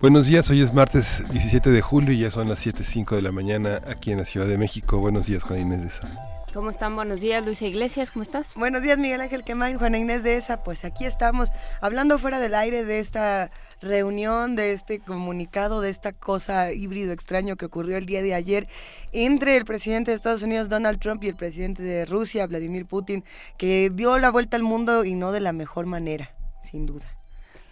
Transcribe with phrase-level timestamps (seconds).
[0.00, 3.32] Buenos días, hoy es martes 17 de julio y ya son las 7.05 de la
[3.32, 4.98] mañana aquí en la Ciudad de México.
[4.98, 6.44] Buenos días, Juana Inés de Esa.
[6.54, 6.94] ¿Cómo están?
[6.94, 8.54] Buenos días, Luisa Iglesias, ¿cómo estás?
[8.54, 10.62] Buenos días, Miguel Ángel Quemain, Juana Inés de Esa.
[10.62, 13.50] Pues aquí estamos hablando fuera del aire de esta
[13.82, 18.68] reunión, de este comunicado, de esta cosa híbrido extraño que ocurrió el día de ayer
[19.10, 23.24] entre el presidente de Estados Unidos, Donald Trump, y el presidente de Rusia, Vladimir Putin,
[23.56, 26.30] que dio la vuelta al mundo y no de la mejor manera,
[26.62, 27.06] sin duda.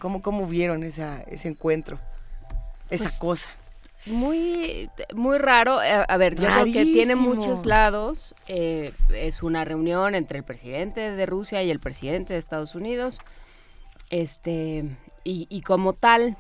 [0.01, 2.01] ¿Cómo, cómo vieron esa, ese encuentro?
[2.91, 3.49] Esa Pues, cosa.
[4.07, 5.83] Muy, muy raro.
[5.83, 8.35] Eh, A ver, yo creo que tiene muchos lados.
[8.47, 13.19] Eh, es una reunión entre el presidente de Rusia y el presidente de Estados Unidos.
[14.11, 14.85] Este,
[15.25, 16.37] y, y como tal,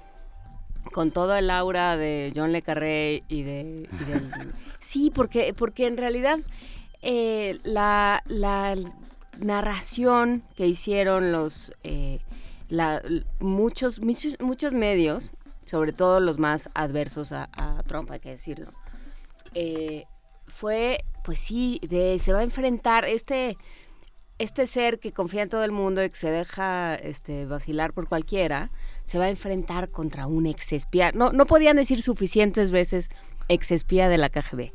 [0.93, 3.89] con todo el aura de John Le Carré y de.
[3.91, 6.39] y del- sí, porque, porque en realidad
[7.03, 8.77] eh, la, la
[9.41, 12.21] narración que hicieron los eh,
[12.69, 13.03] la-
[13.41, 15.33] muchos, muchos muchos medios,
[15.67, 18.71] sobre todo los más adversos a, a Trump, hay que decirlo,
[19.55, 20.05] eh,
[20.47, 23.59] fue, pues sí, de se va a enfrentar este
[24.39, 28.09] este ser que confía en todo el mundo y que se deja este, vacilar por
[28.09, 28.71] cualquiera,
[29.05, 31.11] se va a enfrentar contra un ex espía.
[31.13, 33.09] No, no podían decir suficientes veces
[33.49, 34.73] ex espía de la KGB.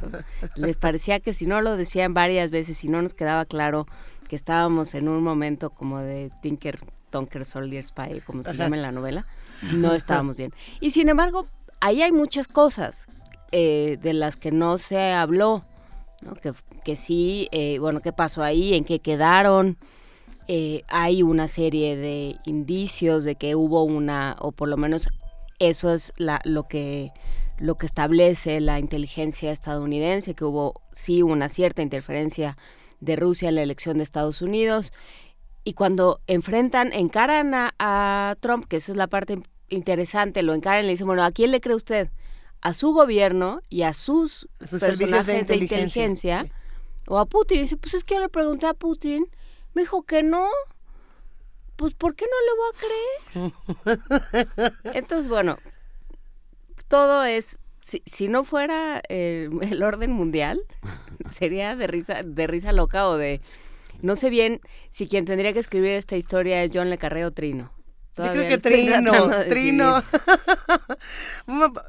[0.56, 3.86] Les parecía que si no lo decían varias veces, si no nos quedaba claro
[4.28, 8.82] que estábamos en un momento como de Tinker, Tonker, Soldier Spy, como se llama en
[8.82, 9.26] la novela,
[9.74, 10.52] no estábamos bien.
[10.80, 11.46] Y sin embargo,
[11.80, 13.06] ahí hay muchas cosas
[13.50, 15.64] eh, de las que no se habló,
[16.22, 16.34] ¿no?
[16.34, 16.52] que,
[16.84, 19.76] que sí, eh, bueno, qué pasó ahí, en qué quedaron.
[20.48, 25.08] Eh, hay una serie de indicios de que hubo una, o por lo menos
[25.58, 27.12] eso es la, lo que
[27.58, 32.56] lo que establece la inteligencia estadounidense, que hubo sí una cierta interferencia
[33.00, 34.92] de Rusia en la elección de Estados Unidos.
[35.62, 40.84] Y cuando enfrentan, encaran a, a Trump, que eso es la parte interesante, lo encaran
[40.84, 42.10] y le dicen, bueno, ¿a quién le cree usted?
[42.60, 46.52] ¿A su gobierno y a sus, A sus servicios de personajes de inteligencia, sí.
[47.08, 47.58] O a Putin.
[47.58, 49.26] Y dice, pues es que yo le pregunté a Putin,
[49.74, 50.46] me dijo que no.
[51.76, 54.94] Pues, ¿por qué no le voy a creer?
[54.96, 55.58] Entonces, bueno,
[56.86, 60.62] todo es, si, si no fuera el, el orden mundial,
[61.30, 63.40] sería de risa, de risa loca o de,
[64.00, 64.60] no sé bien
[64.90, 67.32] si quien tendría que escribir esta historia es John Le Carré o
[68.14, 68.28] Trino.
[68.28, 70.02] Yo Todavía creo que Trino, de Trino.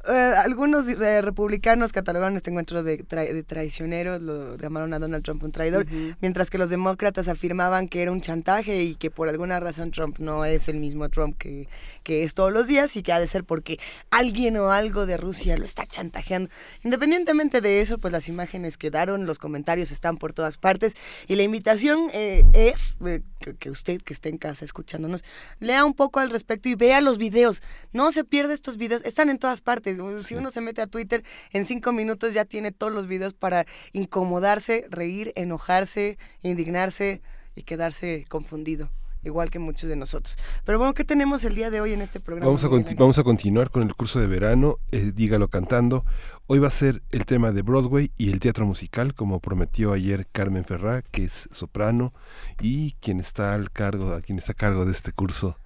[0.08, 5.22] Eh, algunos eh, republicanos catalogaron este encuentro de, tra- de traicioneros, lo llamaron a Donald
[5.24, 5.86] Trump un traidor,
[6.20, 10.18] mientras que los demócratas afirmaban que era un chantaje y que por alguna razón Trump
[10.18, 11.68] no es el mismo Trump que,
[12.02, 13.78] que es todos los días y que ha de ser porque
[14.10, 16.50] alguien o algo de Rusia lo está chantajeando.
[16.82, 20.94] Independientemente de eso, pues las imágenes quedaron, los comentarios están por todas partes
[21.28, 25.24] y la invitación eh, es eh, que, que usted que esté en casa escuchándonos
[25.60, 27.62] lea un poco al respecto y vea los videos.
[27.92, 29.98] No se pierda estos videos, están en todas partes.
[30.24, 33.66] Si uno se mete a Twitter, en cinco minutos ya tiene todos los videos para
[33.92, 37.22] incomodarse, reír, enojarse, indignarse
[37.54, 38.90] y quedarse confundido,
[39.22, 40.38] igual que muchos de nosotros.
[40.64, 42.46] Pero bueno, ¿qué tenemos el día de hoy en este programa?
[42.46, 46.04] Vamos a, vamos a continuar con el curso de verano, eh, Dígalo Cantando.
[46.46, 50.26] Hoy va a ser el tema de Broadway y el teatro musical, como prometió ayer
[50.30, 52.12] Carmen Ferrá, que es soprano
[52.60, 55.58] y quien está al cargo, a quien está a cargo de este curso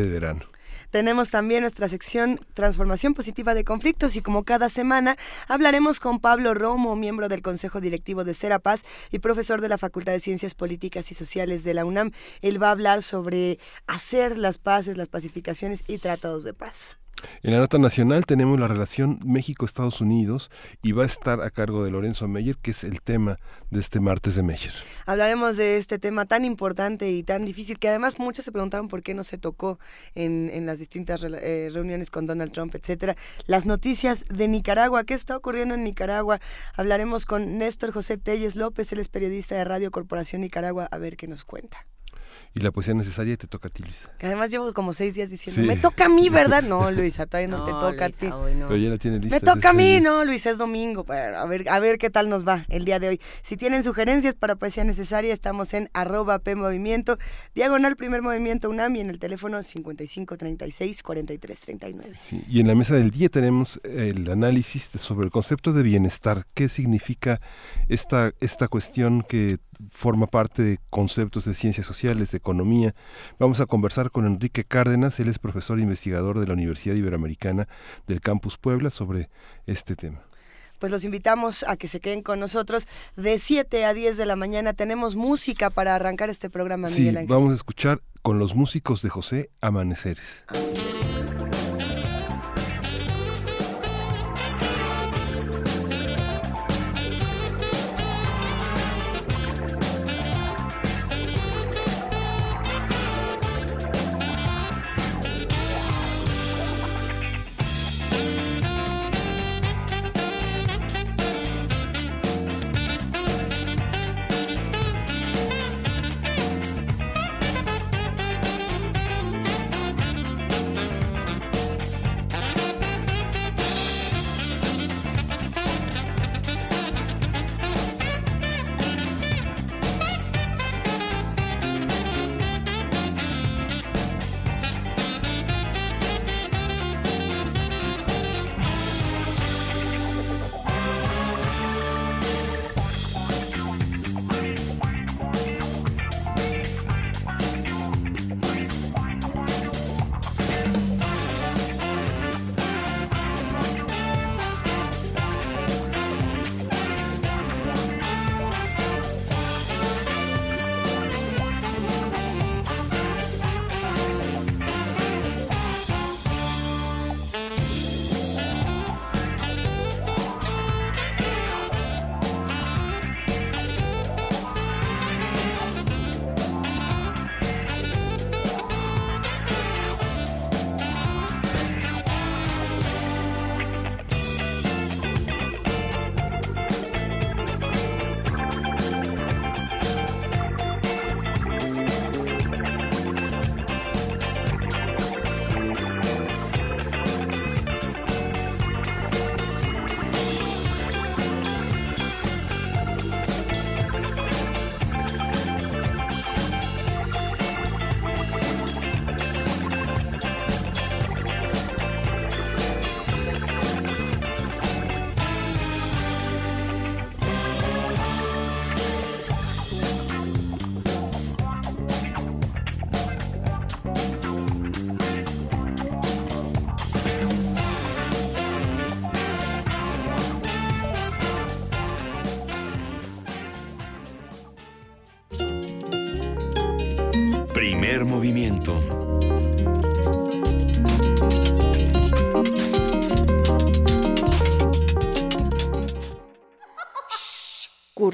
[0.00, 0.52] de verano.
[0.90, 5.16] Tenemos también nuestra sección Transformación Positiva de Conflictos y como cada semana
[5.48, 10.12] hablaremos con Pablo Romo, miembro del Consejo Directivo de Serapaz y profesor de la Facultad
[10.12, 12.12] de Ciencias Políticas y Sociales de la UNAM.
[12.42, 16.98] Él va a hablar sobre hacer las paces, las pacificaciones y tratados de paz.
[17.42, 20.50] En la nota nacional tenemos la relación México-Estados Unidos
[20.82, 23.38] y va a estar a cargo de Lorenzo Meyer, que es el tema
[23.70, 24.72] de este martes de Meyer.
[25.06, 29.02] Hablaremos de este tema tan importante y tan difícil que además muchos se preguntaron por
[29.02, 29.78] qué no se tocó
[30.14, 33.16] en, en las distintas eh, reuniones con Donald Trump, etcétera.
[33.46, 36.40] Las noticias de Nicaragua, ¿qué está ocurriendo en Nicaragua?
[36.76, 41.16] Hablaremos con Néstor José Telles López, él es periodista de Radio Corporación Nicaragua, a ver
[41.16, 41.86] qué nos cuenta.
[42.54, 44.10] Y la poesía necesaria te toca a ti, Luisa.
[44.18, 46.62] Que además llevo como seis días diciendo, me toca a mí, ¿verdad?
[46.62, 48.28] No, Luisa, todavía no, te toca a ti.
[48.28, 49.36] Pero ya la tiene lista.
[49.36, 51.06] Me toca a mí, no, Luisa, es domingo.
[51.08, 53.20] A ver, a ver qué tal nos va el día de hoy.
[53.42, 57.18] Si tienen sugerencias para poesía necesaria, estamos en arroba P Movimiento,
[57.54, 62.16] diagonal primer movimiento UNAM y en el teléfono 5536 4339.
[62.20, 66.46] Sí, y en la mesa del día tenemos el análisis sobre el concepto de bienestar.
[66.54, 67.40] ¿Qué significa
[67.88, 69.58] esta, esta cuestión que
[69.88, 72.94] forma parte de conceptos de ciencias sociales, de economía.
[73.38, 77.68] Vamos a conversar con Enrique Cárdenas, él es profesor e investigador de la Universidad Iberoamericana
[78.06, 79.30] del Campus Puebla sobre
[79.66, 80.20] este tema
[80.78, 84.34] pues los invitamos a que se queden con nosotros de 7 a 10 de la
[84.34, 84.72] mañana.
[84.72, 87.28] Tenemos música para arrancar este programa, Miguel Ángel.
[87.28, 90.44] Vamos a escuchar con los músicos de José Amaneceres.
[90.50, 91.11] movimiento.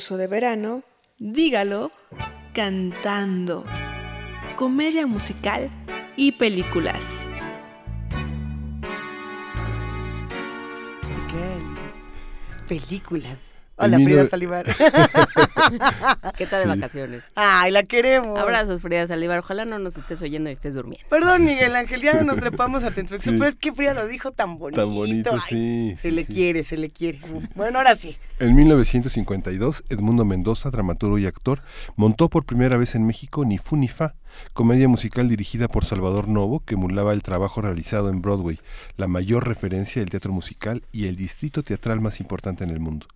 [0.08, 0.84] Curso de verano,
[1.18, 1.92] dígalo,
[2.54, 3.66] cantando.
[4.56, 5.68] Comedia musical
[6.16, 7.26] y películas.
[12.66, 13.38] Películas.
[13.76, 14.64] Hola, Frida Salivar.
[16.38, 17.24] ¿Qué tal de vacaciones?
[17.34, 18.38] Ay, la queremos.
[18.38, 19.40] Abrazos, Frida Salivar.
[19.40, 21.04] Ojalá no nos estés oyendo y estés durmiendo.
[21.10, 24.30] Perdón, Miguel Ángel, ya nos trepamos a tu introducción, pero es que Frida lo dijo
[24.30, 24.80] tan bonito.
[24.80, 25.96] Tan bonito, sí.
[26.00, 27.18] Se le quiere, se le quiere.
[27.56, 28.16] Bueno, ahora sí.
[28.38, 31.60] En 1952, Edmundo Mendoza, dramaturgo y actor,
[31.96, 34.14] montó por primera vez en México Ni Fu Ni Fa,
[34.52, 38.60] comedia musical dirigida por Salvador Novo que emulaba el trabajo realizado en Broadway,
[38.96, 43.08] la mayor referencia del teatro musical y el distrito teatral más importante en el mundo.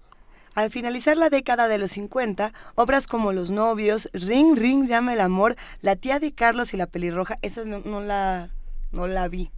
[0.55, 5.21] Al finalizar la década de los 50, obras como Los novios, Ring Ring llama el
[5.21, 8.51] amor, La tía de Carlos y La pelirroja, esas no, la
[8.91, 9.51] no la vi.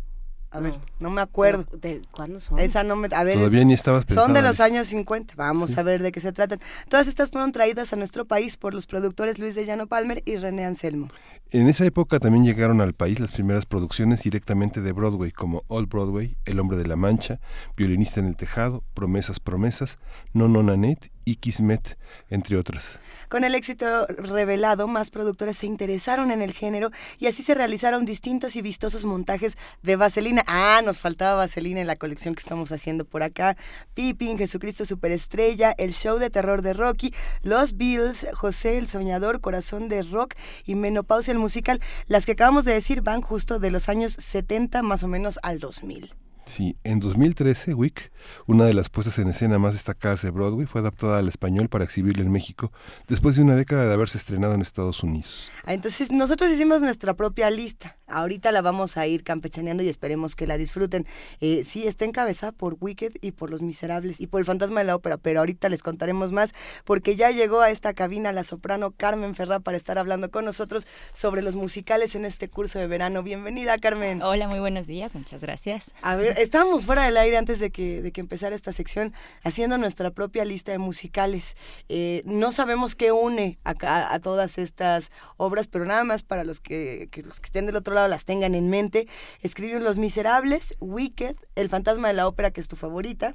[0.54, 1.66] A ver, no me acuerdo.
[1.80, 2.60] ¿De cuándo son?
[2.60, 3.08] Esa no me.
[3.12, 5.34] A ver, Todavía ni estabas Son de los años 50.
[5.36, 6.60] Vamos a ver de qué se tratan.
[6.88, 10.36] Todas estas fueron traídas a nuestro país por los productores Luis de Llano Palmer y
[10.36, 11.08] René Anselmo.
[11.50, 15.88] En esa época también llegaron al país las primeras producciones directamente de Broadway, como Old
[15.88, 17.40] Broadway, El hombre de la mancha,
[17.76, 19.98] Violinista en el tejado, Promesas, promesas,
[20.32, 21.98] No No Nanette y Kismet,
[22.30, 22.98] entre otras.
[23.28, 28.04] Con el éxito revelado, más productores se interesaron en el género y así se realizaron
[28.04, 30.44] distintos y vistosos montajes de Vaselina.
[30.46, 33.56] Ah, nos faltaba Vaselina en la colección que estamos haciendo por acá.
[33.94, 39.88] Pippin, Jesucristo Superestrella, el show de terror de Rocky, Los Bills, José el Soñador, Corazón
[39.88, 41.80] de Rock y Menopausia el musical.
[42.06, 45.58] Las que acabamos de decir van justo de los años 70 más o menos al
[45.58, 46.14] 2000.
[46.46, 48.12] Sí, en 2013, Wick,
[48.46, 51.84] una de las puestas en escena más destacadas de Broadway, fue adaptada al español para
[51.84, 52.70] exhibirla en México,
[53.08, 55.50] después de una década de haberse estrenado en Estados Unidos.
[55.64, 57.96] Ah, entonces, nosotros hicimos nuestra propia lista.
[58.06, 61.06] Ahorita la vamos a ir campechaneando y esperemos que la disfruten.
[61.40, 64.86] Eh, sí, está encabezada por Wicked y por Los Miserables y por El Fantasma de
[64.86, 68.92] la Ópera, pero ahorita les contaremos más porque ya llegó a esta cabina la soprano
[68.92, 73.22] Carmen Ferrá para estar hablando con nosotros sobre los musicales en este curso de verano.
[73.22, 74.22] Bienvenida, Carmen.
[74.22, 75.94] Hola, muy buenos días, muchas gracias.
[76.02, 79.12] A ver, estábamos fuera del aire antes de que, de que empezara esta sección
[79.42, 81.56] haciendo nuestra propia lista de musicales.
[81.88, 83.74] Eh, no sabemos qué une a,
[84.14, 87.76] a, todas estas obras, pero nada más para los que, que, los que estén del
[87.76, 89.08] otro lado las tengan en mente.
[89.42, 93.34] Escribieron Los Miserables, Wicked, El Fantasma de la Ópera, que es tu favorita,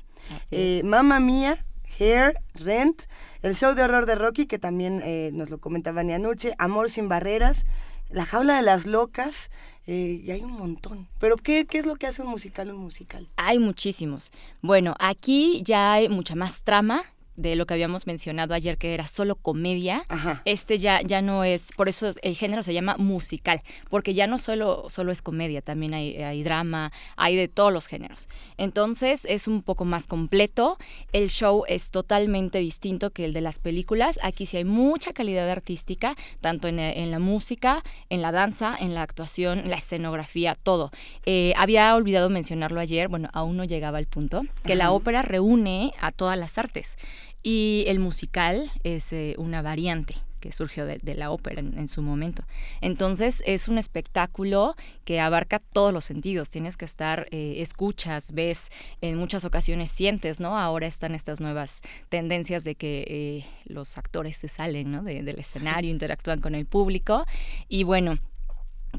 [0.51, 1.65] eh, Mamma Mía,
[1.99, 3.03] Hair, Rent,
[3.41, 7.09] el show de horror de Rocky, que también eh, nos lo comentaba Nianuche, Amor sin
[7.09, 7.65] barreras,
[8.09, 9.51] La jaula de las locas,
[9.91, 11.07] eh, y hay un montón.
[11.19, 13.27] Pero ¿qué, ¿qué es lo que hace un musical un musical?
[13.37, 14.31] Hay muchísimos.
[14.61, 17.01] Bueno, aquí ya hay mucha más trama,
[17.41, 20.05] de lo que habíamos mencionado ayer, que era solo comedia,
[20.45, 24.37] este ya, ya no es, por eso el género se llama musical, porque ya no
[24.37, 28.27] solo, solo es comedia, también hay, hay drama, hay de todos los géneros.
[28.57, 30.77] Entonces es un poco más completo,
[31.13, 35.49] el show es totalmente distinto que el de las películas, aquí sí hay mucha calidad
[35.49, 40.91] artística, tanto en, en la música, en la danza, en la actuación, la escenografía, todo.
[41.25, 45.93] Eh, había olvidado mencionarlo ayer, bueno, aún no llegaba al punto, que la ópera reúne
[45.99, 46.97] a todas las artes.
[47.43, 52.43] Y el musical es eh, una variante que surgió de, la ópera en, su momento.
[52.81, 56.49] Entonces es un espectáculo que abarca todos los sentidos.
[56.49, 58.69] Tienes que estar, eh, escuchas, ves,
[59.01, 60.57] en muchas ocasiones sientes, ¿no?
[60.57, 65.03] Ahora están estas nuevas tendencias de que eh, los actores se salen, ¿no?
[65.03, 67.25] del escenario, interactúan con el público.
[67.67, 68.17] Y bueno,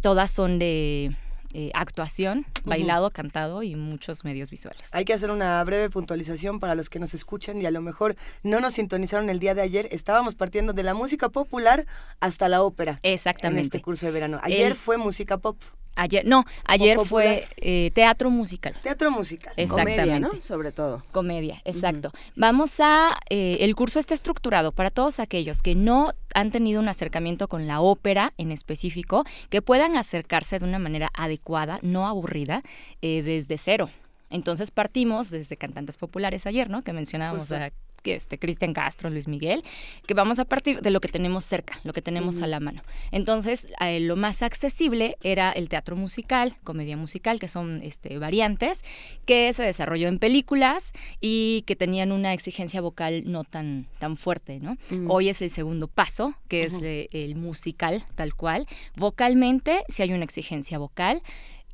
[0.03, 1.17] todas son de
[1.53, 4.89] eh, actuación, bailado, cantado y muchos medios visuales.
[4.93, 8.17] Hay que hacer una breve puntualización para los que nos escuchan y a lo mejor
[8.43, 9.89] no nos sintonizaron el día de ayer.
[9.91, 11.87] Estábamos partiendo de la música popular
[12.21, 13.01] hasta la ópera.
[13.03, 13.61] Exactamente.
[13.61, 14.39] En este curso de verano.
[14.43, 15.57] Ayer fue música pop.
[16.01, 18.75] Ayer, no, ayer fue eh, teatro musical.
[18.83, 19.53] Teatro musical.
[19.59, 20.01] Exactamente.
[20.01, 20.31] Comedia, ¿no?
[20.41, 21.05] Sobre todo.
[21.13, 22.11] Comedia, exacto.
[22.37, 26.89] Vamos a, eh, el curso está estructurado para todos aquellos que no han tenido un
[26.89, 32.63] acercamiento con la ópera en específico, que puedan acercarse de una manera adecuada, no aburrida,
[33.03, 33.91] eh, desde cero.
[34.31, 36.81] Entonces partimos desde cantantes populares ayer, ¿no?
[36.81, 37.73] Que mencionábamos a
[38.05, 39.63] este, Cristian Castro, Luis Miguel,
[40.07, 42.83] que vamos a partir de lo que tenemos cerca, lo que tenemos a la mano.
[43.11, 48.85] Entonces, eh, lo más accesible era el teatro musical, comedia musical, que son este, variantes,
[49.27, 54.61] que se desarrolló en películas y que tenían una exigencia vocal no tan, tan fuerte,
[54.61, 54.77] ¿no?
[55.09, 58.67] Hoy es el segundo paso, que es el musical, tal cual.
[58.97, 61.23] Vocalmente, si hay una exigencia vocal,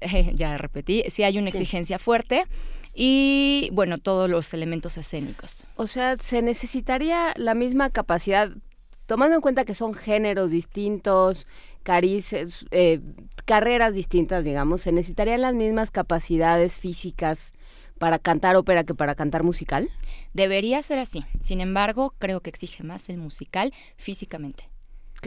[0.34, 2.44] ya repetí, si hay una exigencia fuerte,
[2.98, 5.66] y bueno, todos los elementos escénicos.
[5.76, 8.50] O sea, se necesitaría la misma capacidad,
[9.04, 11.46] tomando en cuenta que son géneros distintos,
[11.82, 13.02] carices, eh,
[13.44, 17.52] carreras distintas, digamos, se necesitarían las mismas capacidades físicas
[17.98, 19.90] para cantar ópera que para cantar musical?
[20.32, 21.24] Debería ser así.
[21.40, 24.70] Sin embargo, creo que exige más el musical físicamente.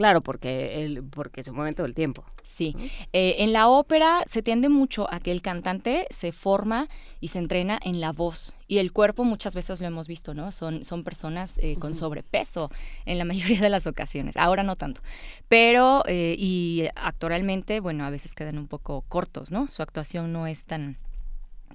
[0.00, 2.24] Claro, porque, el, porque es un momento del tiempo.
[2.42, 2.74] Sí.
[3.12, 6.88] Eh, en la ópera se tiende mucho a que el cantante se forma
[7.20, 8.56] y se entrena en la voz.
[8.66, 10.52] Y el cuerpo muchas veces lo hemos visto, ¿no?
[10.52, 12.70] Son, son personas eh, con sobrepeso
[13.04, 14.38] en la mayoría de las ocasiones.
[14.38, 15.02] Ahora no tanto.
[15.50, 19.68] Pero, eh, y actoralmente, bueno, a veces quedan un poco cortos, ¿no?
[19.68, 20.96] Su actuación no es tan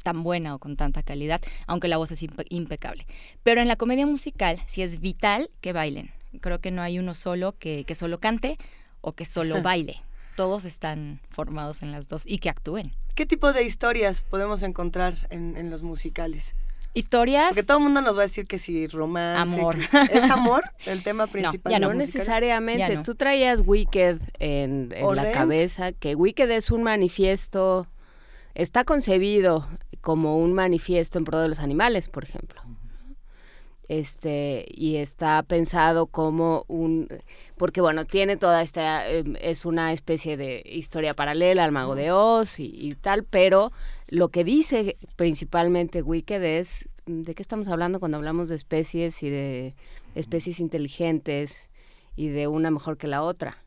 [0.02, 3.06] tan buena o con tanta calidad, aunque la voz es impecable.
[3.44, 6.10] Pero en la comedia musical sí es vital que bailen
[6.42, 8.58] Creo que no hay uno solo que, solo cante
[9.02, 10.02] o que solo baile.
[10.36, 12.94] Todos están formados en las dos y que actúen.
[13.16, 16.56] ¿Qué tipo de historias podemos encontrar en, los musicales?
[16.94, 17.50] Historias.
[17.50, 19.42] Porque todo el mundo nos va a decir que si romance.
[19.42, 19.78] Amor.
[20.12, 21.72] ¿Es amor el tema principal?
[21.72, 22.98] No, ya no, necesariamente.
[23.04, 27.88] Tú traías Wicked en, la cabeza, que Wicked es un manifiesto,
[28.54, 29.68] está concebido
[30.02, 32.65] como un manifiesto en pro de los animales, por ejemplo
[33.88, 37.08] este y está pensado como un
[37.58, 42.12] porque bueno tiene toda esta em, es una especie de historia paralela al mago de
[42.12, 43.72] Oz y, tal pero
[44.08, 49.30] lo que dice principalmente Wicked es ¿de qué estamos hablando cuando hablamos de especies y
[49.30, 49.76] de
[50.16, 51.70] especies inteligentes
[52.16, 53.65] y de una mejor que la otra?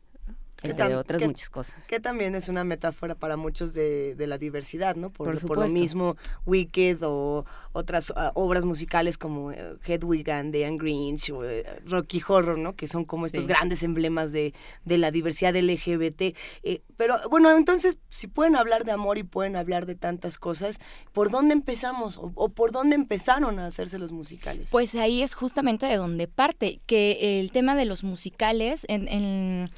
[0.63, 1.85] Entre otras muchas cosas.
[1.85, 5.09] Que también es una metáfora para muchos de, la diversidad, ¿no?
[5.09, 10.69] Por, por, lo mismo, Wicked o otras ah, obras musicales como eh, Hedwig and the
[10.77, 12.75] Grinch o eh, Rocky Horror, ¿no?
[12.75, 14.53] Que son como estos grandes emblemas de,
[14.85, 16.35] la diversidad LGBT.
[16.63, 20.79] Eh, pero bueno, entonces, si pueden hablar de amor y pueden hablar de tantas cosas,
[21.13, 22.19] ¿por dónde empezamos?
[22.21, 24.69] O, por dónde empezaron a hacerse los musicales?
[24.71, 29.69] Pues ahí es justamente de donde parte, que el tema de los musicales en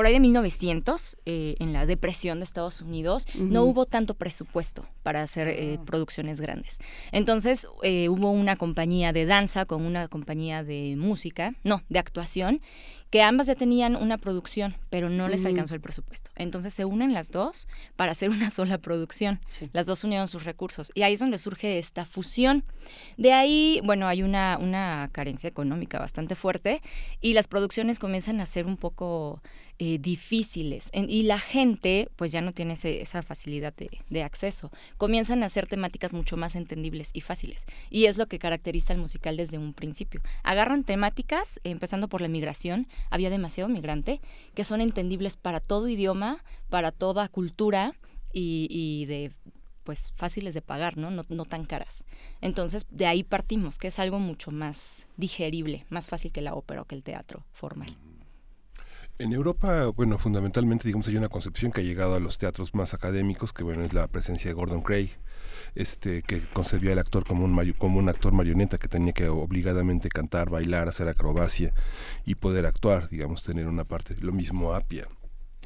[0.00, 4.86] por ahí de 1900, eh, en la depresión de Estados Unidos, no hubo tanto presupuesto
[5.02, 5.84] para hacer eh, ah.
[5.84, 6.78] producciones grandes.
[7.12, 12.62] Entonces eh, hubo una compañía de danza con una compañía de música, no, de actuación,
[13.10, 16.30] que ambas ya tenían una producción, pero no les alcanzó el presupuesto.
[16.36, 19.40] Entonces se unen las dos para hacer una sola producción.
[19.72, 22.64] Las dos unieron sus recursos y ahí es donde surge esta fusión.
[23.16, 26.82] De ahí, bueno, hay una, una carencia económica bastante fuerte
[27.20, 29.42] y las producciones comienzan a ser un poco
[29.82, 34.70] eh, difíciles y la gente pues ya no tiene esa facilidad de, de, acceso.
[34.98, 39.00] Comienzan a hacer temáticas mucho más entendibles y fáciles y es lo que caracteriza el
[39.00, 40.20] musical desde un principio.
[40.42, 44.20] Agarran temáticas, empezando por la migración, había demasiado migrante,
[44.54, 47.94] que son entendibles para todo idioma, para toda cultura
[48.32, 49.32] y, de
[49.84, 51.10] pues fáciles de pagar, ¿no?
[51.10, 51.22] ¿no?
[51.28, 52.04] No tan caras.
[52.40, 56.82] Entonces, de ahí partimos, que es algo mucho más digerible, más fácil que la ópera
[56.82, 57.96] o que el teatro formal.
[59.20, 62.94] En Europa, bueno, fundamentalmente, digamos, hay una concepción que ha llegado a los teatros más
[62.94, 65.10] académicos, que bueno, es la presencia de Gordon Craig,
[65.74, 70.08] este, que concebía al actor como un, como un actor marioneta que tenía que obligadamente
[70.08, 71.74] cantar, bailar, hacer acrobacia
[72.24, 74.16] y poder actuar, digamos, tener una parte.
[74.22, 75.06] Lo mismo Apia,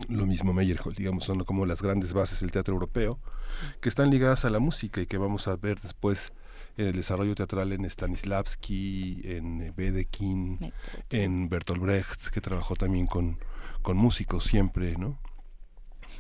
[0.08, 3.20] lo mismo Meyerhold, digamos, son como las grandes bases del teatro europeo,
[3.80, 6.32] que están ligadas a la música y que vamos a ver después
[6.76, 10.72] en el desarrollo teatral en Stanislavski, en Wedekind,
[11.10, 13.38] en Bertolt Brecht, que trabajó también con,
[13.82, 15.18] con músicos siempre, ¿no?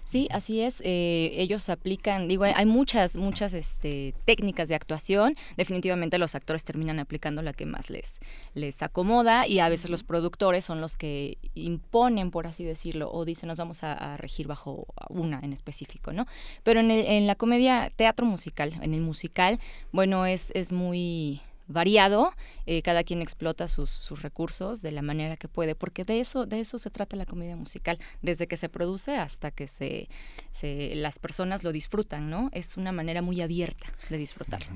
[0.04, 0.80] Sí, así es.
[0.84, 5.34] Eh, ellos aplican, digo, hay muchas, muchas este, técnicas de actuación.
[5.56, 8.20] Definitivamente los actores terminan aplicando la que más les,
[8.52, 13.24] les acomoda y a veces los productores son los que imponen, por así decirlo, o
[13.24, 16.26] dicen nos vamos a, regir bajo una en específico, ¿no?
[16.62, 19.58] Pero en, el, en la comedia, teatro musical, en el musical,
[19.92, 22.32] bueno, es, es muy variado,
[22.66, 26.46] eh, cada quien explota sus, sus, recursos de la manera que puede, porque de eso,
[26.46, 30.08] de eso se trata la comedia musical, desde que se produce hasta que se,
[30.50, 32.50] se las personas lo disfrutan, ¿no?
[32.52, 34.72] Es una manera muy abierta de disfrutarlo.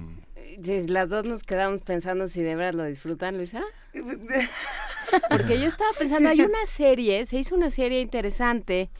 [0.88, 3.62] Las dos nos quedamos pensando si de verdad lo disfrutan, Luisa.
[5.30, 8.90] Porque yo estaba pensando, hay una serie, se hizo una serie interesante.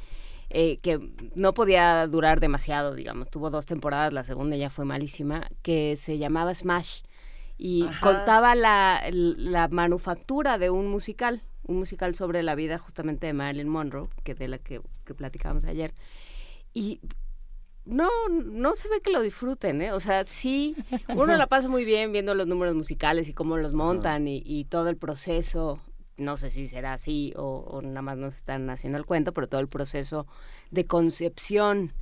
[0.51, 0.98] Eh, que
[1.35, 6.16] no podía durar demasiado, digamos, tuvo dos temporadas, la segunda ya fue malísima, que se
[6.16, 7.03] llamaba Smash
[7.59, 13.33] y contaba la, la, manufactura de un musical, un musical sobre la vida justamente de
[13.33, 15.92] Marilyn Monroe, que de la que, que platicábamos ayer.
[16.73, 17.01] Y
[17.85, 19.92] no, no se ve que lo disfruten, ¿eh?
[19.92, 20.77] O sea, sí,
[21.09, 24.64] uno la pasa muy bien viendo los números musicales y cómo los montan y, y
[24.66, 25.81] todo el proceso.
[26.16, 29.49] No sé si será así o, o, nada más nos están haciendo el cuento, pero
[29.49, 30.27] todo el proceso
[30.71, 31.92] de concepción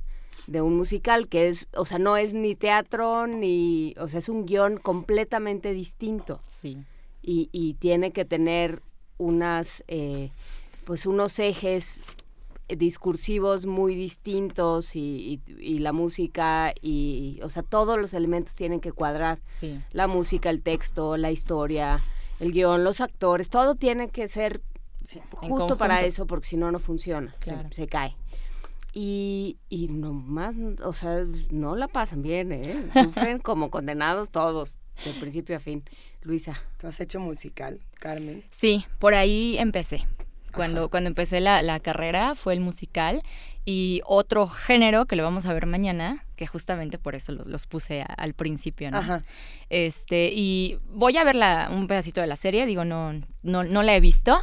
[0.47, 4.29] de un musical que es, o sea, no es ni teatro ni, o sea, es
[4.29, 6.41] un guion completamente distinto.
[6.49, 6.77] Sí.
[7.21, 8.81] Y, y tiene que tener
[9.17, 10.31] unas, eh,
[10.85, 12.01] pues unos ejes
[12.69, 18.91] discursivos muy distintos y, y, la música y, o sea, todos los elementos tienen que
[18.91, 19.39] cuadrar.
[19.49, 19.79] Sí.
[19.91, 21.99] La música, el texto, la historia,
[22.39, 24.61] el guion, los actores, todo tiene que ser
[25.31, 27.33] justo para eso porque si no, no funciona,
[27.71, 28.15] se cae.
[28.99, 32.83] Y, y nomás, o sea, no la pasan bien, ¿eh?
[32.93, 35.83] Sufren como condenados todos, de principio a fin.
[36.23, 36.59] Luisa.
[36.79, 38.43] ¿Tú has hecho musical, Carmen?
[38.49, 40.07] Sí, por ahí empecé.
[40.51, 43.21] Cuando, cuando empecé la, la, carrera fue el musical
[43.65, 47.67] y otro género que lo vamos a ver mañana, que justamente por eso los, los
[47.67, 48.97] puse al principio, ¿no?
[48.97, 49.23] Ajá.
[49.69, 53.83] Este, y voy a ver la, un pedacito de la serie, digo, no, no, no
[53.83, 54.39] la he visto,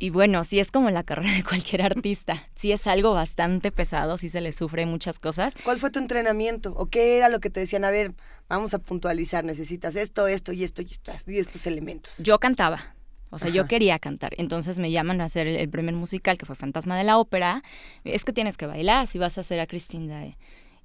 [0.00, 2.42] y bueno, sí es como la carrera de cualquier artista.
[2.56, 5.54] Sí es algo bastante pesado, sí se le sufre muchas cosas.
[5.62, 6.72] ¿Cuál fue tu entrenamiento?
[6.76, 7.84] ¿O qué era lo que te decían?
[7.84, 8.14] A ver,
[8.48, 10.88] vamos a puntualizar, necesitas esto, esto y esto y,
[11.26, 12.16] y estos elementos.
[12.18, 12.94] Yo cantaba.
[13.28, 14.32] O sea, yo quería cantar.
[14.38, 17.62] Entonces me llaman a hacer el, primer musical, que fue Fantasma de la Ópera.
[18.02, 20.36] Es que tienes que bailar si vas a hacer a Christine Day.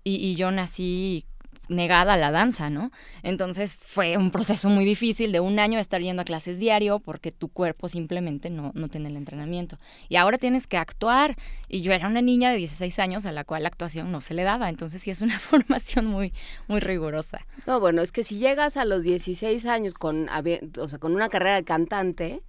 [0.03, 1.25] Y, y yo nací
[1.69, 2.91] negada a la danza, ¿no?
[3.23, 6.99] Entonces fue un proceso muy difícil de un año de estar yendo a clases diario
[6.99, 9.77] porque tu cuerpo simplemente no, no tiene el entrenamiento.
[10.09, 11.35] Y ahora tienes que actuar.
[11.67, 14.33] Y yo era una niña de 16 años a la cual la actuación no se
[14.33, 14.69] le daba.
[14.69, 16.33] Entonces sí es una formación muy,
[16.67, 17.45] muy rigurosa.
[17.65, 21.29] No, bueno, es que si llegas a los 16 años con, o sea, con una
[21.29, 22.43] carrera de cantante,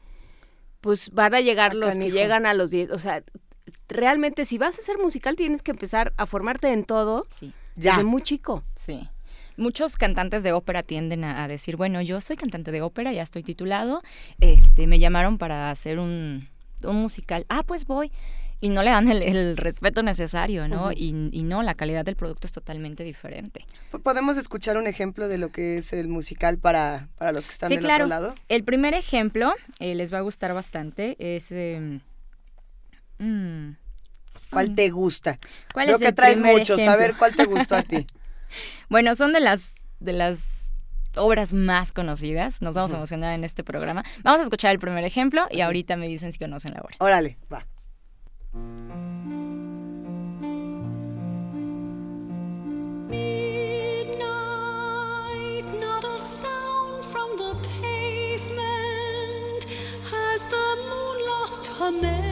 [0.80, 3.22] pues van a llegar los que llegan a los 10, o sea,
[3.88, 7.52] realmente si vas a ser musical tienes que empezar a formarte en todo sí.
[7.74, 8.62] desde muy chico.
[8.76, 9.08] Sí.
[9.56, 13.42] Muchos cantantes de ópera tienden a, decir, bueno, yo soy cantante de ópera, ya estoy
[13.42, 14.02] titulado,
[14.38, 16.46] este, me llamaron para hacer un,
[16.84, 17.46] un musical.
[17.48, 18.12] Ah, pues voy
[18.60, 20.90] y no le dan el, respeto necesario, ¿no?
[20.92, 23.66] y, no, la calidad del producto es totalmente diferente.
[24.02, 27.68] ¿Podemos escuchar un ejemplo de lo que es el musical para, para los que están
[27.68, 28.34] del otro lado?
[28.48, 31.50] El primer ejemplo eh, les va a gustar bastante, es...
[31.52, 32.00] Em,
[33.18, 33.70] mm,
[34.50, 35.38] ¿Cuál te gusta?
[35.72, 38.06] ¿Cuál Creo que traes muchos, a ver cuál te gustó a ti.
[38.88, 40.70] bueno, son de las de las
[41.16, 42.62] obras más conocidas.
[42.62, 44.04] Nos vamos a emocionar en este programa.
[44.22, 46.96] Vamos a escuchar el primer ejemplo y ahorita me dicen si conocen la obra.
[47.00, 47.66] Órale, va.
[61.78, 62.25] A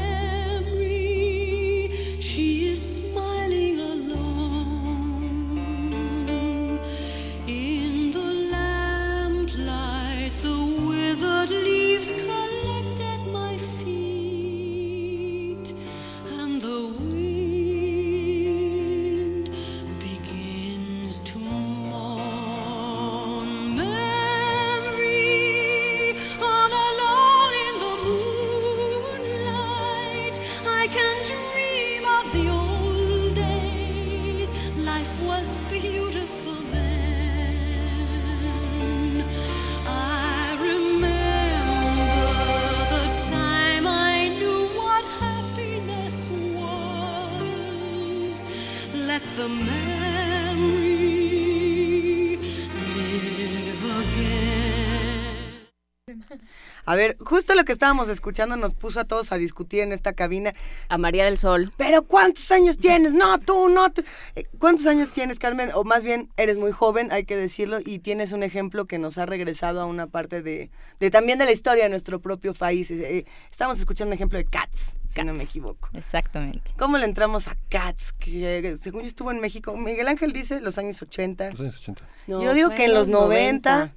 [57.34, 60.54] justo lo que estábamos escuchando nos puso a todos a discutir en esta cabina.
[60.88, 61.72] A María del Sol.
[61.76, 63.12] Pero ¿cuántos años tienes?
[63.12, 63.88] No, tú, no.
[64.36, 65.70] Eh, ¿Cuántos años tienes, Carmen?
[65.74, 69.18] O más bien, eres muy joven, hay que decirlo, y tienes un ejemplo que nos
[69.18, 70.70] ha regresado a una parte de,
[71.00, 72.88] de también de la historia de nuestro propio país.
[72.92, 75.88] Eh, eh, estamos escuchando un ejemplo de Cats, si no me equivoco.
[75.92, 76.70] Exactamente.
[76.78, 78.12] ¿Cómo le entramos a Cats?
[78.12, 79.76] Que según yo estuvo en México.
[79.76, 81.50] Miguel Ángel dice los años 80.
[81.50, 82.04] Los años 80.
[82.28, 83.92] yo digo que en los 90.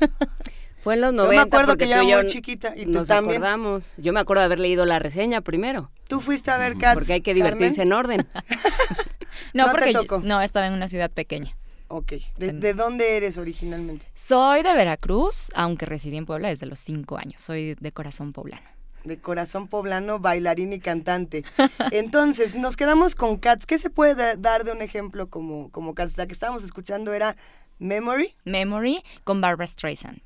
[0.82, 1.32] Fue en los 90.
[1.32, 2.74] Yo me acuerdo que ya era muy chiquita.
[2.76, 3.36] Y nos también.
[3.36, 3.92] acordamos.
[3.98, 5.90] Yo me acuerdo de haber leído la reseña primero.
[6.08, 6.94] Tú fuiste a ver Cats.
[6.94, 8.26] Porque hay que divertirse en orden.
[9.54, 11.56] no, porque no, estaba en una ciudad pequeña.
[11.86, 12.14] Ok.
[12.36, 14.04] ¿De, dónde eres originalmente?
[14.14, 17.40] Soy de Veracruz, aunque residí en Puebla desde los cinco años.
[17.40, 18.66] Soy de corazón poblano.
[19.04, 21.44] De corazón poblano, bailarín y cantante.
[21.92, 23.66] Entonces, nos quedamos con Cats.
[23.66, 26.16] ¿Qué se puede dar de un ejemplo como, como Cats?
[26.16, 27.36] La que estábamos escuchando era
[27.78, 28.32] Memory.
[28.44, 30.20] Memory con Barbara Streisand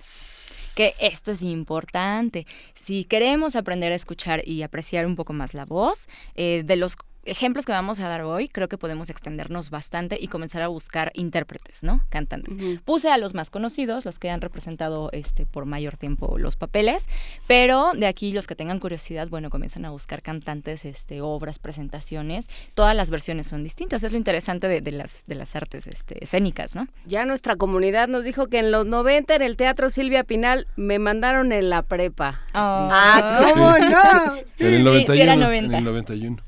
[0.77, 2.47] que esto es importante.
[2.75, 6.97] Si queremos aprender a escuchar y apreciar un poco más la voz, eh, de los
[7.27, 11.11] ejemplos que vamos a dar hoy, creo que podemos extendernos bastante y comenzar a buscar
[11.15, 12.05] intérpretes, ¿no?
[12.09, 12.57] Cantantes.
[12.85, 17.09] Puse a los más conocidos, los que han representado este por mayor tiempo los papeles,
[17.47, 22.49] pero de aquí los que tengan curiosidad, bueno, comienzan a buscar cantantes, este, obras, presentaciones.
[22.75, 24.03] Todas las versiones son distintas.
[24.03, 26.87] Es lo interesante de, las de las artes este, escénicas, ¿no?
[27.07, 30.99] Ya nuestra comunidad nos dijo que en los 90 en el Teatro Silvia Pinal me
[30.99, 32.41] mandaron en la prepa.
[32.55, 32.89] Oh.
[32.91, 34.37] Ah, ¿cómo no?
[34.59, 35.53] en el 91.
[35.53, 36.43] En el 91.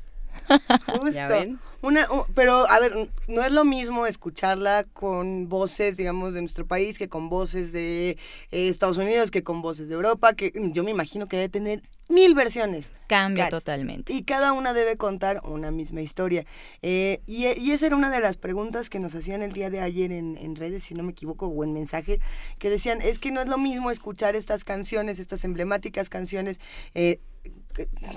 [0.99, 1.59] Justo.
[1.81, 6.97] Una, pero, a ver, no es lo mismo escucharla con voces, digamos, de nuestro país
[6.97, 8.17] que con voces de
[8.51, 11.83] eh, Estados Unidos, que con voces de Europa, que yo me imagino que debe tener
[12.09, 12.93] mil versiones.
[13.07, 14.11] Cambia totalmente.
[14.11, 16.45] Y cada una debe contar una misma historia.
[16.81, 19.79] Eh, y, y, esa era una de las preguntas que nos hacían el día de
[19.79, 22.19] ayer en, en, redes, si no me equivoco, o en mensaje,
[22.57, 26.59] que decían, es que no es lo mismo escuchar estas canciones, estas emblemáticas canciones.
[26.93, 27.21] Eh,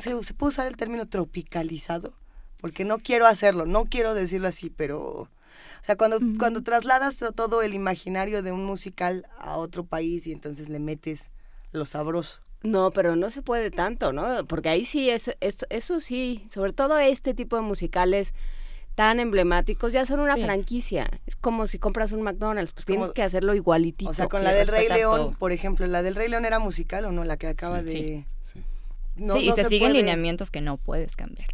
[0.01, 2.15] ¿se, ¿Se puede usar el término tropicalizado?
[2.63, 5.29] Porque no quiero hacerlo, no quiero decirlo así, pero...
[5.83, 10.33] O sea, cuando, cuando trasladas todo el imaginario de un musical a otro país y
[10.33, 11.33] entonces le metes
[11.73, 12.41] lo sabroso.
[12.63, 14.47] No, pero no se puede tanto, ¿no?
[14.47, 18.33] Porque ahí sí, eso, esto, eso sí, sobre todo este tipo de musicales
[18.95, 21.11] tan emblemáticos ya son una franquicia.
[21.27, 24.09] Es como si compras un McDonald's, pues tienes que hacerlo igualitito.
[24.09, 27.07] O sea, con la del Rey León, por ejemplo, ¿la del Rey León era musical
[27.07, 27.25] o no?
[27.25, 27.91] La que acaba de...
[27.91, 28.61] Sí, sí.
[29.41, 31.49] y se siguen lineamientos que no puedes cambiar.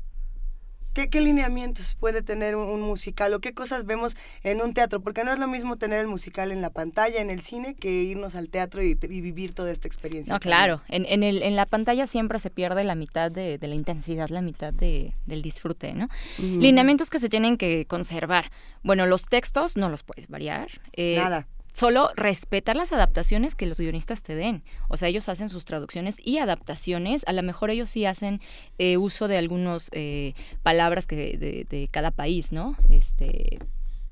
[0.98, 4.98] ¿Qué, ¿Qué, lineamientos puede tener un, musical o qué cosas vemos en un teatro?
[5.00, 8.02] Porque no es lo mismo tener el musical en la pantalla, en el cine, que
[8.02, 10.34] irnos al teatro y, vivir toda esta experiencia.
[10.34, 10.82] No, claro.
[10.88, 14.42] En, en, el, en la pantalla siempre se pierde la mitad de, la intensidad, la
[14.42, 16.08] mitad de, del disfrute, ¿no?
[16.38, 18.50] Lineamientos que se tienen que conservar.
[18.82, 20.68] Bueno, los textos no los puedes variar.
[20.94, 21.46] Eh, Nada
[21.78, 24.64] solo respetar las adaptaciones que los guionistas te den.
[24.88, 27.22] O sea, ellos hacen sus traducciones y adaptaciones.
[27.28, 28.40] A lo mejor ellos sí hacen
[28.78, 32.76] eh, uso de algunas eh, palabras que de, de, cada país, ¿no?
[32.90, 33.60] Este,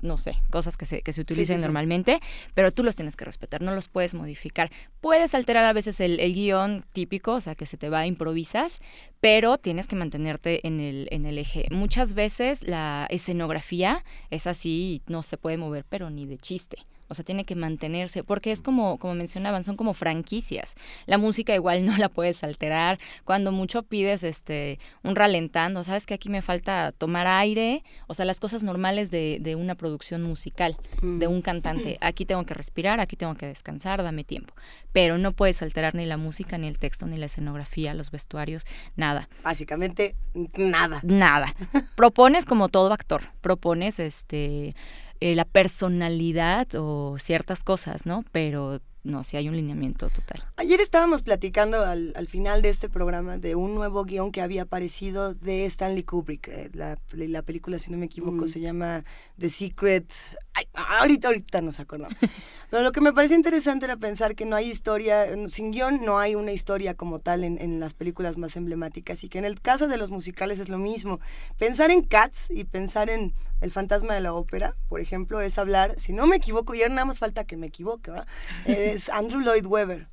[0.01, 2.21] no sé, cosas que se, que se utilicen normalmente,
[2.53, 4.69] pero tú los tienes que respetar, no los puedes modificar.
[5.01, 8.79] Puedes alterar a veces el, el, guion típico, o sea, que se te va, improvisas,
[9.19, 11.67] pero tienes que mantenerte en el, en el eje.
[11.71, 16.77] Muchas veces la escenografía es así, no se puede mover, pero ni de chiste.
[17.07, 20.75] O sea, tiene que mantenerse, porque es como, como mencionaban, son como franquicias.
[21.05, 22.99] La música igual no la puedes alterar.
[23.25, 28.25] Cuando mucho pides este un ralentando, sabes que aquí me falta tomar aire, o sea,
[28.25, 31.31] las cosas normales de, de una producción musical, de mm.
[31.31, 31.97] un cantante.
[32.01, 34.53] Aquí tengo que respirar, aquí tengo que descansar, dame tiempo.
[34.91, 38.65] Pero no puedes alterar ni la música, ni el texto, ni la escenografía, los vestuarios,
[38.95, 39.29] nada.
[39.43, 40.15] Básicamente,
[40.55, 41.01] nada.
[41.03, 41.53] Nada.
[41.95, 44.73] Propones como todo actor, propones este
[45.19, 48.23] eh, la personalidad o ciertas cosas, ¿no?
[48.31, 50.43] Pero no, si hay un lineamiento total.
[50.57, 54.63] Ayer estábamos platicando al, al, final de este programa de un nuevo guion que había
[54.63, 56.49] aparecido de Stanley Kubrick.
[56.49, 58.47] Eh, la, la, película, si no me equivoco, mm.
[58.47, 59.05] se llama
[59.39, 60.11] The Secret.
[60.73, 62.17] Ahorita, ahorita nos acordamos.
[62.69, 66.19] Pero lo que me parece interesante era pensar que no hay historia, sin guion no
[66.19, 69.61] hay una historia como tal en, en las películas más emblemáticas y que en el
[69.61, 71.19] caso de los musicales es lo mismo.
[71.57, 75.95] Pensar en Cats y pensar en El fantasma de la ópera, por ejemplo, es hablar,
[75.97, 78.27] si no me equivoco, y ahora nada más falta que me equivoque, ¿verdad?
[78.65, 80.07] es Andrew Lloyd Webber.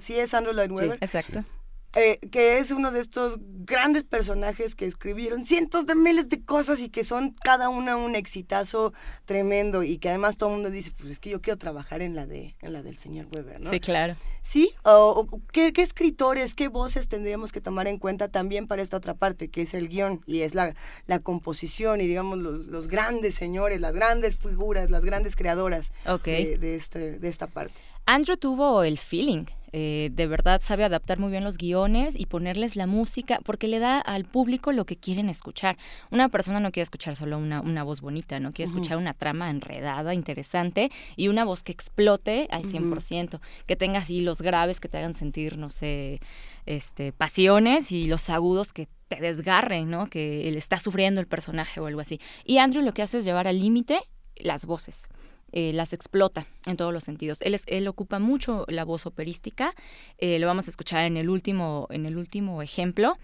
[0.00, 0.98] Sí, es Andrew Lloyd Webber.
[0.98, 1.44] Sí, exacto.
[2.00, 6.78] Eh, que es uno de estos grandes personajes que escribieron cientos de miles de cosas
[6.78, 8.92] y que son cada una un exitazo
[9.24, 12.14] tremendo y que además todo el mundo dice, pues es que yo quiero trabajar en
[12.14, 13.68] la de en la del señor Weber, ¿no?
[13.68, 14.14] Sí, claro.
[14.42, 19.14] Sí, o, ¿qué, escritores, qué voces tendríamos que tomar en cuenta también para esta otra
[19.14, 23.34] parte, que es el guion y es la, la composición y digamos los, los grandes
[23.34, 25.92] señores, las grandes figuras, las grandes creadoras
[26.24, 27.74] de, de, este, de esta parte.
[28.06, 29.46] Andrew tuvo el feeling.
[29.72, 33.78] Eh, de verdad sabe adaptar muy bien los guiones y ponerles la música porque le
[33.78, 35.76] da al público lo que quieren escuchar.
[36.10, 39.50] Una persona no quiere escuchar solo una, una voz bonita, no quiere escuchar una trama
[39.50, 44.88] enredada, interesante y una voz que explote al 100%, que tenga así los graves que
[44.88, 46.20] te hagan sentir, no sé,
[46.66, 50.08] este, pasiones y los agudos que te desgarren, ¿no?
[50.08, 52.20] Que él está sufriendo el personaje o algo así.
[52.44, 54.00] Y Andrew lo que hace es llevar al límite
[54.36, 55.08] las voces.
[55.52, 57.40] Eh, las explota en todos los sentidos.
[57.40, 59.72] Él, él ocupa mucho la voz operística,
[60.18, 63.16] eh, lo vamos a escuchar en el último, en el último ejemplo,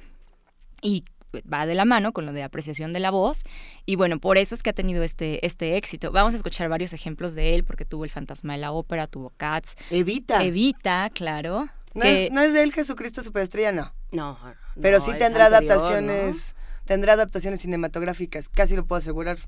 [0.80, 1.04] y
[1.52, 3.42] va de la mano con lo de apreciación de la voz
[3.86, 6.12] y bueno, por eso es que ha tenido este, este éxito.
[6.12, 9.30] Vamos a escuchar varios ejemplos de él porque tuvo El fantasma de la ópera, tuvo
[9.36, 9.74] Cats.
[9.90, 10.42] Evita.
[10.42, 11.68] Evita, claro.
[11.94, 13.92] No, es, no es de él Jesucristo Superestrella, no.
[14.12, 14.38] No.
[14.80, 19.38] Pero sí tendrá adaptaciones, tendrá adaptaciones cinematográficas, casi lo puedo asegurar.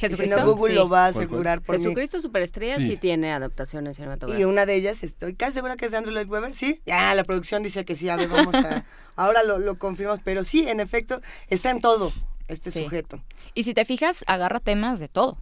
[0.00, 0.36] Jesucristo.
[0.36, 2.96] Si no, Google lo va a asegurar por Jesucristo Superestrella sí.
[2.96, 4.40] tiene adaptaciones cinematográficas.
[4.40, 6.80] Y una de ellas, estoy casi segura que es de Andrew Lloyd Webber, ¿sí?
[6.86, 8.84] Ya, la producción dice que sí, a ver, vamos a...
[9.16, 12.12] ahora lo, lo confirmamos, pero sí, en efecto, está en todo
[12.48, 13.22] este sujeto.
[13.54, 15.38] Y si te fijas, agarra temas de todo.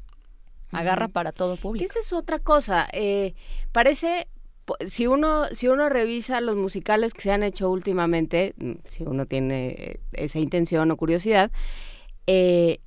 [0.70, 1.86] Agarra para todo público.
[1.86, 2.88] Esa es otra cosa.
[2.92, 3.34] Eh,
[3.72, 4.28] parece
[4.86, 9.24] si uno si uno revisa los musicales que se han hecho últimamente, mm, si uno
[9.24, 11.50] tiene eh, esa intención o curiosidad,
[12.26, 12.80] eh,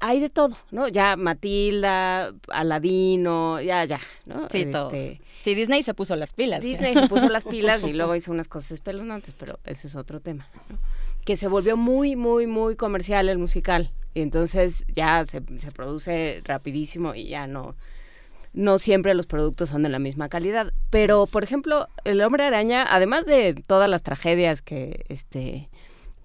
[0.00, 0.88] hay de todo, ¿no?
[0.88, 4.48] Ya Matilda, Aladino, ya, ya, ¿no?
[4.50, 4.92] Sí, todos.
[4.94, 6.62] Este, sí, Disney se puso las pilas.
[6.62, 10.20] Disney se puso las pilas y luego hizo unas cosas espeluznantes, pero ese es otro
[10.20, 10.48] tema,
[11.24, 13.90] Que se volvió muy, muy, muy comercial el musical.
[14.14, 17.74] Y entonces ya se, se produce rapidísimo y ya no,
[18.54, 20.72] no siempre los productos son de la misma calidad.
[20.90, 25.68] Pero, por ejemplo, El Hombre Araña, además de todas las tragedias que, este,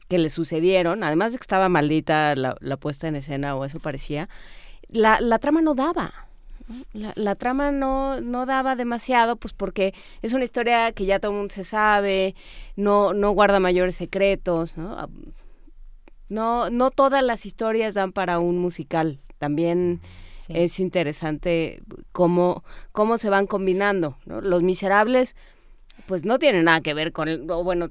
[0.09, 4.27] que le sucedieron, además de que estaba maldita la, puesta en escena o eso parecía,
[4.89, 6.13] la, la trama no daba.
[6.93, 11.31] La, la, trama no, no daba demasiado, pues porque es una historia que ya todo
[11.31, 12.35] el mundo se sabe,
[12.75, 14.93] no, no guarda mayores secretos, ¿no?
[14.93, 15.09] Ah,
[16.27, 19.19] no, no todas las historias dan para un musical.
[19.39, 19.99] También
[20.47, 24.17] es interesante cómo, cómo se van combinando.
[24.25, 24.41] ¿no?
[24.41, 25.35] Los miserables,
[26.05, 27.89] pues no tienen nada que ver con, o bueno,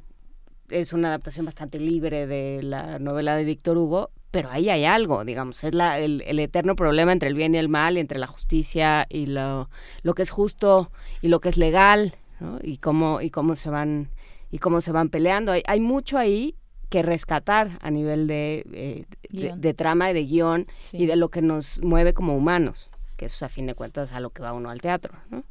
[0.71, 5.25] es una adaptación bastante libre de la novela de Víctor Hugo, pero ahí hay algo,
[5.25, 9.07] digamos, es la, el, eterno problema entre el bien y el mal, entre la justicia
[9.09, 9.71] y lo,
[10.03, 10.91] lo que es justo
[11.23, 12.59] y lo que es legal, ¿no?
[12.63, 14.11] y cómo y cómo se van
[14.51, 15.53] y cómo se van peleando.
[15.53, 16.55] Hay, hay mucho ahí
[16.89, 21.43] que rescatar a nivel de, eh, de, trama y de guion y de lo que
[21.43, 24.53] nos mueve como humanos, que eso es a fin de cuentas a lo que va
[24.53, 25.45] uno al teatro, ¿no?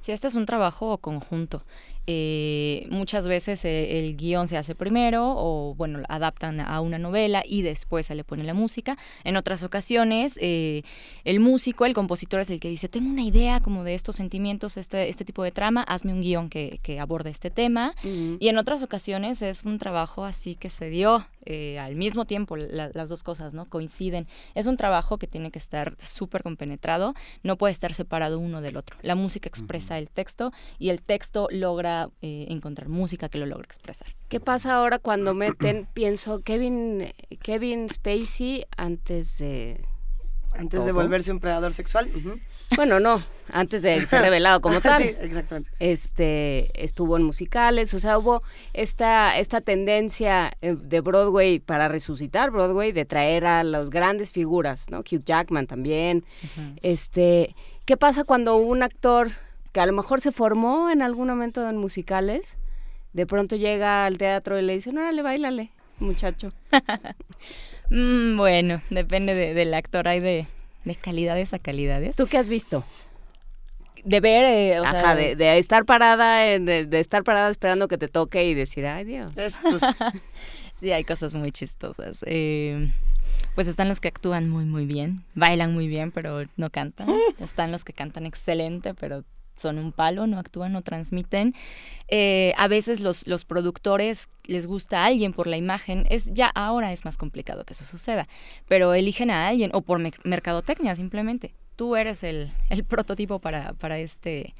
[0.00, 1.62] Sí, este es un trabajo conjunto.
[2.12, 7.44] Eh, muchas veces eh, el guion se hace primero o, bueno, adaptan a una novela
[7.46, 8.98] y después se le pone la música.
[9.22, 10.82] En otras ocasiones, eh,
[11.22, 14.76] el músico, el compositor es el que dice, tengo una idea como de estos sentimientos,
[14.76, 17.94] este, este tipo de trama, hazme un guion que, que aborde este tema.
[18.02, 21.24] Y en otras ocasiones es un trabajo así que se dio
[21.80, 23.66] al mismo tiempo, las dos cosas, ¿no?
[23.66, 24.26] Coinciden.
[24.54, 28.76] Es un trabajo que tiene que estar súper compenetrado, no puede estar separado uno del
[28.76, 28.96] otro.
[29.02, 33.64] La música expresa el texto y el texto logra eh, encontrar música que lo logre
[33.64, 34.08] expresar.
[34.28, 39.84] ¿Qué pasa ahora cuando meten, pienso, Kevin, Kevin Spacey antes de...
[40.52, 42.10] Antes de volverse un predador sexual.
[42.76, 43.20] Bueno, no,
[43.52, 45.02] antes de ser revelado como tal.
[45.78, 52.50] Este, estuvo en musicales, o sea, hubo esta, esta tendencia eh, de Broadway para resucitar
[52.50, 55.00] Broadway, de traer a las grandes figuras, ¿no?
[55.00, 56.24] Hugh Jackman también.
[56.82, 59.32] Este, ¿qué pasa cuando un actor
[59.72, 62.56] que a lo mejor se formó en algún momento en musicales,
[63.12, 66.48] de pronto llega al teatro y le dicen, órale, bailale, muchacho.
[67.92, 70.46] Mm, bueno, depende del actor, hay de,
[71.00, 72.14] calidades a calidades.
[72.14, 72.84] ¿Tú qué has visto?
[74.04, 78.44] De ver, eh, o Ajá, de, estar parada, de, estar parada esperando que te toque
[78.44, 79.32] y decir, ay Dios.
[80.74, 82.24] sí, hay cosas muy chistosas.
[82.28, 82.92] Eh,
[83.54, 87.08] pues están los que actúan muy, muy bien, bailan muy bien, pero no cantan.
[87.40, 89.24] Están los que cantan excelente, pero
[89.60, 91.54] son un palo, no actúan, no transmiten.
[92.08, 96.48] Eh, a veces los, los productores les gusta a alguien por la imagen, es ya
[96.48, 98.26] ahora es más complicado que eso suceda,
[98.66, 101.54] pero eligen a alguien o por mercadotecnia simplemente.
[101.76, 104.54] Tú eres el, el prototipo para, para este,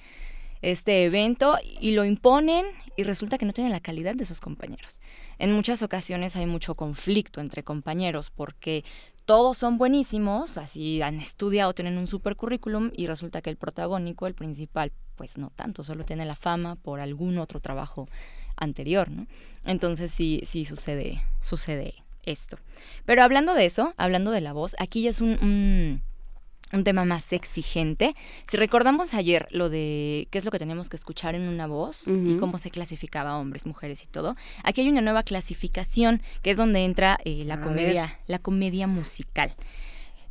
[0.62, 5.00] este evento y lo imponen y resulta que no tienen la calidad de sus compañeros.
[5.38, 8.84] En muchas ocasiones hay mucho conflicto entre compañeros porque
[9.24, 14.26] todos son buenísimos, así han estudiado, tienen un super currículum y resulta que el protagónico,
[14.26, 18.09] el principal, pues no tanto, solo tiene la fama por algún otro trabajo
[18.56, 19.26] anterior, ¿no?
[19.64, 22.59] Entonces sí, sí sucede, sucede esto.
[23.04, 26.02] Pero hablando de eso, hablando de la voz, aquí ya es un un
[26.85, 28.14] tema más exigente.
[28.46, 32.06] Si recordamos ayer lo de qué es lo que teníamos que escuchar en una voz
[32.06, 36.56] y cómo se clasificaba hombres, mujeres y todo, aquí hay una nueva clasificación que es
[36.56, 39.54] donde entra eh, la comedia, la comedia musical.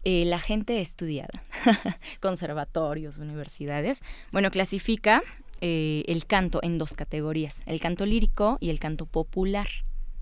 [0.06, 1.43] Eh, la gente estudiada,
[2.21, 5.21] conservatorios, universidades, bueno, clasifica
[5.60, 9.67] eh, el canto en dos categorías, el canto lírico y el canto popular.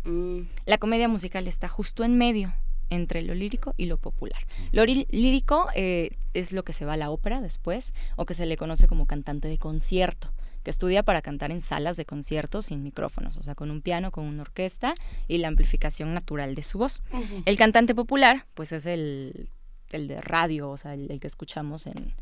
[0.04, 0.42] Mm.
[0.66, 2.56] La comedia musical está justo en medio,
[2.90, 4.42] entre lo lírico y lo popular.
[4.72, 8.46] Lo lírico eh, es lo que se va a la ópera después, o que se
[8.46, 10.32] le conoce como cantante de concierto,
[10.64, 14.12] que estudia para cantar en salas de conciertos sin micrófonos, o sea, con un piano,
[14.12, 14.96] con una orquesta
[15.28, 17.02] y la amplificación natural de su voz.
[17.46, 19.50] El cantante popular, pues es el,
[19.92, 22.14] de radio, o sea, el, que escuchamos en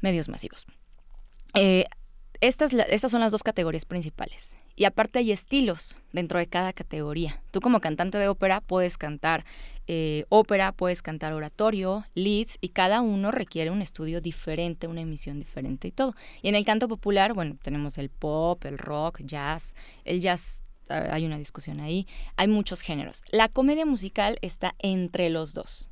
[0.00, 0.66] medios masivos.
[1.54, 1.84] Eh,
[2.42, 4.56] estas, estas son las dos categorías principales.
[4.74, 7.40] Y aparte hay estilos dentro de cada categoría.
[7.52, 9.44] Tú como cantante de ópera puedes cantar
[9.86, 15.38] eh, ópera, puedes cantar oratorio, lead, y cada uno requiere un estudio diferente, una emisión
[15.38, 16.14] diferente y todo.
[16.42, 19.76] Y en el canto popular, bueno, tenemos el pop, el rock, jazz.
[20.04, 22.08] El jazz, ah, hay una discusión ahí.
[22.34, 23.22] Hay muchos géneros.
[23.30, 25.90] La comedia musical está entre los dos.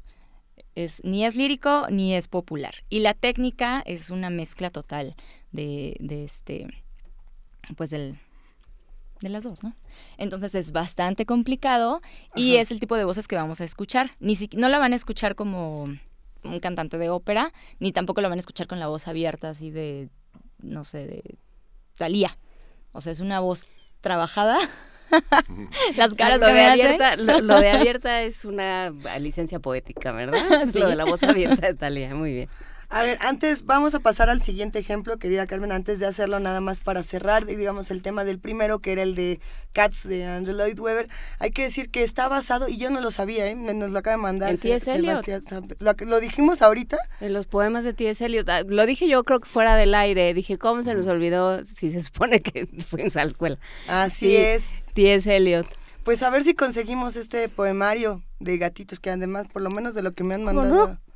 [0.74, 2.74] Es, ni es lírico ni es popular.
[2.88, 5.14] Y la técnica es una mezcla total
[5.52, 6.66] de, de este,
[7.76, 8.18] pues del
[9.20, 9.74] de las dos, ¿no?
[10.16, 12.00] Entonces es bastante complicado
[12.34, 14.12] y es el tipo de voces que vamos a escuchar.
[14.18, 15.84] Ni si, no la van a escuchar como
[16.42, 19.70] un cantante de ópera, ni tampoco la van a escuchar con la voz abierta así
[19.70, 20.08] de,
[20.58, 21.22] no sé, de
[21.96, 22.38] Talía.
[22.92, 23.64] O sea, es una voz
[24.00, 24.56] trabajada.
[25.96, 30.66] Las caras lo de abierta, lo, de abierta es una licencia poética, ¿verdad?
[30.74, 32.48] Lo de la voz abierta de Talía, muy bien.
[32.92, 36.60] A ver, antes vamos a pasar al siguiente ejemplo, querida Carmen, antes de hacerlo nada
[36.60, 39.38] más para cerrar, digamos, el tema del primero, que era el de
[39.72, 41.08] Cats de Andrew Lloyd Webber.
[41.38, 43.54] Hay que decir que está basado, y yo no lo sabía, ¿eh?
[43.54, 44.50] nos lo acaba de mandar.
[44.50, 44.92] ¿En T.S.
[44.92, 45.24] Eliot?
[45.78, 46.98] Lo, lo, dijimos ahorita.
[47.20, 48.24] En los poemas de T.S.
[48.24, 48.48] Eliot.
[48.48, 50.34] Ah, lo dije yo creo que fuera del aire.
[50.34, 53.58] Dije, ¿cómo se nos olvidó si se supone que fuimos a la escuela?
[53.86, 54.72] Así es.
[54.94, 55.32] T.S.
[55.32, 55.68] Eliot.
[56.02, 60.02] Pues a ver si conseguimos este poemario de gatitos, que además, por lo menos de
[60.02, 60.88] lo que me han mandado...
[60.88, 61.09] No,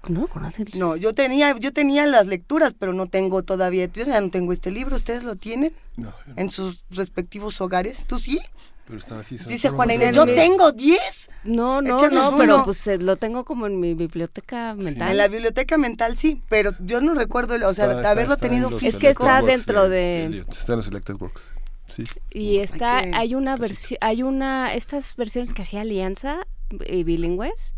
[0.78, 4.52] No, yo tenía, yo tenía las lecturas, pero no tengo todavía, yo ya no tengo
[4.52, 5.72] este libro, ¿ustedes lo tienen?
[5.96, 6.12] No.
[6.36, 8.40] En sus respectivos hogares, ¿tú sí?
[8.86, 11.30] Pero está así, Dice Juan Inés, yo tengo 10.
[11.44, 15.10] No, no, no, pero pues eh, lo tengo como en mi biblioteca mental.
[15.10, 18.96] En la biblioteca mental sí, pero yo no recuerdo, o sea, haberlo tenido físico.
[18.96, 20.44] Es que está dentro de...
[20.48, 21.54] Está en los Selected Works.
[21.88, 22.04] sí.
[22.30, 26.46] Y está, hay, una versión, hay una, estas versiones que hacía Alianza
[26.80, 27.74] eh, bilingües.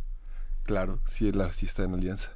[0.66, 2.32] Claro, sí, la, sí está en Alianza.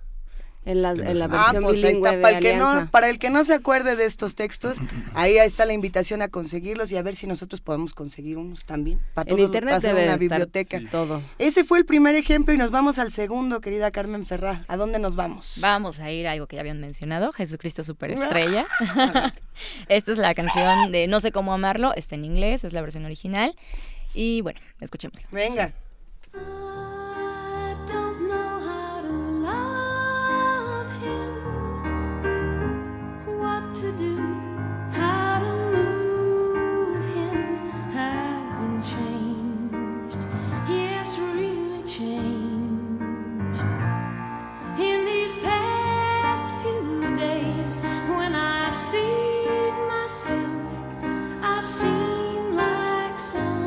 [0.66, 3.30] En la, en la versión ah, pues bilingüe para, el que no, para el que
[3.30, 4.76] no se acuerde de estos textos,
[5.14, 9.00] ahí está la invitación a conseguirlos y a ver si nosotros podemos conseguir unos también.
[9.14, 10.78] Para en internet hacer una biblioteca.
[10.90, 11.22] Todo.
[11.38, 14.64] Ese fue el primer ejemplo y nos vamos al segundo, querida Carmen Ferrá.
[14.68, 15.54] ¿A dónde nos vamos?
[15.60, 18.66] Vamos a ir a algo que ya habían mencionado, Jesucristo Superestrella.
[19.88, 23.06] Esta es la canción de No sé cómo amarlo, está en inglés, es la versión
[23.06, 23.56] original.
[24.12, 25.18] Y bueno, escuchemos.
[25.32, 25.72] Venga.
[47.78, 50.82] when I've seen myself,
[51.40, 53.59] I seem like some.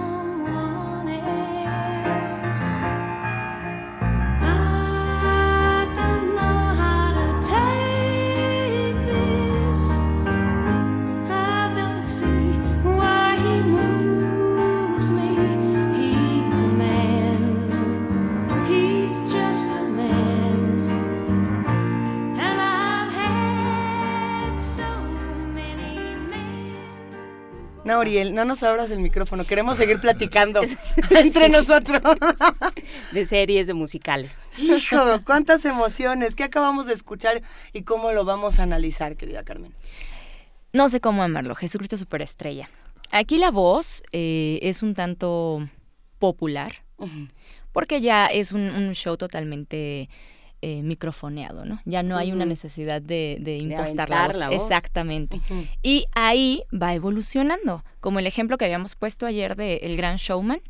[27.85, 30.61] No, no nos abras el micrófono, queremos seguir platicando
[31.09, 32.01] entre nosotros.
[33.11, 34.33] de series, de musicales.
[34.57, 37.41] Hijo, cuántas emociones, ¿qué acabamos de escuchar
[37.73, 39.73] y cómo lo vamos a analizar, querida Carmen?
[40.71, 42.69] No sé cómo amarlo, Jesucristo Superestrella.
[43.11, 45.67] Aquí la voz eh, es un tanto
[46.19, 46.83] popular,
[47.73, 50.09] porque ya es un show totalmente
[50.65, 51.81] eh, microfoneado, ¿no?
[51.83, 54.61] Ya no hay una necesidad de, de impostar la, voz.
[54.61, 55.41] Exactamente.
[55.81, 60.61] Y ahí va evolucionando, como el ejemplo que habíamos puesto ayer de El Gran Showman,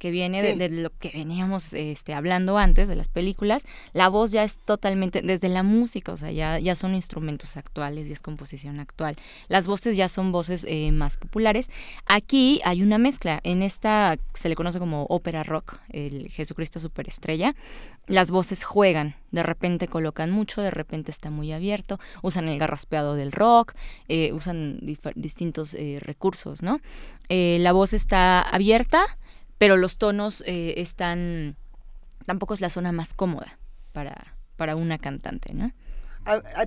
[0.00, 4.44] que viene de, lo que veníamos este, hablando antes de las películas, la voz ya
[4.44, 8.80] es totalmente, desde la música, o sea, ya, ya son instrumentos actuales y es composición
[8.80, 9.16] actual.
[9.48, 11.68] Las voces ya son voces eh, más populares.
[12.06, 17.54] Aquí hay una mezcla, en esta se le conoce como ópera rock, el Jesucristo Superestrella,
[18.06, 23.16] las voces juegan, de repente colocan mucho, de repente está muy abierto, usan el garraspeado
[23.16, 23.74] del rock,
[24.08, 24.80] eh, usan
[25.14, 26.80] distintos eh, recursos, ¿no?
[27.28, 29.04] la voz está abierta,
[29.60, 31.54] pero los tonos eh, están,
[32.24, 33.58] tampoco es la zona más cómoda
[33.92, 35.70] para, para una cantante, ¿no?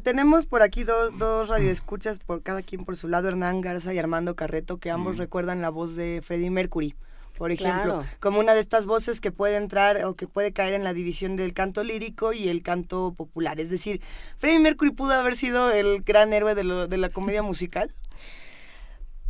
[0.03, 3.97] tenemos por aquí dos, dos radioescuchas, por cada quien por su lado, Hernán Garza y
[3.97, 5.19] Armando Carreto, que ambos mm.
[5.19, 6.95] recuerdan la voz de Freddie Mercury,
[7.35, 10.83] por ejemplo, como una de estas voces que puede entrar o que puede caer en
[10.83, 13.59] la división del canto lírico y el canto popular.
[13.59, 14.01] Es decir,
[14.37, 17.91] Freddie Mercury pudo haber sido el gran héroe de, de la comedia musical.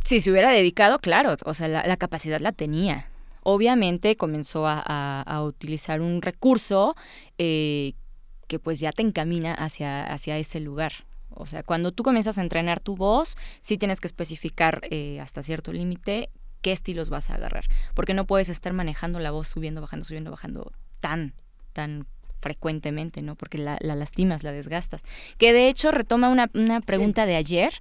[0.04, 3.06] Si se hubiera dedicado, claro, o sea, la capacidad la tenía
[3.44, 6.96] obviamente comenzó a, utilizar un recurso
[7.38, 7.92] eh,
[8.48, 10.92] que pues ya te encamina hacia, hacia ese lugar.
[11.30, 15.42] O sea, cuando tú comienzas a entrenar tu voz, sí tienes que especificar eh, hasta
[15.42, 16.30] cierto límite
[16.62, 17.64] qué estilos vas a agarrar,
[17.94, 21.34] porque no puedes estar manejando la voz subiendo, bajando, subiendo, bajando tan,
[21.74, 22.06] tan
[22.40, 23.34] frecuentemente, ¿no?
[23.36, 25.02] Porque la, lastimas, la desgastas.
[25.36, 27.74] Que de hecho retoma una, pregunta de ayer,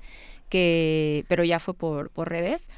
[0.49, 2.69] que, pero ya fue por, por redes,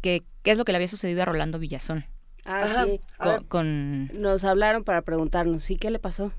[0.00, 2.06] que qué es lo que le había sucedido a Rolando Villazón.
[2.44, 3.00] Ah, sí.
[3.48, 6.32] Con, Nos hablaron para preguntarnos, ¿y qué le pasó?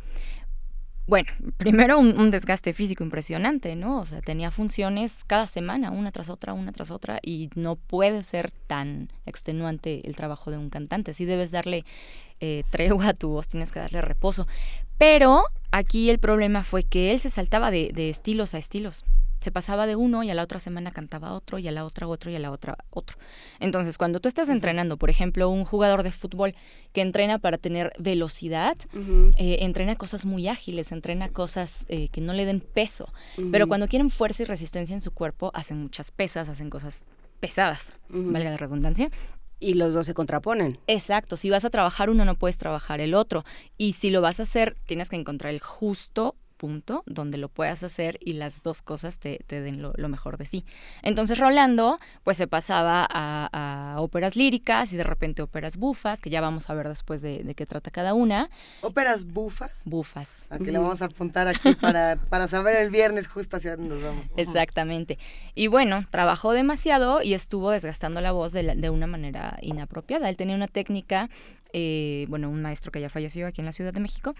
[1.06, 3.99] Bueno, primero un, desgaste físico impresionante, ¿no?
[3.99, 8.24] O sea, tenía funciones cada semana, una tras otra, una tras otra, y no puede
[8.24, 11.14] ser tan extenuante el trabajo de un cantante.
[11.14, 11.84] Sí debes darle
[12.39, 14.47] eh, tregua a tu voz, tienes que darle reposo.
[14.98, 19.04] Pero aquí el problema fue que él se saltaba de, de estilos a estilos.
[19.39, 22.08] Se pasaba de uno y a la otra semana cantaba otro y a la otra
[22.08, 23.18] otro y a la otra otro.
[23.60, 26.56] Entonces, cuando tú estás entrenando, por ejemplo, un jugador de fútbol
[26.94, 28.78] que entrena para tener velocidad,
[29.36, 33.12] eh, entrena cosas muy ágiles, entrena cosas eh, que no le den peso,
[33.52, 37.04] pero cuando quieren fuerza y resistencia en su cuerpo, hacen muchas pesas, hacen cosas
[37.41, 39.10] pesadas, valga la redundancia,
[39.64, 40.78] y los dos se contraponen.
[40.88, 43.43] Exacto, si vas a trabajar uno no puedes trabajar el otro
[43.78, 47.84] y si lo vas a hacer tienes que encontrar el justo punto donde lo puedas
[47.84, 50.64] hacer y las dos cosas te, den lo, mejor de sí.
[51.01, 56.39] Entonces Rolando pues se pasaba a, óperas líricas y de repente óperas bufas, que ya
[56.39, 58.49] vamos a ver después de, qué trata cada una.
[58.80, 59.82] ¿Óperas bufas?
[59.84, 60.45] Bufas.
[60.49, 64.01] Aquí le vamos a apuntar aquí para, para saber el viernes justo hacia dónde nos
[64.01, 64.26] vamos.
[64.38, 65.20] Exactamente.
[65.55, 70.30] Y bueno, trabajó demasiado y estuvo desgastando la voz de, de una manera inapropiada.
[70.30, 71.30] Él tenía una técnica,
[71.74, 74.34] eh, bueno, un maestro que ya falleció aquí en la Ciudad de México,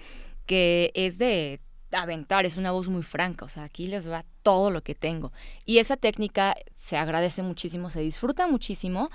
[0.46, 1.60] que es de
[1.94, 5.32] aventar, es una voz muy franca, o sea, aquí les va todo lo que tengo.
[5.66, 9.10] Y esa técnica se agradece muchísimo, se disfruta muchísimo,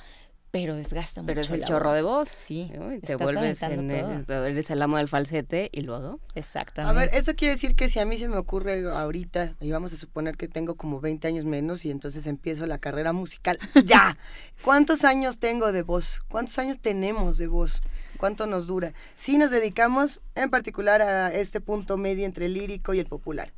[0.51, 1.27] pero desgasta mucho.
[1.27, 2.29] Pero es el chorro de voz.
[2.29, 2.73] Sí.
[3.05, 6.21] te vuelves en el, eres el amo del falsete y luego.
[6.35, 6.91] Exactamente.
[6.91, 9.93] A ver, eso quiere decir que si a mí se me ocurre ahorita, y vamos
[9.93, 14.17] a suponer que tengo como 20 años menos y entonces empiezo la carrera musical, ¡ya!
[14.65, 16.21] ¿Cuántos años tengo de voz?
[16.29, 17.83] ¿Cuántos años tenemos de voz?
[18.19, 18.93] ¿Cuánto nos dura?
[19.17, 23.53] Si nos dedicamos en particular a este punto medio entre el lírico y el popular.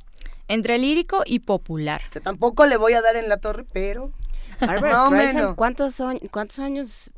[0.47, 2.01] Entre lírico y popular.
[2.07, 4.11] O sea, tampoco le voy a dar en la torre, pero
[5.55, 5.95] ¿cuántos,
[6.29, 7.11] ¿cuántos años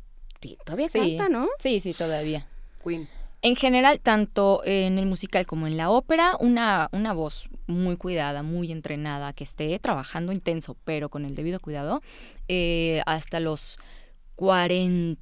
[0.64, 1.48] todavía canta, no?
[1.58, 2.46] Sí, sí, todavía.
[2.82, 3.08] Queen.
[3.42, 8.42] En general, tanto en el musical como en la ópera, una, una voz muy cuidada,
[8.42, 12.00] muy entrenada, que esté trabajando intenso, pero con el debido cuidado,
[12.48, 13.78] eh, hasta los
[14.36, 15.20] 40,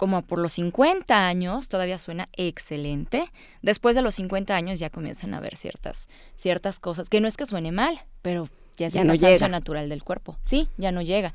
[0.00, 3.30] como por los 50 años, todavía suena excelente.
[3.60, 7.36] Después de los 50 años ya comienzan a ver ciertas, ciertas cosas, que no es
[7.36, 8.48] que suene mal, pero
[8.78, 10.38] ya es el no cansancio natural del cuerpo.
[10.42, 11.34] Sí, ya no llega.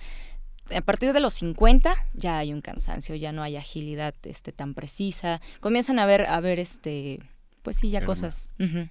[0.75, 4.73] A partir de los 50 ya hay un cansancio, ya no hay agilidad este, tan
[4.73, 5.41] precisa.
[5.59, 7.19] Comienzan a ver, a ver este,
[7.61, 8.49] pues sí, ya cosas,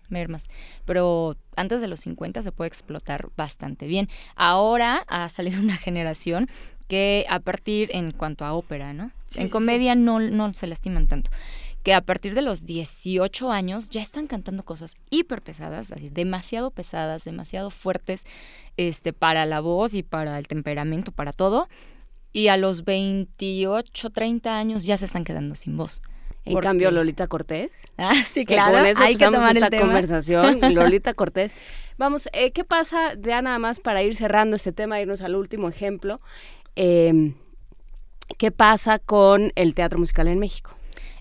[0.09, 0.47] mermas.
[0.85, 4.09] Pero antes de los 50 se puede explotar bastante bien.
[4.37, 6.49] Ahora ha salido una generación
[6.87, 9.11] que a partir, en cuanto a ópera, ¿no?
[9.37, 11.30] En comedia no, no se lastiman tanto
[11.85, 16.70] que a partir de los 18 años ya están cantando cosas hiper pesadas, así, demasiado
[16.70, 18.24] pesadas, demasiado fuertes
[18.78, 21.68] este, para la voz y para el temperamento, para todo.
[22.32, 26.01] Y a los 28, 30 años ya se están quedando sin voz.
[26.47, 27.70] En cambio, Lolita Cortés.
[27.99, 28.78] Ah, sí, claro.
[28.78, 30.61] hay que tomar esta conversación.
[30.74, 31.53] Lolita Cortés.
[31.99, 35.68] Vamos, eh, ¿qué pasa, ya nada más para ir cerrando este tema, irnos al último
[35.68, 36.20] ejemplo?
[36.76, 37.35] Eh,
[38.39, 40.70] ¿Qué pasa con el teatro musical en México?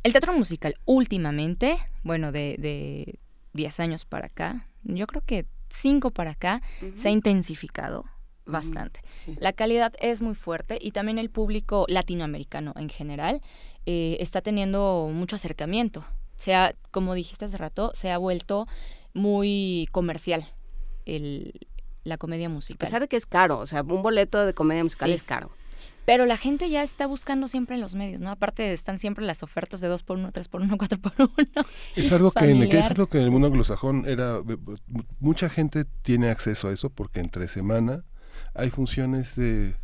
[0.03, 3.19] El teatro musical últimamente, bueno, de, de
[3.53, 6.61] 10 años para acá, yo creo que 5 para acá,
[6.95, 8.05] se ha intensificado
[8.45, 8.99] bastante.
[9.39, 13.41] La calidad es muy fuerte y también el público latinoamericano en general
[13.85, 16.05] eh, está teniendo mucho acercamiento.
[16.35, 18.67] Se ha, como dijiste hace rato, se ha vuelto
[19.13, 20.43] muy comercial
[21.05, 21.53] el,
[22.03, 22.85] la comedia musical.
[22.85, 25.51] A pesar de que es caro, o sea, un boleto de comedia musical es caro.
[26.05, 28.29] Pero la gente ya está buscando siempre en los medios, ¿no?
[28.29, 31.31] Aparte están siempre las ofertas de 2 por 1 3 por 1 4 por 1
[31.95, 34.39] Es algo que en, es algo que en el mundo anglosajón era
[35.19, 38.03] mucha gente tiene acceso a eso porque entre semana
[38.53, 39.75] hay funciones de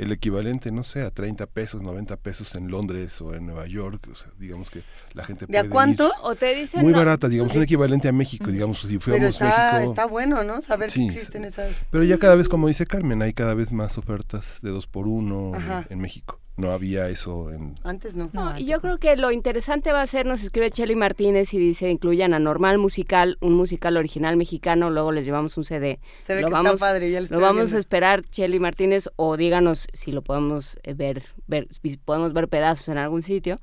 [0.00, 4.08] el equivalente, no sé, a 30 pesos, 90 pesos en Londres o en Nueva York,
[4.10, 4.82] o sea, digamos que
[5.12, 6.10] la gente puede ¿De a cuánto?
[6.22, 9.72] ¿O te dicen Muy barata, digamos, un equivalente a México, digamos, si fuéramos Pero está,
[9.74, 9.92] México...
[9.92, 10.62] está bueno, ¿no?
[10.62, 11.86] Saber que existen esas...
[11.90, 15.06] Pero ya cada vez, como dice Carmen, hay cada vez más ofertas de dos por
[15.06, 15.52] uno
[15.90, 17.78] en México no había eso en...
[17.82, 18.30] Antes no.
[18.58, 21.90] y yo creo que lo interesante va a ser, nos escribe Chelly Martínez y dice,
[21.90, 25.98] incluyan a Normal Musical, un musical original mexicano, luego les llevamos un CD.
[26.22, 29.36] Se ve lo que vamos, está padre, ya Lo vamos a esperar, Chelly Martínez, o
[29.36, 33.58] díganos si lo podemos eh, ver, ver si podemos ver pedazos en algún sitio,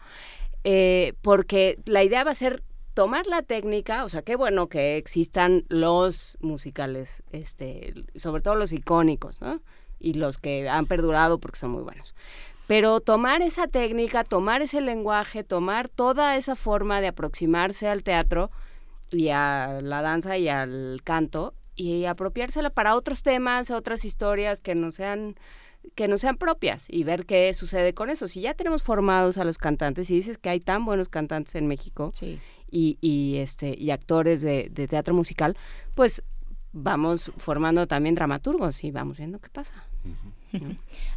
[0.64, 2.64] eh, porque la idea va a ser
[2.98, 8.72] tomar la técnica, o sea, qué bueno que existan los musicales, este, sobre todo los
[8.72, 9.62] icónicos, ¿no?
[10.00, 12.16] Y los que han perdurado porque son muy buenos.
[12.68, 18.52] Pero tomar esa técnica, tomar ese lenguaje, tomar toda esa forma de aproximarse al teatro
[19.10, 24.76] y a la danza y al canto y apropiársela para otros temas, otras historias que
[24.76, 25.36] no sean
[25.96, 28.28] que no sean propias y ver qué sucede con eso.
[28.28, 31.68] Si ya tenemos formados a los cantantes y dices que hay tan buenos cantantes en
[31.68, 32.12] México
[32.70, 35.56] y, y, este y actores de, de teatro musical,
[35.96, 36.24] pues
[36.74, 39.74] vamos formando también dramaturgos y vamos viendo qué pasa.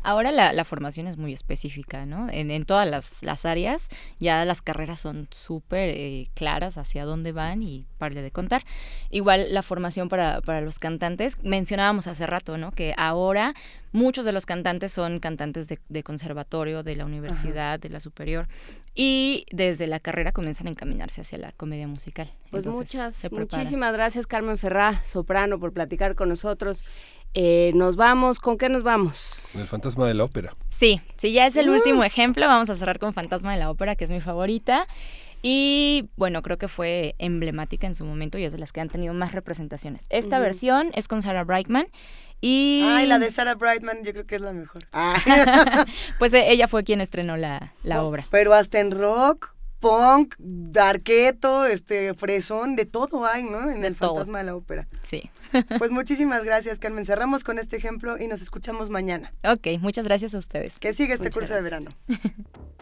[0.03, 2.29] Ahora la, formación es muy específica, ¿no?
[2.31, 2.89] En, todas
[3.23, 8.31] las, áreas ya las carreras son súper eh, claras hacia dónde van y parle de
[8.31, 8.65] contar.
[9.11, 12.73] Igual la formación para, los cantantes, mencionábamos hace rato, ¿no?
[12.73, 13.55] Que ahora
[13.93, 18.49] muchos de los cantantes son cantantes de, conservatorio, de la universidad, de la superior,
[18.95, 22.29] y desde la carrera comienzan a encaminarse hacia la comedia musical.
[22.51, 26.85] Pues muchas, muchísimas gracias Carmen Ferrá, soprano, por platicar con nosotros.
[27.35, 29.15] Eh, nos vamos, ¿con qué nos vamos?
[29.55, 30.55] El fantasma de la ópera.
[30.69, 32.47] Sí, sí, ya es el último ejemplo.
[32.47, 34.87] Vamos a cerrar con Fantasma de la ópera, que es mi favorita.
[35.43, 38.91] Y bueno, creo que fue emblemática en su momento y es de las que han
[38.91, 40.07] tenido más representaciones.
[40.11, 41.87] Esta versión es con Sarah Brightman.
[42.43, 42.83] Y...
[42.85, 44.87] Ay, la de Sarah Brightman yo creo que es la mejor.
[46.19, 48.27] pues eh, ella fue quien estrenó la, la obra.
[48.31, 53.71] Pero hasta en rock, punk, darketo, este, fresón, de todo hay, ¿no?
[53.71, 54.87] En el fantasma de la ópera.
[55.03, 55.31] Sí.
[55.79, 57.05] Pues muchísimas gracias, Carmen.
[57.05, 59.33] Cerramos con este ejemplo y nos escuchamos mañana.
[59.43, 60.79] Ok, muchas gracias a ustedes.
[60.79, 61.91] Que siga este curso de verano.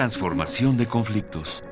[0.00, 1.62] Transformación de conflictos.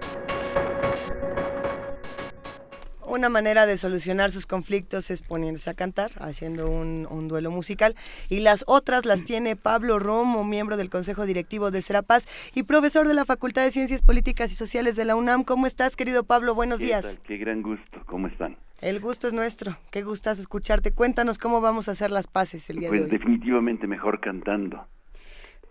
[3.06, 7.94] Una manera de solucionar sus conflictos es ponerse a cantar, haciendo un, duelo musical.
[8.28, 13.08] Y las otras las tiene Pablo Romo, miembro del Consejo Directivo de Serapaz y profesor
[13.08, 15.42] de la Facultad de Ciencias Políticas y Sociales de la UNAM.
[15.42, 16.54] ¿Cómo estás, querido Pablo?
[16.54, 17.22] Buenos días.
[17.24, 18.02] Qué gran gusto.
[18.04, 18.58] ¿Cómo están?
[18.82, 19.78] El gusto es nuestro.
[19.90, 20.92] Qué gustas escucharte.
[20.92, 23.08] Cuéntanos cómo vamos a hacer las paces el día de pues hoy.
[23.08, 24.86] Pues definitivamente mejor cantando.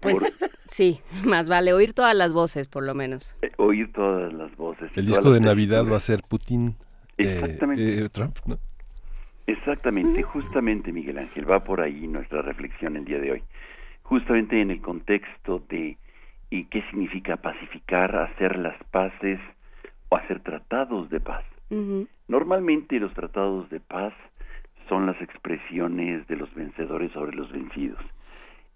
[0.01, 3.35] Pues sí, más vale oír todas las voces, por lo menos.
[3.41, 4.91] Eh, oír todas las voces.
[4.95, 6.75] El disco de Navidad va a ser Putin,
[7.17, 8.05] eh, Exactamente.
[8.05, 8.57] Eh, Trump, ¿no?
[9.47, 13.43] Exactamente, justamente Miguel Ángel, va por ahí nuestra reflexión el día de hoy.
[14.03, 15.97] Justamente en el contexto de
[16.49, 19.39] y qué significa pacificar, hacer las paces
[20.09, 21.45] o hacer tratados de paz.
[22.27, 24.13] Normalmente los tratados de paz
[24.87, 27.99] son las expresiones de los vencedores sobre los vencidos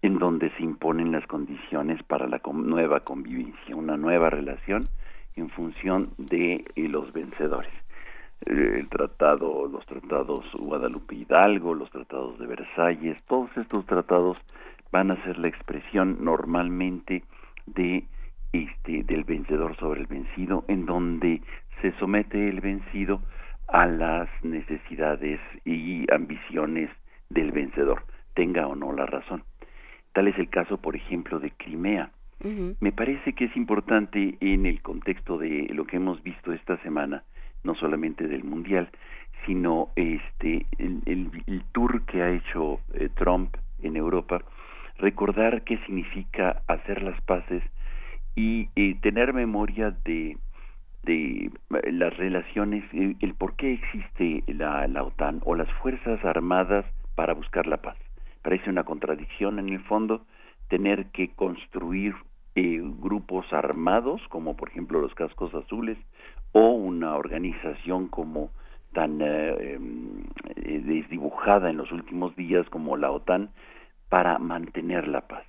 [0.01, 4.87] en donde se imponen las condiciones para la nueva convivencia, una nueva relación
[5.35, 7.71] en función de eh, los vencedores.
[8.45, 14.37] Eh, el tratado, los tratados Guadalupe Hidalgo, los tratados de Versalles, todos estos tratados
[14.91, 17.23] van a ser la expresión normalmente
[17.65, 18.05] de
[18.51, 21.41] este del vencedor sobre el vencido, en donde
[21.81, 23.21] se somete el vencido
[23.67, 26.89] a las necesidades y ambiciones
[27.29, 29.43] del vencedor, tenga o no la razón.
[30.14, 32.12] Tal es el caso, por ejemplo, de Crimea.
[32.80, 37.24] Me parece que es importante en el contexto de lo que hemos visto esta semana,
[37.64, 38.89] no solamente del Mundial,
[39.45, 44.41] sino este el, tour que ha hecho eh, Trump en Europa,
[44.97, 47.64] recordar qué significa hacer las paces
[48.36, 50.36] y eh, tener memoria de,
[51.03, 56.86] de eh, las relaciones, el, por qué existe la, la OTAN o las Fuerzas Armadas
[57.14, 57.97] para buscar la paz
[58.41, 60.25] parece una contradicción en el fondo
[60.67, 62.15] tener que construir
[62.55, 65.97] eh, grupos armados como por ejemplo los cascos azules
[66.51, 68.51] o una organización como
[68.93, 70.23] tan eh, em,
[70.55, 73.51] eh, desdibujada en los últimos días como la OTAN
[74.09, 75.45] para mantener la paz.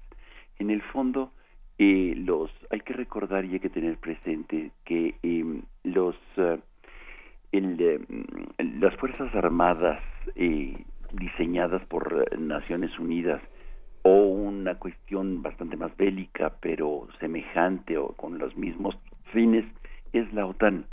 [0.60, 1.32] En el fondo,
[1.78, 6.14] los hay que recordar y hay que tener presente que em, los
[7.50, 7.76] em,
[8.80, 10.00] las fuerzas armadas
[11.12, 13.40] diseñadas por eh, Naciones Unidas
[14.02, 18.96] o una cuestión bastante más bélica pero semejante o con los mismos
[19.32, 19.64] fines
[20.12, 20.86] es la OTAN.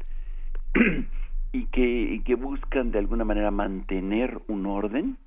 [1.52, 5.18] Y que, que buscan de alguna manera mantener un orden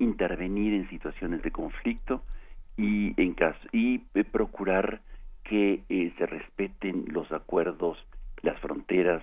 [0.00, 2.22] intervenir en situaciones de conflicto
[2.76, 5.00] y en caso y eh, procurar
[5.44, 8.04] que eh, se respeten los acuerdos
[8.42, 9.22] las fronteras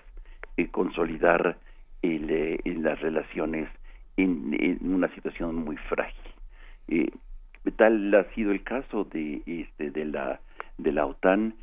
[0.72, 1.58] consolidar
[2.02, 3.70] las relaciones
[4.24, 6.32] en, una situación muy frágil.
[6.88, 7.12] Eh,
[7.78, 10.40] tal ha sido el caso de, este, de, la,
[10.78, 11.54] de la OTAN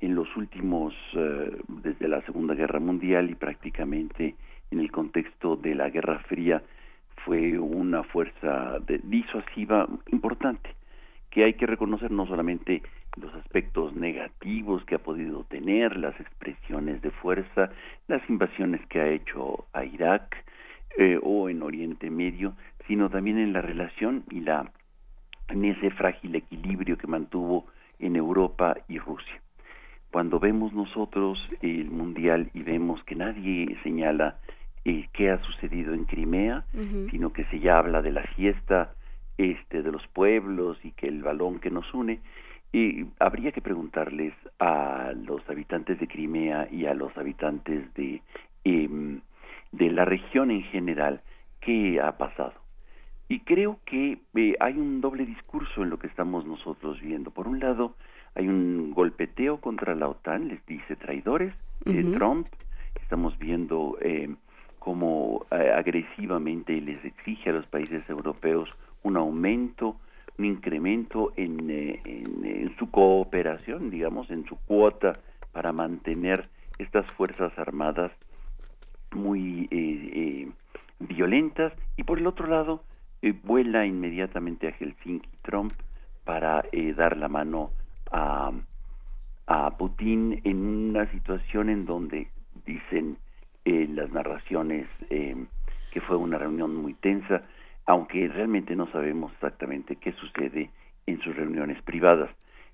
[0.00, 4.34] en los últimos, eh, desde la Segunda Guerra Mundial y prácticamente
[4.70, 6.62] en el contexto de la Guerra Fría
[7.24, 10.74] fue una fuerza disuasiva importante
[11.34, 12.80] que hay que reconocer no solamente
[13.16, 17.70] los aspectos negativos que ha podido tener, las expresiones de fuerza,
[18.06, 20.44] las invasiones que ha hecho a Irak
[20.98, 22.54] eh, o en Oriente Medio,
[22.86, 24.70] sino también en la relación y la
[25.48, 27.66] en ese frágil equilibrio que mantuvo
[27.98, 29.40] en Europa y Rusia.
[30.10, 34.38] Cuando vemos nosotros el mundial y vemos que nadie señala
[34.84, 36.64] eh, qué ha sucedido en Crimea,
[37.10, 38.94] sino que se ya habla de la fiesta
[39.38, 42.20] este de los pueblos y que el balón que nos une,
[42.72, 48.20] y habría que preguntarles a los habitantes de Crimea y a los habitantes de,
[48.64, 49.20] em,
[49.76, 51.20] de la región en general
[51.60, 52.54] qué ha pasado.
[53.28, 57.30] Y creo que eh, hay un doble discurso en lo que estamos nosotros viendo.
[57.30, 57.96] Por un lado,
[58.34, 61.54] hay un golpeteo contra la OTAN, les dice traidores,
[61.84, 62.46] de Trump.
[63.02, 64.34] Estamos viendo eh,
[64.78, 68.70] cómo eh, agresivamente les exige a los países europeos
[69.02, 69.96] un aumento,
[70.38, 75.12] un incremento en, en, su cooperación, digamos, en su cuota
[75.52, 76.48] para mantener
[76.78, 78.12] estas fuerzas armadas
[79.14, 79.68] muy
[80.98, 81.72] violentas.
[81.96, 82.82] Y por el otro lado,
[83.24, 85.72] eh, vuela inmediatamente a Helsinki Trump
[86.24, 87.70] para eh, dar la mano
[88.10, 88.52] a,
[89.78, 90.56] Putin en
[90.90, 92.28] una situación en donde
[92.66, 93.16] dicen
[93.64, 97.42] eh, las narraciones que fue una reunión muy tensa,
[97.86, 100.70] aunque realmente no sabemos exactamente qué sucede
[101.06, 102.30] en sus reuniones privadas,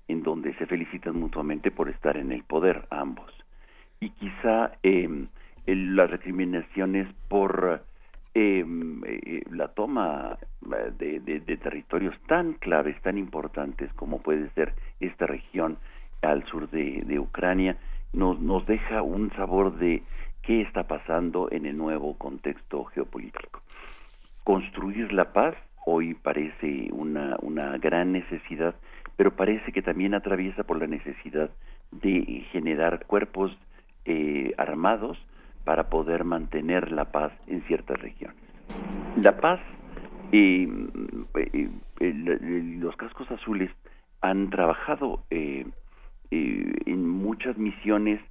[0.07, 3.31] en donde se felicitan mutuamente por estar en el poder ambos.
[4.01, 4.73] Y quizá
[5.65, 7.81] las recriminaciones por
[8.33, 10.37] Em, eh, la toma
[10.99, 15.77] eh, de, territorios tan claves, tan importantes como puede ser esta región
[16.21, 17.75] al sur de, Ucrania,
[18.13, 20.03] nos, nos deja un sabor de
[20.43, 23.59] qué está pasando en el nuevo contexto geopolítico.
[24.45, 25.55] Construir la paz
[25.85, 28.75] hoy parece una, una gran necesidad,
[29.17, 31.49] pero parece que también atraviesa por la necesidad
[31.91, 33.57] de generar cuerpos
[34.05, 35.17] eh, armados
[35.63, 38.37] para poder mantener la paz en ciertas regiones.
[39.17, 39.59] La paz,
[40.31, 40.67] y
[42.79, 43.69] los cascos azules
[44.21, 45.65] han trabajado eh,
[46.31, 48.21] eh, en muchas misiones,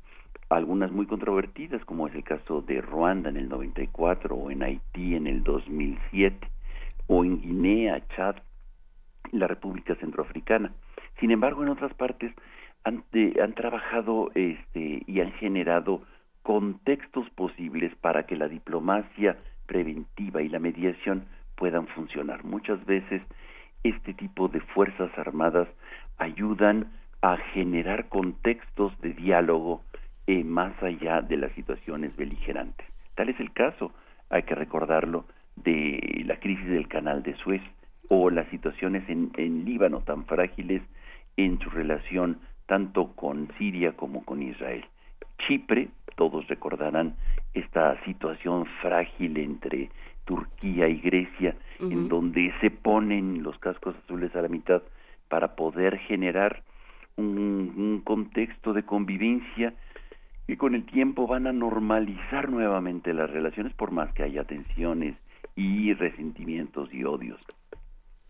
[0.48, 5.14] algunas muy controvertidas, como es el caso de Ruanda en el 94 o en Haití
[5.14, 6.48] en el 2007
[7.06, 8.36] o en Guinea, Chad,
[9.32, 10.72] la República Centroafricana.
[11.18, 12.32] Sin embargo, en otras partes
[12.84, 13.04] han,
[13.42, 16.02] han trabajado este, y han generado
[16.42, 19.36] contextos posibles para que la diplomacia
[19.66, 21.26] preventiva y la mediación
[21.56, 22.44] puedan funcionar.
[22.44, 23.22] Muchas veces
[23.84, 25.68] este tipo de fuerzas armadas
[26.18, 26.90] ayudan
[27.22, 29.82] a generar contextos de diálogo
[30.26, 32.86] eh, más allá de las situaciones beligerantes.
[33.14, 33.92] Tal es el caso,
[34.28, 35.24] hay que recordarlo,
[35.56, 37.62] de la crisis del canal de Suez
[38.08, 40.82] o las situaciones en, en Líbano tan frágiles
[41.36, 44.84] en su relación tanto con Siria como con Israel.
[45.46, 45.88] Chipre,
[46.20, 47.14] todos recordarán
[47.54, 49.88] esta situación frágil entre
[50.26, 54.82] Turquía y Grecia, en donde se ponen los cascos azules a la mitad
[55.30, 56.62] para poder generar
[57.16, 59.72] un, contexto de convivencia
[60.46, 65.16] que con el tiempo van a normalizar nuevamente las relaciones por más que haya tensiones
[65.56, 67.40] y resentimientos y odios.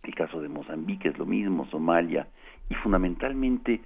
[0.04, 2.28] El caso de Mozambique es lo mismo, Somalia,
[2.68, 3.80] y fundamentalmente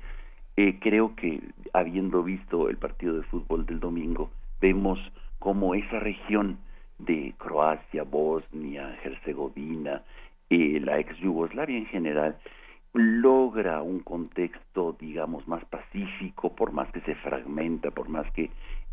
[0.56, 1.40] eh, creo que
[1.72, 4.30] habiendo visto el partido de fútbol del domingo,
[4.60, 4.98] vemos
[5.38, 6.58] como esa región
[6.98, 10.02] de Croacia, Bosnia, Herzegovina,
[10.50, 12.36] eh, la ex Yugoslavia en general,
[12.92, 18.50] logra un contexto, digamos, más pacífico, por más que se fragmenta, por más que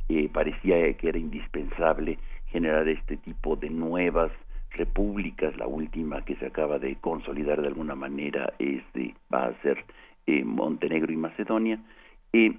[0.09, 4.32] eh, parecía que era indispensable generar este tipo de nuevas
[4.72, 9.84] repúblicas, la última que se acaba de consolidar de alguna manera este, va a ser
[10.28, 11.80] eh, Montenegro y Macedonia.
[12.32, 12.53] Eh,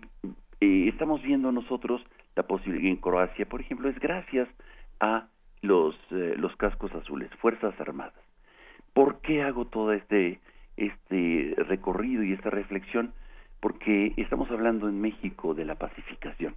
[0.60, 2.02] eh, estamos viendo nosotros
[2.34, 4.48] la posibilidad en Croacia, por ejemplo, es gracias
[5.00, 5.28] a
[5.60, 8.14] los, los cascos azules, Fuerzas Armadas.
[8.94, 10.40] ¿Por qué hago todo este,
[10.76, 13.12] este recorrido y esta reflexión?
[13.60, 16.54] Porque estamos hablando en México de la pacificación.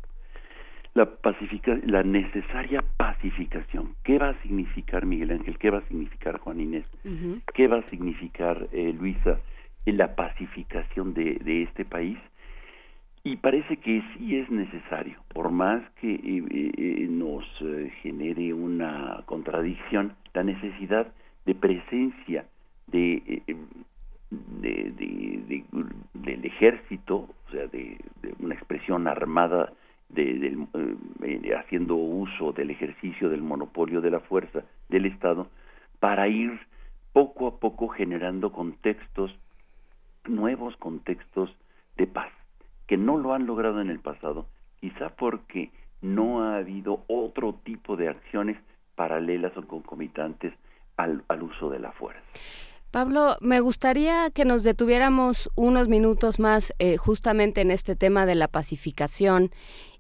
[0.93, 3.95] La, pacifica, la necesaria pacificación.
[4.03, 5.57] ¿Qué va a significar Miguel Ángel?
[5.59, 6.85] ¿Qué va a significar Juan Inés?
[7.53, 9.39] ¿Qué va a significar Luisa?
[9.91, 12.17] La pacificación de, de este país.
[13.23, 16.19] Y parece que sí es necesario, por más que eh,
[16.49, 17.43] eh, eh, nos
[18.01, 21.07] genere una contradicción, la necesidad
[21.45, 22.45] de presencia
[22.87, 23.41] de,
[24.29, 25.63] de,
[26.13, 27.15] del ejército,
[27.47, 27.97] o sea, de,
[28.39, 29.71] una expresión armada
[30.09, 30.57] de,
[31.23, 35.47] eh, haciendo uso del ejercicio del monopolio de la fuerza del Estado
[35.99, 36.51] para ir
[37.13, 39.35] poco a poco generando contextos
[40.27, 41.49] nuevos contextos
[41.97, 42.31] de paz
[42.87, 44.47] que no lo han logrado en el pasado
[44.79, 45.71] quizá porque
[46.01, 48.57] no ha habido otro tipo de acciones
[48.95, 50.53] paralelas o concomitantes
[50.97, 52.21] al, uso de la fuerza.
[52.91, 58.35] Pablo, me gustaría que nos detuviéramos unos minutos más eh, justamente en este tema de
[58.35, 59.51] la pacificación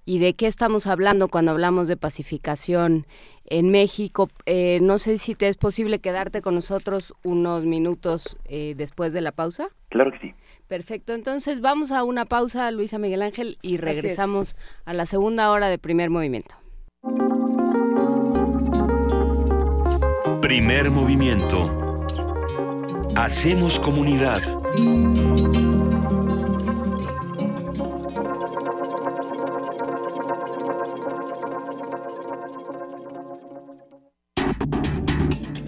[0.05, 3.05] y de qué estamos hablando cuando hablamos de pacificación
[3.45, 4.29] en México.
[4.45, 9.21] Eh, no sé si te es posible quedarte con nosotros unos minutos eh, después de
[9.21, 9.69] la pausa.
[9.89, 10.33] Claro que sí.
[10.67, 15.67] Perfecto, entonces vamos a una pausa, Luisa Miguel Ángel, y regresamos a la segunda hora
[15.67, 16.55] de primer movimiento.
[20.41, 21.71] Primer movimiento.
[23.15, 24.41] Hacemos comunidad.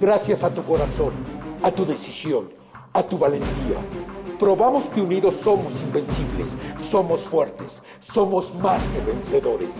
[0.00, 1.12] Gracias a tu corazón,
[1.62, 2.48] a tu decisión,
[2.94, 3.76] a tu valentía.
[4.38, 9.76] Probamos que unidos somos invencibles, somos fuertes, somos más que vencedores.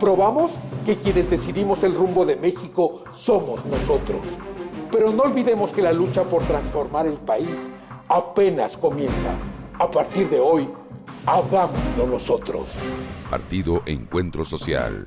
[0.00, 0.54] Probamos
[0.84, 4.22] que quienes decidimos el rumbo de México somos nosotros.
[4.90, 7.70] Pero no olvidemos que la lucha por transformar el país
[8.08, 9.30] apenas comienza.
[9.78, 10.68] A partir de hoy,
[11.24, 12.66] hagámoslo nosotros.
[13.30, 15.06] Partido Encuentro Social.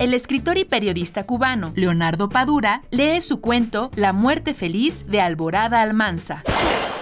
[0.00, 5.82] El escritor y periodista cubano Leonardo Padura lee su cuento La muerte feliz de Alborada
[5.82, 6.42] Almanza.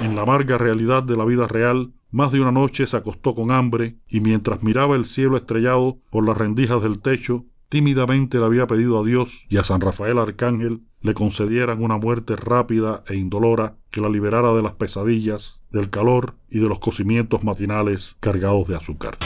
[0.01, 3.53] En la amarga realidad de la vida real, más de una noche se acostó con
[3.53, 8.67] hambre y mientras miraba el cielo estrellado por las rendijas del techo, tímidamente le había
[8.67, 13.77] pedido a Dios y a San Rafael Arcángel le concedieran una muerte rápida e indolora
[13.93, 18.75] que la liberara de las pesadillas, del calor y de los cocimientos matinales cargados de
[18.75, 19.19] azúcar.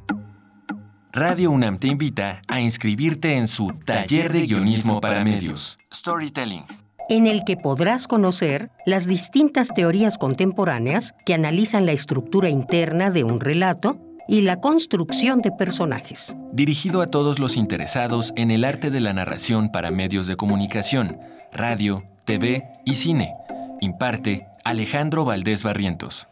[1.12, 6.64] Radio UNAM te invita a inscribirte en su taller de guionismo para medios, Storytelling
[7.10, 13.24] en el que podrás conocer las distintas teorías contemporáneas que analizan la estructura interna de
[13.24, 16.36] un relato y la construcción de personajes.
[16.52, 21.18] Dirigido a todos los interesados en el arte de la narración para medios de comunicación,
[21.52, 23.32] radio, TV y cine.
[23.80, 26.28] Imparte Alejandro Valdés Barrientos.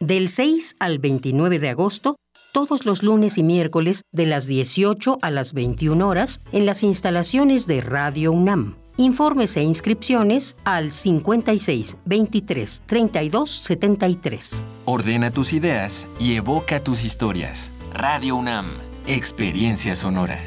[0.00, 2.16] Del 6 al 29 de agosto,
[2.52, 7.66] todos los lunes y miércoles de las 18 a las 21 horas en las instalaciones
[7.66, 8.76] de Radio UNAM.
[9.00, 14.62] Informes e inscripciones al 56 23 32 73.
[14.84, 17.72] Ordena tus ideas y evoca tus historias.
[17.94, 18.66] Radio UNAM,
[19.06, 20.38] Experiencia Sonora.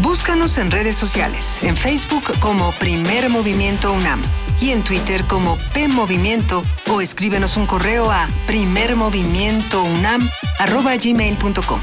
[0.00, 4.22] Búscanos en redes sociales, en Facebook como Primer Movimiento UNAM
[4.60, 6.62] y en Twitter como P Movimiento
[6.92, 10.30] o escríbenos un correo a primermovimientounam
[10.60, 11.80] arroba gmail.com.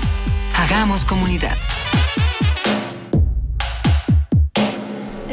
[0.55, 1.57] Hagamos comunidad.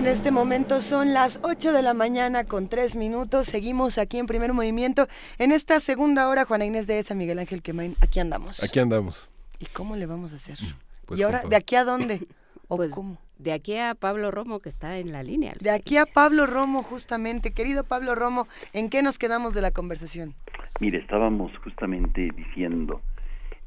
[0.04, 3.46] En este momento son las 8 de la mañana con 3 minutos.
[3.46, 5.08] Seguimos aquí en primer movimiento.
[5.38, 8.62] En esta segunda hora, Juana Inés de esa, Miguel Ángel Quemain, aquí andamos.
[8.62, 9.30] Aquí andamos.
[9.60, 10.58] ¿Y cómo le vamos a hacer?
[11.06, 12.28] Pues ¿Y ahora de aquí a dónde?
[12.68, 13.16] ¿O pues, cómo?
[13.38, 15.54] De aquí a Pablo Romo, que está en la línea.
[15.58, 17.54] De aquí a Pablo Romo, justamente.
[17.54, 20.34] Querido Pablo Romo, ¿en qué nos quedamos de la conversación?
[20.80, 23.00] Mire, estábamos justamente diciendo,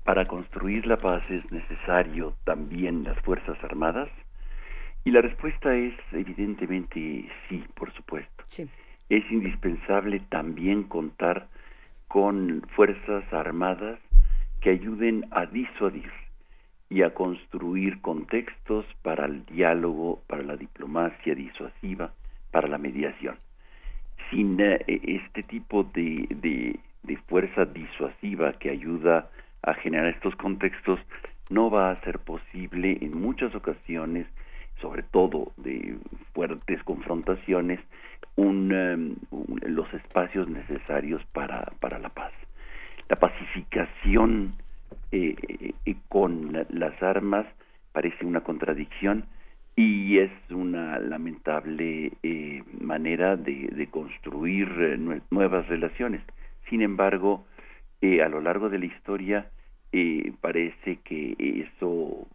[0.04, 4.10] para construir la paz es necesario también las Fuerzas Armadas.
[5.08, 8.44] Y la respuesta es evidentemente sí, por supuesto.
[8.46, 8.68] Sí.
[9.08, 11.48] Es indispensable también contar
[12.10, 14.00] con Fuerzas Armadas
[14.60, 16.12] que ayuden a disuadir
[16.90, 22.12] y a construir contextos para el diálogo, para la diplomacia disuasiva,
[22.52, 23.38] para la mediación.
[24.30, 29.30] Sin eh, este tipo de, de, de, fuerza disuasiva que ayuda
[29.62, 31.00] a generar estos contextos,
[31.50, 34.28] no va a ser posible en muchas ocasiones,
[34.82, 35.98] sobre todo de
[36.34, 37.80] fuertes confrontaciones,
[38.36, 38.72] un,
[39.32, 42.32] um, los espacios necesarios para, para la paz.
[43.10, 44.56] La pacificación
[45.12, 45.36] eh,
[45.86, 47.46] eh, con las armas
[47.94, 49.26] parece una contradicción
[49.76, 54.68] y es una lamentable eh, manera de, construir
[55.30, 56.22] nuevas relaciones.
[56.70, 57.46] Sin embargo,
[58.02, 59.50] a lo largo de la historia
[60.42, 62.28] parece que eso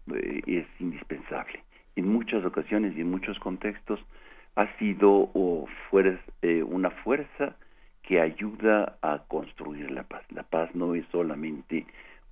[0.46, 1.62] es indispensable.
[1.96, 4.00] En muchas ocasiones y en muchos contextos
[4.56, 5.30] ha sido
[6.42, 7.56] una fuerza
[8.02, 10.22] que ayuda a construir la paz.
[10.30, 11.86] La paz no es solamente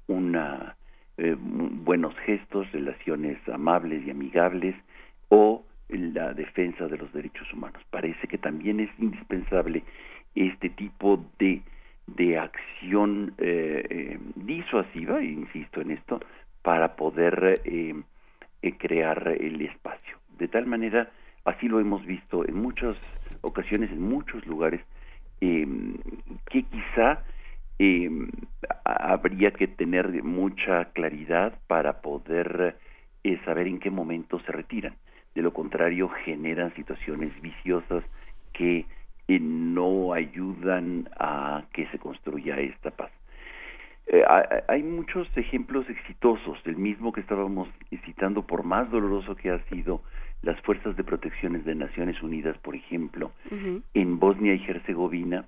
[0.07, 0.77] una
[1.23, 4.75] eh, buenos gestos, relaciones amables y amigables
[5.29, 7.83] o la defensa de los derechos humanos.
[7.91, 9.83] Parece que también es indispensable
[10.35, 11.63] este tipo de,
[12.07, 16.21] de acción eh, eh, disuasiva, insisto en esto,
[16.63, 17.61] para poder
[18.79, 20.19] crear el espacio.
[20.39, 21.11] De tal manera,
[21.45, 22.97] así lo hemos visto en muchas
[23.43, 24.81] ocasiones, en muchos lugares,
[25.41, 27.23] que quizá
[27.79, 28.11] eh,
[28.85, 32.77] habría que tener mucha claridad para poder
[33.25, 34.95] eh, saber en qué momento se retiran.
[35.35, 38.05] De lo contrario, generan situaciones viciosas
[38.53, 38.85] que
[39.29, 43.11] eh, no ayudan a que se construya esta paz.
[44.13, 44.25] Eh,
[44.67, 47.69] hay muchos ejemplos exitosos, del mismo que estábamos
[48.05, 50.03] citando, por más doloroso que ha sido
[50.43, 53.31] las fuerzas de protecciones de Naciones Unidas, por ejemplo,
[53.95, 55.45] en Bosnia y Herzegovina,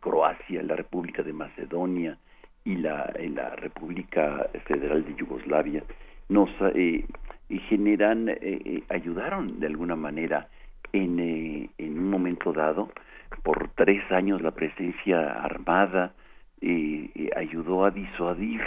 [0.00, 2.18] Croacia, la República de Macedonia
[2.64, 5.82] y la, la República Federal de Yugoslavia,
[6.28, 7.04] nos eh,
[7.68, 10.48] generan, eh, eh, ayudaron de alguna manera
[10.92, 11.18] en,
[11.78, 12.90] en un momento dado,
[13.42, 16.14] por tres años la presencia armada
[17.36, 18.60] ayudó a disuadir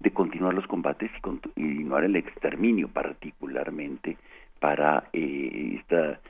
[0.00, 4.16] de continuar los combates y continuar el exterminio particularmente
[4.60, 6.20] para esta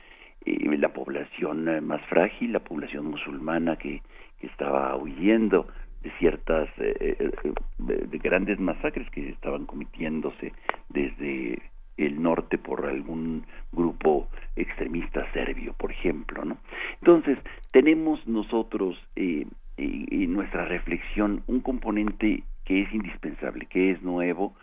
[0.45, 4.01] la población más frágil, la población musulmana que
[4.39, 5.67] que estaba huyendo
[6.03, 10.53] de ciertas eh, eh, de grandes masacres que estaban cometiéndose
[10.89, 11.61] desde
[11.97, 16.57] el norte por algún grupo extremista serbio, por ejemplo, ¿no?
[16.99, 17.39] Entonces
[17.71, 19.47] tenemos nosotros eh,
[19.77, 24.55] en nuestra reflexión un componente que es indispensable, que es nuevo,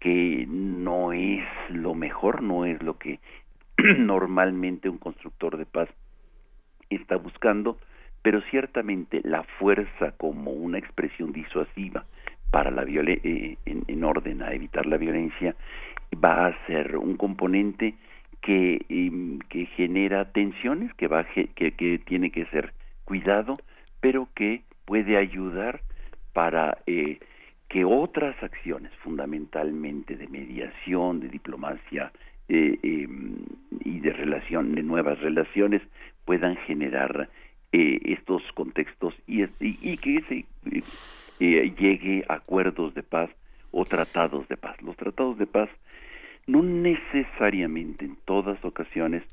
[0.00, 3.18] que no es lo mejor, no es lo que
[3.98, 5.88] normalmente un constructor de paz
[6.90, 7.78] está buscando,
[8.22, 12.04] pero ciertamente la fuerza como una expresión disuasiva
[12.50, 15.54] para la eh, en, orden a evitar la violencia
[16.24, 17.94] va a ser un componente
[18.40, 22.72] que, em, que genera tensiones, que, va, que, que tiene que ser
[23.04, 23.56] cuidado,
[24.06, 25.80] pero que puede ayudar
[26.32, 27.18] para eh,
[27.68, 32.12] que otras acciones, fundamentalmente de mediación, de diplomacia
[32.48, 33.38] eh, em,
[33.84, 35.82] y de relación, de nuevas relaciones,
[36.24, 37.28] puedan generar
[37.72, 39.44] eh, estos contextos y,
[39.96, 40.44] que se
[41.40, 43.28] eh, llegue acuerdos de paz
[43.72, 44.80] o tratados de paz.
[44.82, 45.68] Los tratados de paz
[46.46, 49.24] no necesariamente en todas ocasiones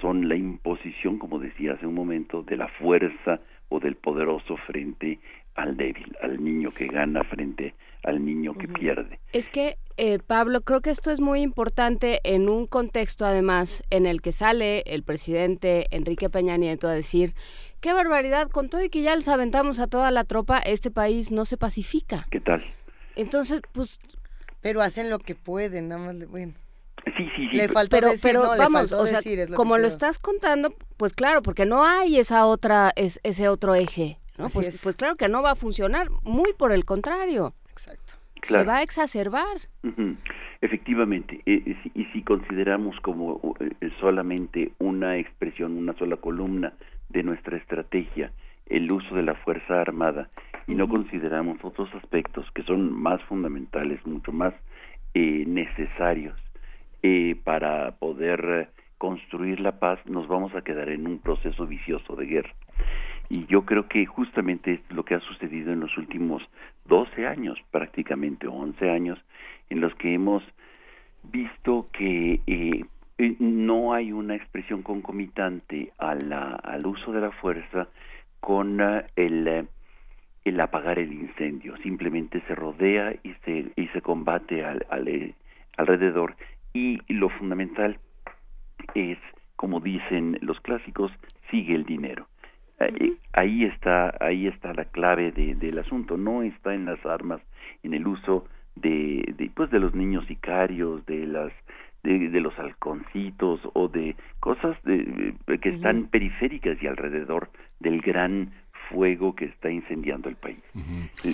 [0.00, 3.40] son la imposición, como decía hace un momento, de la fuerza
[3.72, 5.18] o del poderoso frente
[5.54, 9.20] al débil, al niño que gana frente al niño que pierde.
[9.32, 14.06] Es que, eh, Pablo, creo que esto es muy importante en un contexto, además, en
[14.06, 17.34] el que sale el presidente Enrique Peña Nieto a decir
[17.80, 21.30] qué barbaridad, con todo y que ya los aventamos a toda la tropa, este país
[21.30, 22.26] no se pacifica.
[22.30, 22.64] ¿Qué tal?
[23.14, 24.00] Entonces, pues...
[24.60, 26.54] Pero hacen lo que pueden, nada más, bueno.
[27.16, 27.56] Sí, sí, sí.
[27.56, 29.20] Le faltó pero, decir, pero vamos, o sea,
[29.56, 34.48] como lo estás contando, pues claro, porque no hay esa otra, ese otro eje, ¿no?
[34.48, 37.54] Pues, pues, claro que no va a funcionar, muy por el contrario.
[37.70, 38.14] Exacto.
[38.42, 39.56] se va a exacerbar.
[40.60, 43.56] Efectivamente, eh, y si consideramos como
[43.98, 46.72] solamente una expresión, una sola columna
[47.08, 48.30] de nuestra estrategia,
[48.66, 50.30] el uso de la Fuerza Armada,
[50.68, 54.54] y no consideramos otros aspectos que son más fundamentales, mucho más
[55.14, 56.36] necesarios
[57.44, 62.54] para poder construir la paz, nos vamos a quedar en un proceso vicioso de guerra.
[63.28, 66.42] Y yo creo que justamente es lo que ha sucedido en los últimos
[66.84, 69.18] 12 años, prácticamente 11 años,
[69.70, 70.42] en los que hemos
[71.22, 72.84] visto que eh,
[73.18, 77.88] eh, no hay una expresión concomitante a la, al uso de la fuerza
[78.40, 79.66] con eh, el,
[80.44, 81.76] el apagar el incendio.
[81.78, 84.84] Simplemente se rodea y se, y se combate al,
[85.76, 86.36] alrededor.
[86.74, 87.98] Y lo fundamental
[88.94, 89.18] es,
[89.56, 91.12] como dicen los clásicos,
[91.50, 92.26] sigue el dinero.
[93.32, 96.16] Ahí está, ahí está la clave del asunto.
[96.16, 97.40] No está en las armas,
[97.82, 101.52] en el uso de, de pues de los niños sicarios, de las
[102.02, 108.50] de, los halconcitos o de cosas de, que están periféricas y alrededor del gran
[108.90, 110.58] fuego que está incendiando el país.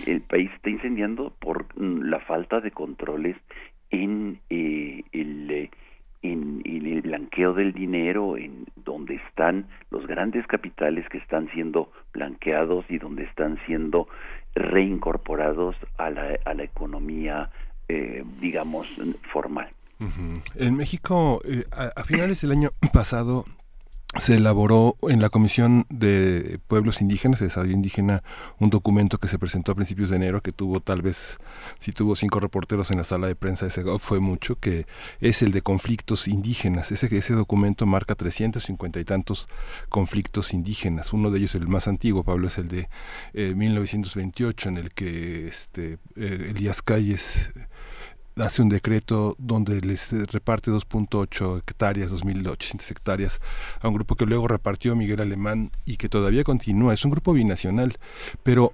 [0.07, 3.37] el, país está incendiando por mm, la falta de controles
[3.91, 5.71] en eh, el eh,
[6.23, 12.85] en, el blanqueo del dinero, en donde están los grandes capitales que están siendo blanqueados
[12.89, 14.09] y donde están siendo
[14.55, 17.51] reincorporados a la, a la economía,
[17.89, 18.87] eh, digamos,
[19.33, 19.71] formal.
[20.55, 23.45] En México, eh, a, finales del año pasado,
[24.17, 28.23] se elaboró en la Comisión de Pueblos Indígenas, de Desarrollo Indígena,
[28.59, 31.39] un documento que se presentó a principios de enero, que tuvo tal vez,
[31.79, 34.87] si tuvo cinco reporteros en la sala de prensa Segov, fue mucho, que
[35.21, 36.91] es el de conflictos indígenas.
[36.91, 39.47] Ese, ese documento marca 350 y tantos
[39.91, 41.13] conflictos indígenas.
[41.13, 42.89] Uno de ellos, el más antiguo, Pablo, es el de
[43.35, 47.53] 1928, eh, en el que este, eh, Elías Calles
[48.41, 53.41] hace un decreto donde les reparte 2.8 hectáreas, 2.800 hectáreas
[53.81, 56.95] a un grupo que luego repartió Miguel Alemán y que todavía continúa.
[56.95, 57.95] Es un grupo binacional,
[58.43, 58.73] pero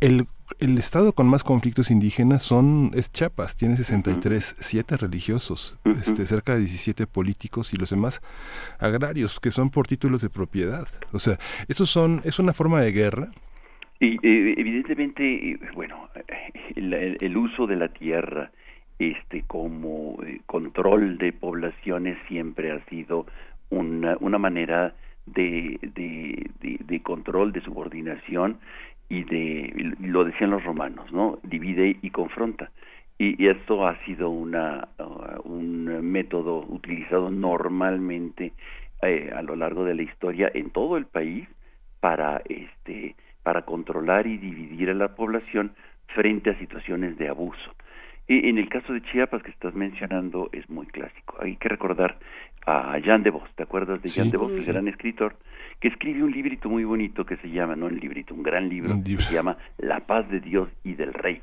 [0.00, 0.26] el,
[0.60, 6.54] el estado con más conflictos indígenas son es Chiapas, tiene 63, 7 religiosos, este, cerca
[6.54, 8.20] de 17 políticos y los demás
[8.78, 10.86] agrarios que son por títulos de propiedad.
[11.12, 11.38] O sea,
[11.68, 13.28] esos son es una forma de guerra.
[14.00, 16.10] Y eh, evidentemente, bueno,
[16.76, 18.50] el uso de la tierra,
[18.98, 23.26] este como eh, control de poblaciones siempre ha sido
[23.70, 24.94] una, una manera
[25.26, 28.58] de, de, de, control, de subordinación
[29.08, 31.38] y de, lo decían los romanos, ¿no?
[31.42, 32.70] Divide y confronta.
[33.18, 38.52] Y, esto ha sido una, uh, un método utilizado normalmente
[39.02, 41.48] eh, a lo largo de la historia en todo el país
[42.00, 45.72] para, este, para controlar y dividir a la población
[46.08, 47.74] frente a situaciones de abuso.
[48.26, 51.36] Y en el caso de Chiapas que estás mencionando es muy clásico.
[51.40, 52.18] Hay que recordar
[52.66, 55.36] a Jan de Vos, ¿te acuerdas de Jan de Vos, el gran escritor?
[55.78, 58.94] Que escribe un librito muy bonito que se llama, no un librito, un gran libro,
[59.04, 61.42] que se llama La paz de Dios y del Rey.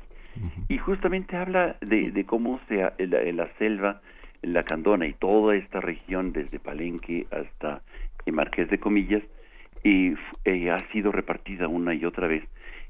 [0.68, 4.00] Y justamente habla de, de cómo se, en la, selva,
[4.40, 7.82] en la Candona y toda esta región, desde Palenque hasta
[8.26, 9.22] el Marqués de Comillas,
[9.84, 10.16] eh,
[10.70, 12.44] ha sido repartida una y otra vez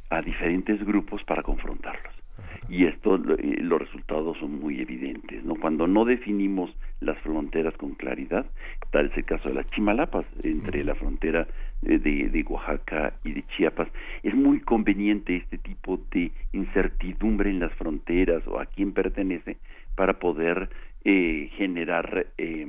[0.08, 2.21] a diferentes grupos para confrontarlos
[2.68, 7.94] y esto eh, los resultados son muy evidentes no cuando no definimos las fronteras con
[7.94, 8.46] claridad
[8.90, 11.46] tal es el caso de las Chimalapas entre la frontera
[11.82, 13.88] de, de, Oaxaca y de Chiapas
[14.22, 19.56] es muy conveniente este tipo de incertidumbre en las fronteras o a quién pertenece
[19.96, 20.70] para poder
[21.04, 22.68] eh, generar eh,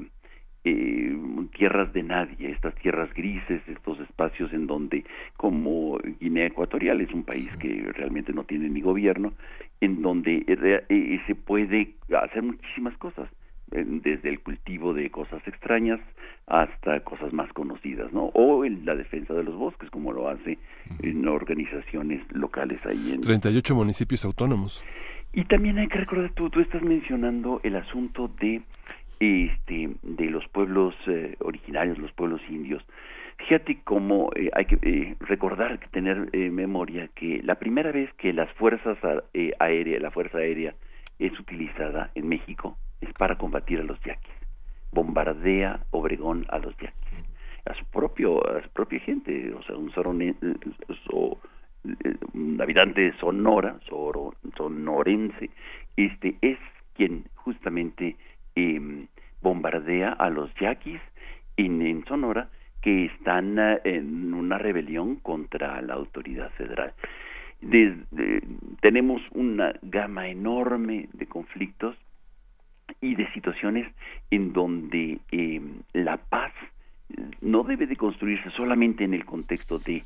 [0.63, 1.15] eh,
[1.55, 5.03] tierras de nadie, estas tierras grises, estos espacios en donde,
[5.37, 9.33] como Guinea Ecuatorial es un país que realmente no tiene ni gobierno,
[9.81, 13.29] en donde eh, eh, se puede hacer muchísimas cosas,
[13.71, 15.99] desde el cultivo de cosas extrañas
[16.45, 18.25] hasta cosas más conocidas, ¿no?
[18.35, 20.59] O en la defensa de los bosques, como lo hace
[21.01, 23.21] en organizaciones locales ahí en...
[23.21, 24.83] 38 municipios autónomos.
[25.31, 28.61] Y también hay que recordar, tú, tú estás mencionando el asunto de
[29.23, 32.83] este, de los pueblos eh, originarios, los pueblos indios.
[33.37, 38.33] Fíjate cómo eh, hay que eh, recordar, que tener memoria que la primera vez que
[38.33, 38.97] las fuerzas
[39.59, 40.75] aéreas, la fuerza aérea
[41.19, 44.33] es utilizada en México es para combatir a los yaquis.
[44.91, 47.25] Bombardea Obregón a los yaquis,
[47.65, 49.91] a su propio, a su propia gente, o sea, un,
[52.33, 53.79] un habitante de Sonora,
[54.57, 55.49] sonorense,
[55.95, 56.57] este es
[56.95, 58.15] quien justamente
[58.55, 59.07] eh,
[59.43, 61.01] bombardea a los yaquis
[61.57, 62.49] en, Sonora
[62.81, 66.93] que están eh, en una rebelión contra la autoridad federal.
[68.81, 71.95] tenemos una gama enorme de conflictos
[72.99, 73.87] y de situaciones
[74.31, 75.61] en donde eh,
[75.93, 76.53] la paz
[77.41, 80.03] no debe de construirse solamente en el contexto de,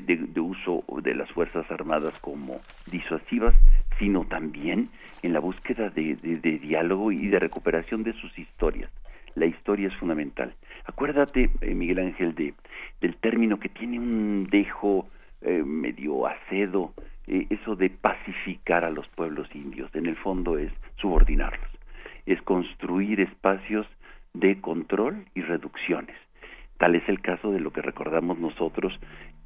[0.00, 2.60] de, uso de las Fuerzas Armadas como
[2.90, 3.54] disuasivas,
[3.98, 4.88] sino también
[5.22, 6.14] en la búsqueda de,
[6.62, 8.90] diálogo y de recuperación de sus historias.
[9.34, 10.54] La historia es fundamental.
[10.86, 12.54] Acuérdate, eh, Miguel Ángel, de,
[13.00, 15.08] del término que tiene un dejo
[15.42, 16.94] eh, medio acedo,
[17.26, 19.90] eh, eso de pacificar a los pueblos indios.
[19.94, 21.70] En el fondo es subordinarlos,
[22.26, 23.86] es construir espacios
[24.34, 26.16] de control y reducciones.
[26.78, 28.92] Tal es el caso de lo que recordamos nosotros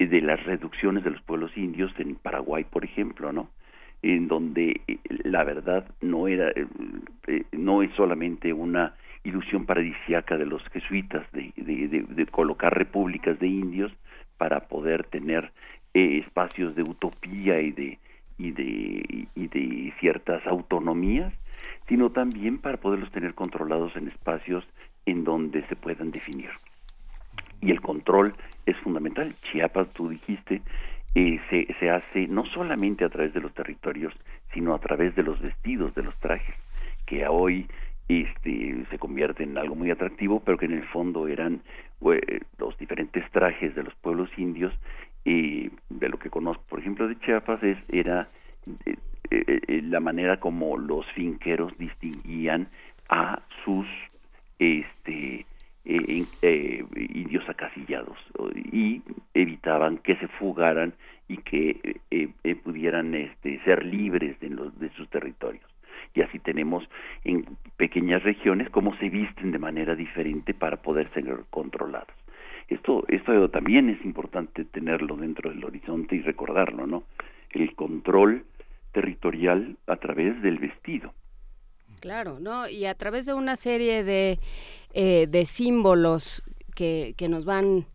[0.07, 3.51] de las reducciones de los pueblos indios en Paraguay, por ejemplo, ¿no?
[4.03, 6.67] en donde eh, la verdad no era eh,
[7.27, 8.95] eh, no es solamente una
[9.25, 13.93] ilusión paradisiaca de los jesuitas de, colocar repúblicas de indios
[14.37, 15.51] para poder tener
[15.93, 17.99] espacios de utopía y de
[18.39, 21.33] y de y de ciertas autonomías
[21.89, 24.65] sino también para poderlos tener controlados en espacios
[25.07, 26.51] en donde se puedan definir
[27.61, 28.35] y el control
[28.67, 30.63] es fundamental Chiapas tú dijiste
[31.15, 34.15] eh, se, se hace no solamente a través de los territorios,
[34.53, 36.55] sino a través de los vestidos, de los trajes,
[37.07, 37.67] que hoy
[38.09, 41.63] este, se convierte en algo muy atractivo, pero que en el fondo eran
[42.13, 44.73] eh, los diferentes trajes de los pueblos indios.
[45.25, 48.29] y de lo que conozco, por ejemplo, de Chiapas, es, era
[49.31, 52.69] eh, la manera como los finqueros distinguían
[53.09, 53.87] a sus
[54.59, 55.47] este,
[55.89, 56.85] eh, eh,
[57.15, 58.19] indios acasillados
[58.73, 59.03] y
[59.35, 60.93] evitaban que se fugaran
[61.29, 65.65] y que eh, eh, pudieran este, ser libres de, los, de sus territorios.
[66.15, 66.89] Y así tenemos
[67.25, 67.45] en
[67.77, 72.15] pequeñas regiones cómo se visten de manera diferente para poder ser controlados.
[72.69, 77.05] Esto, esto también es importante tenerlo dentro del horizonte y recordarlo, ¿no?
[77.51, 78.45] El control
[78.93, 81.13] territorial a través del vestido.
[82.01, 82.69] Claro, ¿no?
[82.69, 84.39] Y a través de una serie de,
[84.93, 86.43] eh, de símbolos
[86.75, 87.87] que, que nos van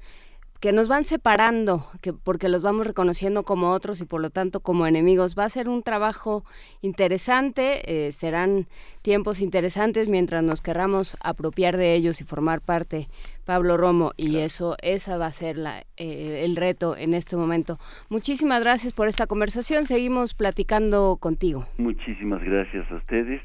[0.64, 4.62] que nos van separando, que porque los vamos reconociendo como otros y por lo tanto
[4.62, 5.36] como enemigos.
[5.38, 6.46] Va a ser un trabajo
[6.82, 8.68] interesante, eh, serán
[9.02, 13.10] tiempos interesantes mientras nos querramos apropiar de ellos y formar parte,
[13.44, 17.78] Pablo Romo, y eso, esa va a ser la, eh, el reto en este momento.
[18.08, 21.66] Muchísimas gracias por esta conversación, seguimos platicando contigo.
[21.78, 23.42] Muchísimas gracias a ustedes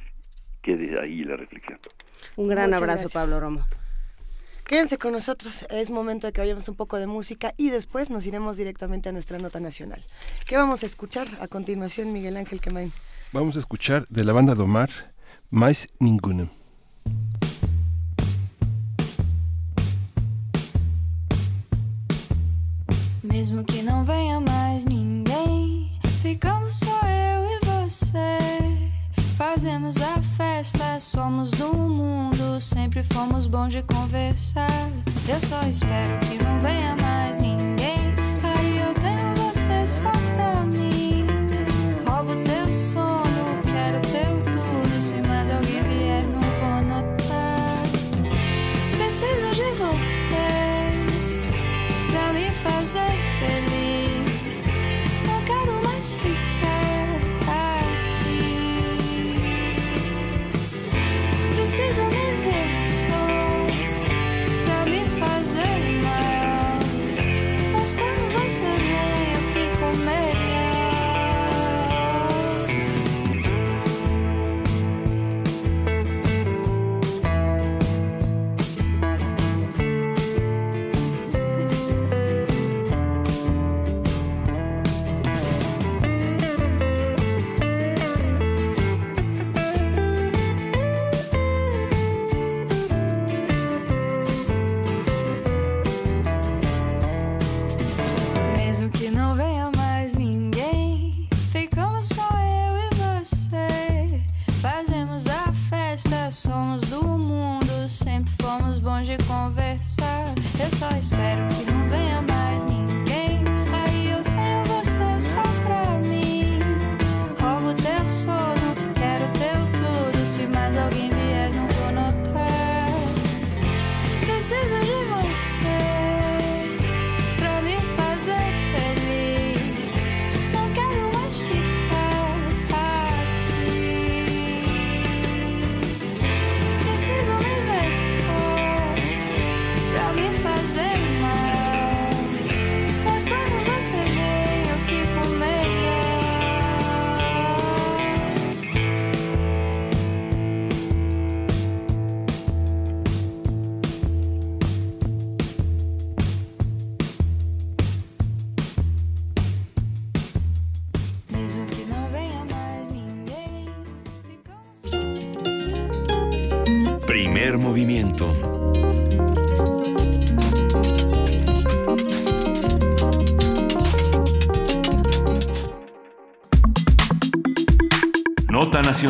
[0.69, 1.79] quede ahí la reflexión.
[2.37, 3.67] Un gran abrazo, Pablo Romo.
[4.67, 8.27] Quédense con nosotros, es momento de que vayamos un poco de música y después nos
[8.27, 10.03] iremos directamente a nuestra nota nacional.
[10.47, 12.93] ¿Qué vamos a escuchar a continuación, Miguel Ángel Quemain?
[13.33, 14.91] Vamos a escuchar de la banda Domar,
[15.51, 16.51] Mais Ninguno.
[23.23, 27.28] Mesmo que não venha mais ninguém, ficamos só eu.
[29.59, 34.89] Fazemos a festa, somos do mundo, sempre fomos bons de conversar.
[35.29, 38.28] Eu só espero que não venha mais ninguém.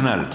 [0.09, 0.27] Nacional.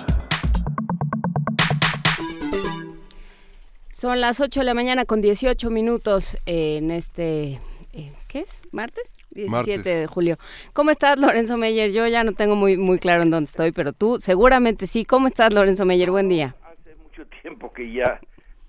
[3.90, 7.60] Son las 8 de la mañana con 18 minutos en este...
[7.94, 8.62] Eh, ¿Qué es?
[8.72, 9.14] ¿Martes?
[9.32, 10.38] 17 de julio.
[10.74, 11.92] ¿Cómo estás, Lorenzo Meyer?
[11.92, 15.06] Yo ya no tengo muy, muy claro en dónde estoy, pero tú seguramente sí.
[15.06, 16.12] ¿Cómo estás, Lorenzo Meyer?
[16.12, 16.56] Buen día.
[16.64, 18.20] Hace mucho tiempo que ya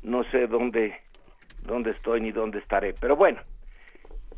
[0.02, 0.94] no sé dónde,
[1.62, 2.94] dónde estoy ni dónde estaré.
[2.94, 3.40] Pero bueno,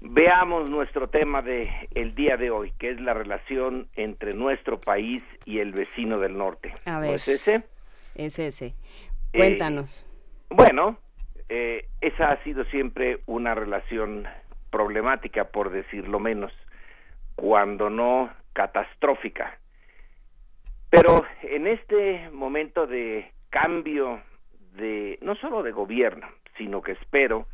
[0.00, 5.22] veamos nuestro tema de el día de hoy, que es la relación entre nuestro país
[5.44, 6.72] y el vecino del norte.
[6.84, 7.14] A ver.
[7.14, 7.64] es ese?
[8.14, 8.74] Es ese.
[9.32, 10.00] Cuéntanos.
[10.00, 10.98] Eh, bueno,
[11.48, 14.26] eh, esa ha sido siempre una relación
[14.70, 16.52] problemática, por decirlo menos,
[17.34, 19.58] cuando no catastrófica.
[20.90, 24.20] Pero en este momento de cambio
[24.76, 27.46] de, no solo de gobierno, sino que espero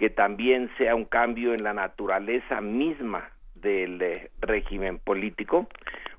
[0.00, 5.68] que también sea un cambio en la naturaleza misma del eh, régimen político,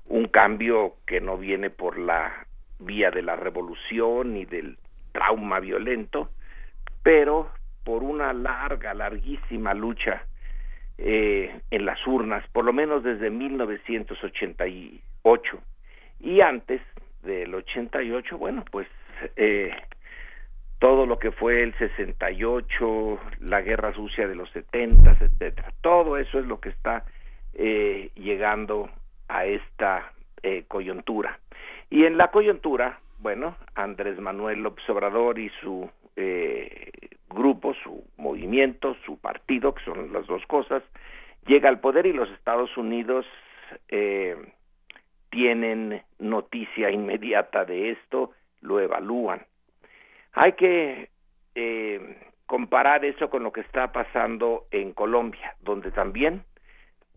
[0.06, 2.46] un cambio que no viene por la
[2.78, 4.78] vía de la revolución ni del
[5.10, 6.30] trauma violento,
[7.02, 7.50] pero
[7.82, 10.26] por una larga, larguísima lucha
[10.96, 15.60] eh, en las urnas, por lo menos desde 1988.
[16.20, 16.80] Y antes
[17.24, 18.86] del 88, bueno, pues
[19.34, 19.74] eh,
[20.82, 25.72] todo lo que fue el 68, la guerra sucia de los 70, etcétera.
[25.80, 27.04] Todo eso es lo que está
[27.54, 28.90] eh, llegando
[29.28, 31.38] a esta eh, coyuntura.
[31.88, 36.90] Y en la coyuntura, bueno, Andrés Manuel López Obrador y su eh,
[37.30, 40.82] grupo, su movimiento, su partido, que son las dos cosas,
[41.46, 43.24] llega al poder y los Estados Unidos
[43.88, 44.34] eh,
[45.30, 48.32] tienen noticia inmediata de esto,
[48.62, 49.42] lo evalúan.
[50.32, 51.10] Hay que
[51.54, 56.44] eh, comparar eso con lo que está pasando en Colombia, donde también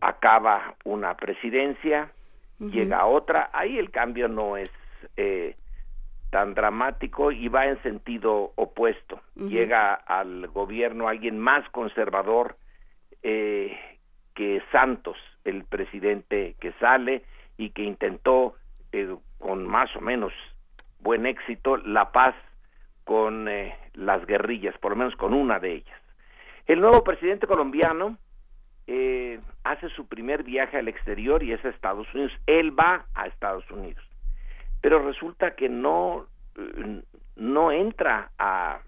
[0.01, 2.11] acaba una presidencia,
[2.59, 4.71] llega otra, ahí el cambio no es
[5.17, 5.55] eh,
[6.29, 9.21] tan dramático y va en sentido opuesto.
[9.35, 12.57] Llega al gobierno alguien más conservador
[13.23, 13.77] eh,
[14.33, 17.23] que Santos, el presidente que sale
[17.57, 18.55] y que intentó
[18.91, 20.33] eh, con más o menos
[20.99, 22.35] buen éxito la paz
[23.05, 26.01] con eh, las guerrillas, por lo menos con una de ellas.
[26.65, 28.17] El nuevo presidente colombiano
[28.87, 32.33] eh, hace su primer viaje al exterior y es a Estados Unidos.
[32.45, 34.03] Él va a Estados Unidos
[34.85, 36.27] pero resulta que no
[37.35, 38.81] no entra a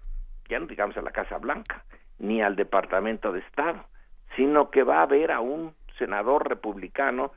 [0.48, 1.82] ya no digamos a la Casa Blanca
[2.20, 3.84] ni al Departamento de Estado,
[4.36, 7.32] sino que va a ver a un senador republicano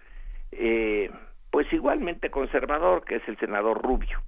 [0.52, 1.10] eh,
[1.50, 4.22] pues igualmente conservador que es el senador Rubio.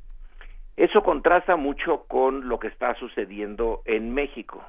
[0.75, 4.63] Eso contrasta mucho con lo que está sucediendo en México.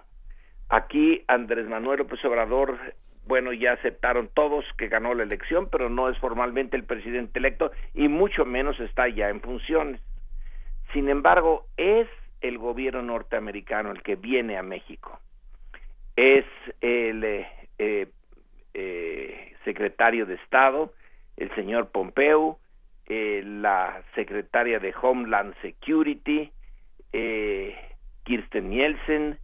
[0.68, 2.78] Aquí Andrés Manuel López Obrador
[3.26, 7.72] bueno, ya aceptaron todos que ganó la elección, pero no es formalmente el presidente electo
[7.94, 10.00] y mucho menos está ya en funciones.
[10.92, 12.06] Sin embargo, es
[12.40, 15.18] el gobierno norteamericano el que viene a México.
[16.16, 16.44] Es
[16.82, 17.48] el eh,
[17.78, 18.08] eh,
[18.74, 20.92] eh, secretario de Estado,
[21.36, 22.58] el señor Pompeo,
[23.06, 26.50] la secretaria de Homeland Security,
[27.10, 29.38] Kirsten Nielsen,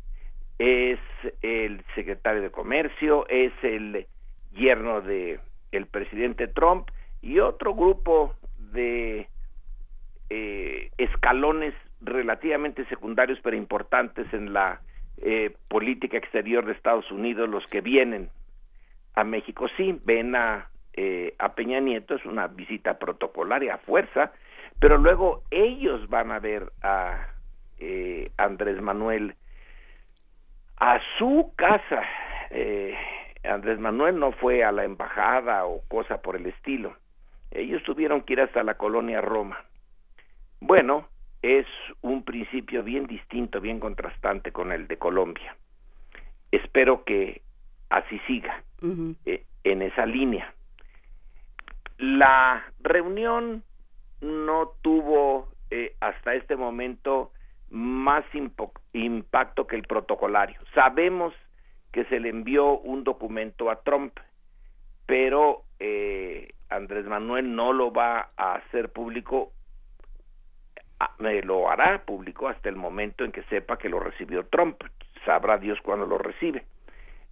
[0.58, 0.98] es
[1.42, 4.06] el secretario de Comercio, es el
[4.52, 5.40] yerno de
[5.72, 6.90] el presidente Trump
[7.22, 8.34] y otro grupo
[8.72, 9.28] de
[10.28, 14.80] eh, escalones relativamente secundarios pero importantes en la
[15.18, 18.30] eh, política exterior de Estados Unidos los que vienen
[19.14, 19.66] a México.
[19.76, 24.32] Sí ven a eh, a Peña Nieto es una visita protocolaria a fuerza
[24.78, 27.28] pero luego ellos van a ver a
[28.38, 29.34] Andrés Manuel
[30.80, 32.02] a su casa.
[32.50, 32.96] Eh,
[33.44, 36.96] Andrés Manuel no fue a la embajada o cosa por el estilo.
[37.50, 39.58] Ellos tuvieron que ir hasta la colonia Roma.
[40.60, 41.08] Bueno,
[41.42, 41.66] es
[42.00, 45.56] un principio bien distinto, bien contrastante con el de Colombia.
[46.50, 47.42] Espero que
[47.88, 48.62] así siga
[49.24, 50.52] eh, en esa línea.
[52.00, 53.62] La reunión
[54.22, 57.30] no tuvo eh, hasta este momento
[57.68, 58.24] más
[58.94, 60.58] impacto que el protocolario.
[60.74, 61.34] Sabemos
[61.92, 64.18] que se le envió un documento a Trump,
[65.04, 69.52] pero eh, Andrés Manuel no lo va a hacer público,
[71.44, 74.82] lo hará público hasta el momento en que sepa que lo recibió Trump.
[75.26, 76.64] Sabrá Dios cuándo lo recibe.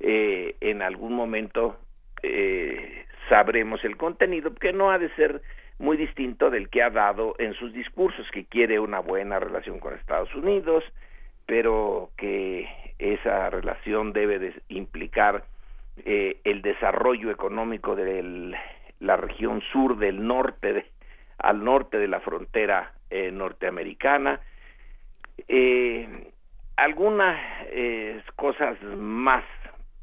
[0.01, 1.79] Eh, en algún momento
[2.23, 5.43] eh, sabremos el contenido, que no ha de ser
[5.79, 9.95] muy distinto del que ha dado en sus discursos, que quiere una buena relación con
[9.95, 10.85] Estados Unidos,
[11.47, 12.69] pero que
[12.99, 15.45] esa relación debe de implicar
[16.05, 18.55] eh, el desarrollo económico de
[19.01, 20.87] la región sur del norte
[21.39, 24.41] al norte de la frontera eh, norteamericana.
[25.47, 26.09] Eh,
[26.77, 27.39] algunas
[28.37, 29.45] cosas más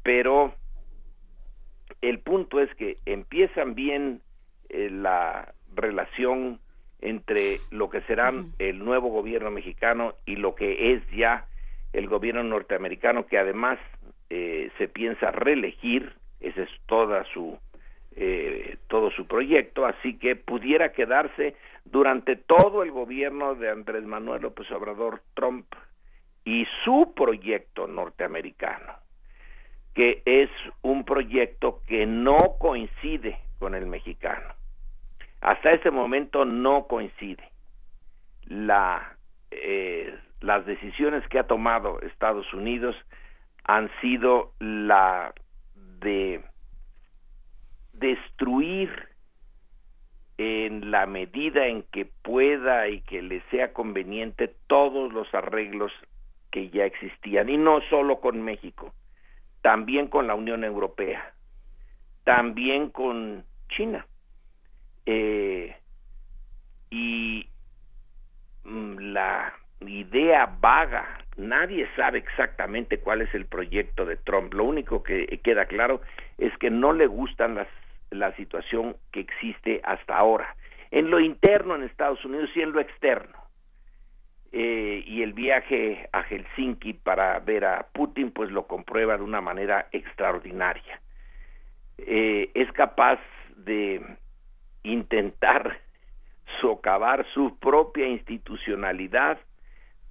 [0.02, 0.54] pero
[2.08, 4.20] el punto es que empiezan bien
[4.68, 6.60] la relación
[7.00, 11.46] entre lo que serán el nuevo gobierno mexicano y lo que es ya
[11.92, 13.78] el gobierno norteamericano que además
[14.30, 17.58] eh, se piensa reelegir, ese es toda su
[18.18, 21.54] eh, todo su proyecto, así que pudiera quedarse
[21.84, 25.66] durante todo el gobierno de Andrés Manuel López Obrador Trump
[26.42, 28.94] y su proyecto norteamericano,
[29.96, 30.50] que es
[30.82, 34.54] un proyecto que no coincide con el mexicano.
[35.40, 37.42] Hasta ese momento no coincide.
[38.44, 39.16] La,
[39.50, 42.94] eh, las decisiones que ha tomado Estados Unidos
[43.64, 45.32] han sido la
[46.00, 46.42] de
[47.94, 48.90] destruir
[50.36, 55.90] en la medida en que pueda y que le sea conveniente todos los arreglos
[56.50, 58.92] que ya existían y no solo con México,
[59.66, 61.32] también con la Unión Europea,
[62.22, 64.06] también con China.
[65.04, 65.74] Eh,
[66.88, 67.48] y
[68.62, 74.54] mm, la idea vaga Nadie sabe exactamente cuál es el proyecto de Trump.
[74.54, 76.00] Lo único que queda claro
[76.38, 77.68] es que no le gustan las,
[78.10, 80.54] la situación que existe hasta ahora,
[80.92, 83.36] en lo interno en Estados Unidos y en lo externo.
[84.58, 89.42] Eh, y el viaje a Helsinki para ver a Putin pues lo comprueba de una
[89.42, 90.98] manera extraordinaria.
[91.98, 93.20] Eh, es capaz
[93.54, 94.00] de
[94.82, 95.78] intentar
[96.62, 99.38] socavar su propia institucionalidad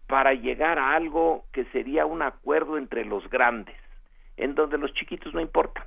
[0.06, 3.78] para llegar a algo que sería un acuerdo entre los grandes,
[4.38, 5.86] en donde los chiquitos no importan.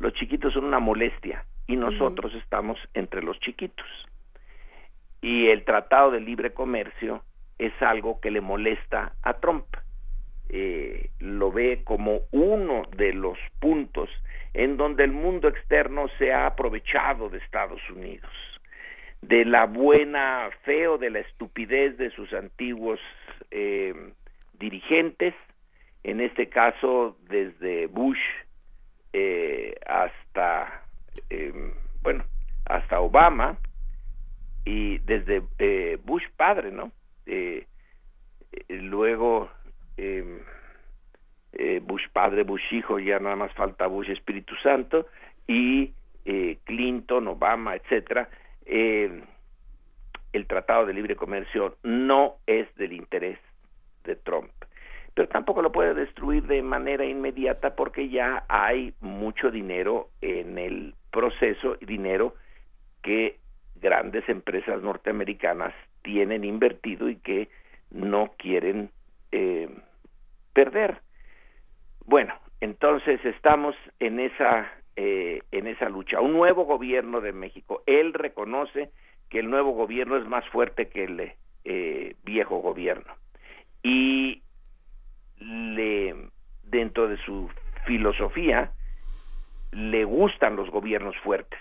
[0.00, 3.86] Los chiquitos son una molestia y nosotros estamos entre los chiquitos.
[5.22, 7.22] Y el Tratado de Libre Comercio
[7.58, 9.66] es algo que le molesta a Trump.
[10.48, 14.10] Eh, lo ve como uno de los puntos
[14.52, 18.30] en donde el mundo externo se ha aprovechado de Estados Unidos
[19.28, 23.00] de la buena fe o de la estupidez de sus antiguos
[23.50, 23.94] eh,
[24.58, 25.34] dirigentes,
[26.02, 28.18] en este caso desde Bush
[29.12, 30.82] eh, hasta,
[31.30, 31.72] em,
[32.02, 32.24] bueno,
[32.66, 33.58] hasta Obama
[34.64, 36.92] y desde eh, Bush padre, ¿no?
[38.68, 39.50] Luego
[39.96, 40.40] em,
[41.82, 45.06] Bush padre, Bush hijo, ya nada más falta Bush Espíritu Santo
[45.46, 45.92] y
[46.64, 48.28] Clinton, Obama, etcétera
[48.66, 49.22] eh,
[50.32, 53.38] el Tratado de Libre Comercio no es del interés
[54.04, 54.50] de Trump.
[55.14, 60.94] Pero tampoco lo puede destruir de manera inmediata porque ya hay mucho dinero en el
[61.12, 62.34] proceso, dinero
[63.02, 63.38] que
[63.76, 65.72] grandes empresas norteamericanas
[66.04, 67.48] tienen invertido y que
[67.90, 68.90] no quieren
[69.32, 69.68] eh,
[70.52, 71.00] perder.
[72.04, 76.20] Bueno, entonces estamos en esa eh, en esa lucha.
[76.20, 78.90] Un nuevo gobierno de México, él reconoce
[79.28, 81.32] que el nuevo gobierno es más fuerte que el
[81.64, 83.12] eh, viejo gobierno
[83.82, 84.42] y
[85.38, 86.14] le
[86.62, 87.50] dentro de su
[87.86, 88.70] filosofía
[89.72, 91.58] le gustan los gobiernos fuertes.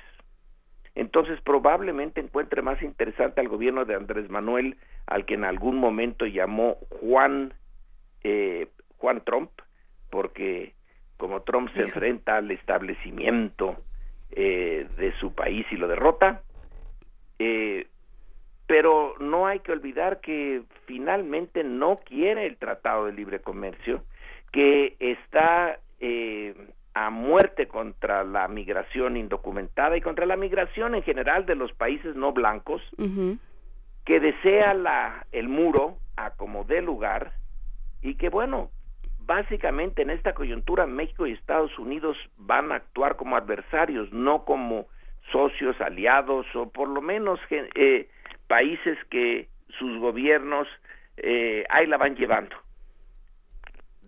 [0.96, 6.26] Entonces probablemente encuentre más interesante al gobierno de Andrés Manuel, al que en algún momento
[6.26, 7.54] llamó Juan
[8.24, 8.68] eh,
[8.98, 9.52] Juan Trump,
[10.10, 10.74] porque
[11.18, 13.78] como Trump se enfrenta al establecimiento
[14.32, 16.42] eh, de su país y lo derrota,
[17.40, 17.88] eh,
[18.66, 24.04] pero no hay que olvidar que finalmente no quiere el Tratado de Libre Comercio,
[24.52, 26.56] que está eh,
[26.94, 32.16] a muerte contra la migración indocumentada y contra la migración en general de los países
[32.16, 32.82] no blancos,
[34.06, 37.34] que desea la, el muro a como dé lugar
[38.02, 38.70] y que bueno,
[39.26, 44.88] básicamente en esta coyuntura México y Estados Unidos van a actuar como adversarios, no como
[45.32, 48.10] socios, aliados o por lo menos eh,
[48.48, 49.48] países que
[49.80, 50.68] sus gobiernos
[51.18, 52.56] eh, ahí la van llevando.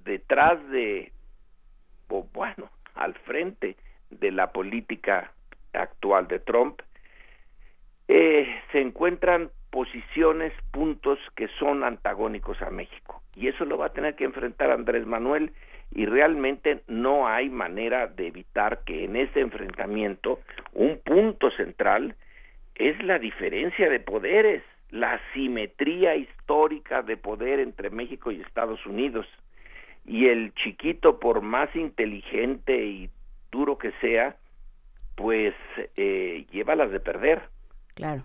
[0.03, 1.12] Detrás de,
[2.10, 3.76] o bueno, al frente
[4.10, 5.32] de la política
[5.74, 6.82] actual de Trump,
[8.08, 13.22] eh, se encuentran posiciones, puntos que son antagónicos a México.
[13.36, 15.52] Y eso lo va a tener que enfrentar Andrés Manuel
[15.92, 20.40] y realmente no hay manera de evitar que en ese enfrentamiento
[20.74, 22.16] un punto central
[22.76, 29.28] es la diferencia de poderes, la simetría histórica de poder entre México y Estados Unidos.
[30.06, 33.10] Y el chiquito, por más inteligente y
[33.52, 34.38] duro que sea,
[35.15, 35.53] pues
[35.95, 37.49] eh, lleva las de perder.
[37.95, 38.23] Claro.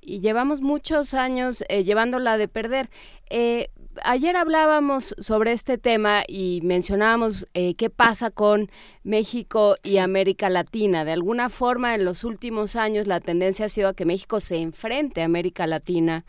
[0.00, 2.90] Y llevamos muchos años eh, llevándola de perder.
[3.30, 3.68] Eh,
[4.02, 8.70] ayer hablábamos sobre este tema y mencionábamos eh, qué pasa con
[9.02, 11.04] México y América Latina.
[11.04, 14.56] De alguna forma, en los últimos años, la tendencia ha sido a que México se
[14.56, 16.24] enfrente a América Latina.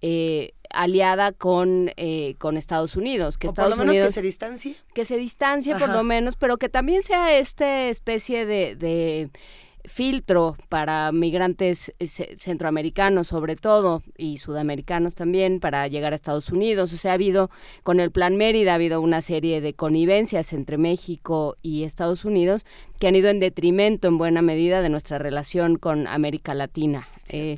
[0.00, 3.38] Eh, aliada con, eh, con Estados Unidos.
[3.38, 4.76] Que Estados por lo menos que se distancie.
[4.94, 9.30] Que se distancie por lo menos, pero que también sea esta especie de
[9.88, 12.06] filtro para migrantes eh,
[12.38, 16.92] centroamericanos sobre todo y sudamericanos también para llegar a Estados Unidos.
[16.92, 17.50] O sea, ha habido
[17.82, 22.64] con el Plan Mérida ha habido una serie de connivencias entre México y Estados Unidos
[23.00, 27.08] que han ido en detrimento en buena medida de nuestra relación con América Latina.
[27.30, 27.56] Eh,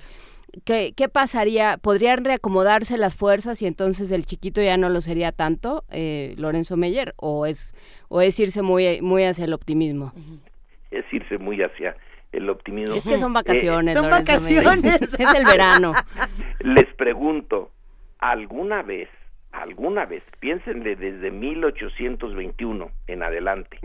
[0.65, 1.79] ¿qué, pasaría?
[1.79, 6.77] ¿Podrían reacomodarse las fuerzas y entonces el chiquito ya no lo sería tanto, eh, Lorenzo
[6.77, 7.15] Meyer?
[7.17, 7.75] ¿O es,
[8.09, 10.13] ¿O es irse muy, muy hacia el optimismo?
[10.91, 11.97] Es irse muy hacia
[12.33, 12.95] el optimismo.
[12.95, 13.95] Es que son vacaciones.
[13.95, 15.01] son vacaciones.
[15.01, 15.93] es el verano.
[16.61, 17.71] Les pregunto,
[18.19, 19.09] ¿alguna vez,
[19.53, 23.79] alguna vez, piénsenle desde 1821 en adelante,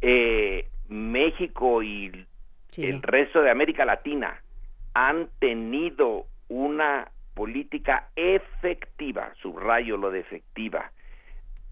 [0.00, 2.26] eh, México y
[2.76, 4.40] el resto de América Latina
[4.96, 10.90] han tenido una política efectiva, subrayo lo de efectiva,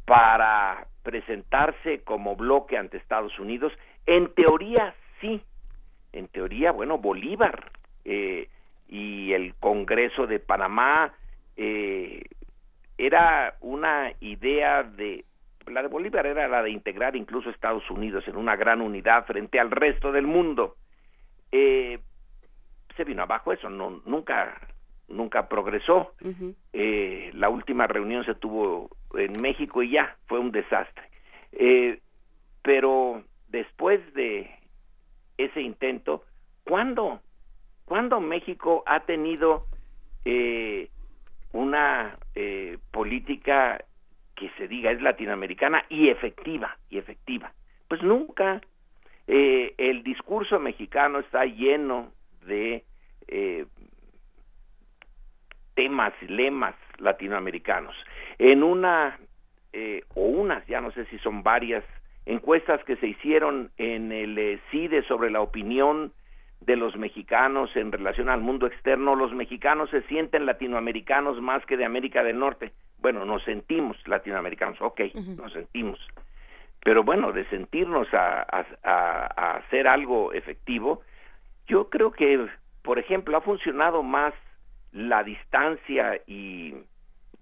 [0.04, 3.72] para presentarse como bloque ante Estados Unidos?
[4.04, 5.40] En teoría sí,
[6.12, 7.72] en teoría, bueno, Bolívar
[8.04, 8.50] eh,
[8.88, 11.14] y el Congreso de Panamá
[11.56, 12.24] eh,
[12.98, 15.24] era una idea de
[15.66, 19.58] la de Bolívar era la de integrar incluso Estados Unidos en una gran unidad frente
[19.58, 20.76] al resto del mundo.
[21.50, 22.00] Eh,
[22.96, 24.60] se vino abajo eso, no, nunca,
[25.08, 26.14] nunca progresó.
[26.72, 31.08] la última reunión se tuvo en México y ya fue un desastre.
[32.62, 34.50] pero después de
[35.38, 36.24] ese intento,
[36.64, 37.20] ¿cuándo?
[37.84, 39.66] ¿Cuándo México ha tenido
[40.24, 40.88] eh,
[41.52, 43.84] una eh, política
[44.34, 47.52] que se diga es latinoamericana y efectiva, y efectiva?
[47.88, 48.60] Pues nunca.
[49.26, 52.12] Eh, el discurso mexicano está lleno
[52.46, 52.84] de
[55.74, 57.94] temas y lemas latinoamericanos.
[58.38, 59.18] En una,
[60.14, 61.84] o unas, ya no sé si son varias,
[62.26, 66.12] encuestas que se hicieron en el eh, CIDE sobre la opinión
[66.60, 71.76] de los mexicanos en relación al mundo externo, los mexicanos se sienten latinoamericanos más que
[71.76, 72.72] de América del Norte.
[72.98, 75.00] Bueno, nos sentimos latinoamericanos, ok,
[75.36, 76.00] nos sentimos.
[76.82, 78.46] Pero bueno, de sentirnos a,
[78.82, 81.02] a hacer algo efectivo,
[81.66, 82.46] yo creo que,
[82.82, 84.34] por ejemplo, ha funcionado más
[84.92, 86.74] la distancia y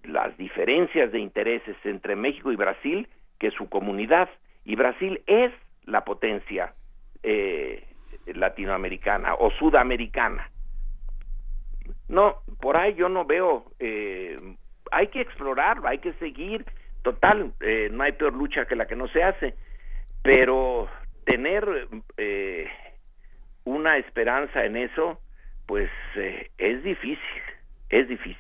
[0.05, 3.09] las diferencias de intereses entre México y Brasil
[3.39, 4.29] que su comunidad.
[4.65, 5.53] Y Brasil es
[5.85, 6.75] la potencia
[7.23, 7.85] eh,
[8.27, 10.51] latinoamericana o sudamericana.
[12.09, 14.39] No, por ahí yo no veo, eh,
[14.91, 16.65] hay que explorarlo, hay que seguir,
[17.03, 19.55] total, eh, no hay peor lucha que la que no se hace,
[20.23, 20.89] pero
[21.25, 21.89] tener
[23.65, 25.21] una esperanza en eso,
[25.67, 25.91] pues
[26.59, 27.43] es difícil,
[27.89, 28.37] es difícil.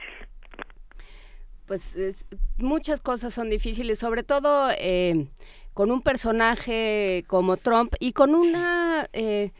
[1.66, 2.26] Pues
[2.58, 5.28] muchas cosas son difíciles, sobre todo eh,
[5.74, 9.52] con un personaje como Trump y con una eh,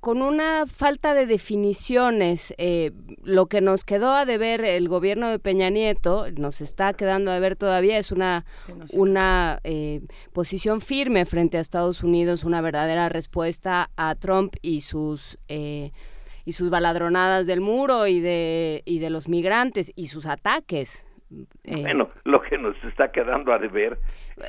[0.00, 2.54] con una falta de definiciones.
[2.58, 7.30] Eh, lo que nos quedó a deber el gobierno de Peña Nieto, nos está quedando
[7.30, 8.44] a deber todavía, es una,
[8.94, 10.00] una eh,
[10.32, 15.38] posición firme frente a Estados Unidos, una verdadera respuesta a Trump y sus...
[15.48, 21.06] y sus baladronadas del muro y de, y de los migrantes y sus ataques
[21.64, 23.98] eh, bueno, lo que nos está quedando a deber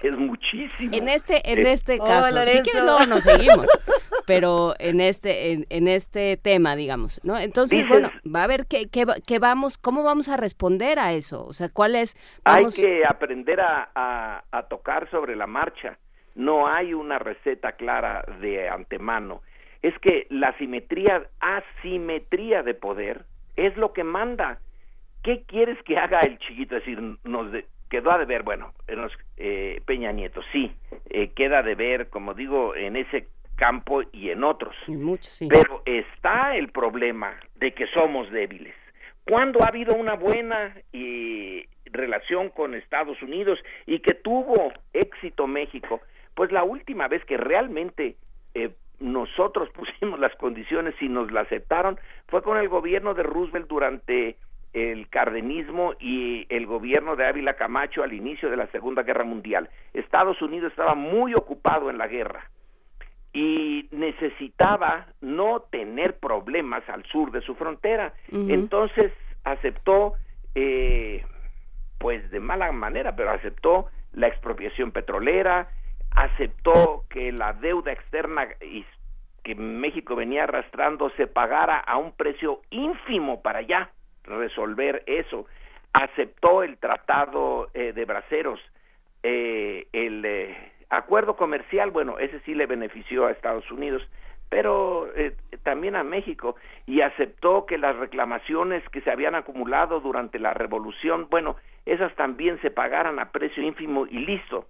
[0.02, 0.90] es muchísimo.
[0.92, 3.68] En este, en este caso, sí que no nos seguimos,
[4.40, 7.38] pero en este, en, este tema, digamos, ¿no?
[7.38, 11.54] Entonces, bueno, va a ver qué, qué, vamos, cómo vamos a responder a eso, o
[11.54, 12.16] sea, cuál es.
[12.44, 15.98] Hay que aprender a, a tocar sobre la marcha.
[16.36, 19.42] No hay una receta clara de antemano.
[19.82, 23.26] Es que la simetría, asimetría de poder
[23.56, 24.60] es lo que manda
[25.24, 26.78] ¿qué quieres que haga el chiquito?
[26.78, 27.48] Es decir, nos
[27.90, 28.74] quedó a deber, bueno,
[29.38, 30.72] eh, Peña Nieto, sí,
[31.10, 33.28] eh, queda de ver, como digo, en ese
[33.62, 34.76] campo y en otros.
[35.48, 38.74] Pero está el problema de que somos débiles.
[39.24, 46.02] ¿Cuándo ha habido una buena eh, relación con Estados Unidos y que tuvo éxito México?
[46.34, 48.16] Pues la última vez que realmente
[49.00, 54.38] nosotros pusimos las condiciones y nos la aceptaron fue con el gobierno de Roosevelt durante
[54.74, 59.70] el cardenismo y el gobierno de Ávila Camacho al inicio de la Segunda Guerra Mundial.
[59.94, 62.50] Estados Unidos estaba muy ocupado en la guerra
[63.34, 68.14] y necesitaba no tener problemas al sur de su frontera.
[68.32, 69.14] Entonces
[69.44, 70.14] aceptó,
[70.56, 71.24] eh,
[71.98, 75.70] pues de mala manera, pero aceptó la expropiación petrolera,
[76.12, 78.48] aceptó que la deuda externa
[79.44, 83.92] que México venía arrastrando se pagara a un precio ínfimo para ya
[84.24, 85.48] resolver eso.
[85.94, 88.60] Aceptó el tratado eh, de Braceros,
[89.24, 94.08] eh, el eh, acuerdo comercial, bueno, ese sí le benefició a Estados Unidos,
[94.50, 95.08] pero
[95.64, 101.28] también a México, y aceptó que las reclamaciones que se habían acumulado durante la revolución,
[101.30, 101.56] bueno,
[101.86, 104.68] esas también se pagaran a precio ínfimo y listo.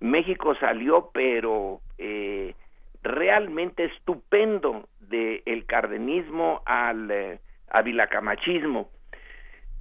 [0.00, 2.54] México salió, pero eh,
[3.02, 7.40] realmente estupendo del cardenismo al eh,
[7.70, 8.90] avilacamachismo.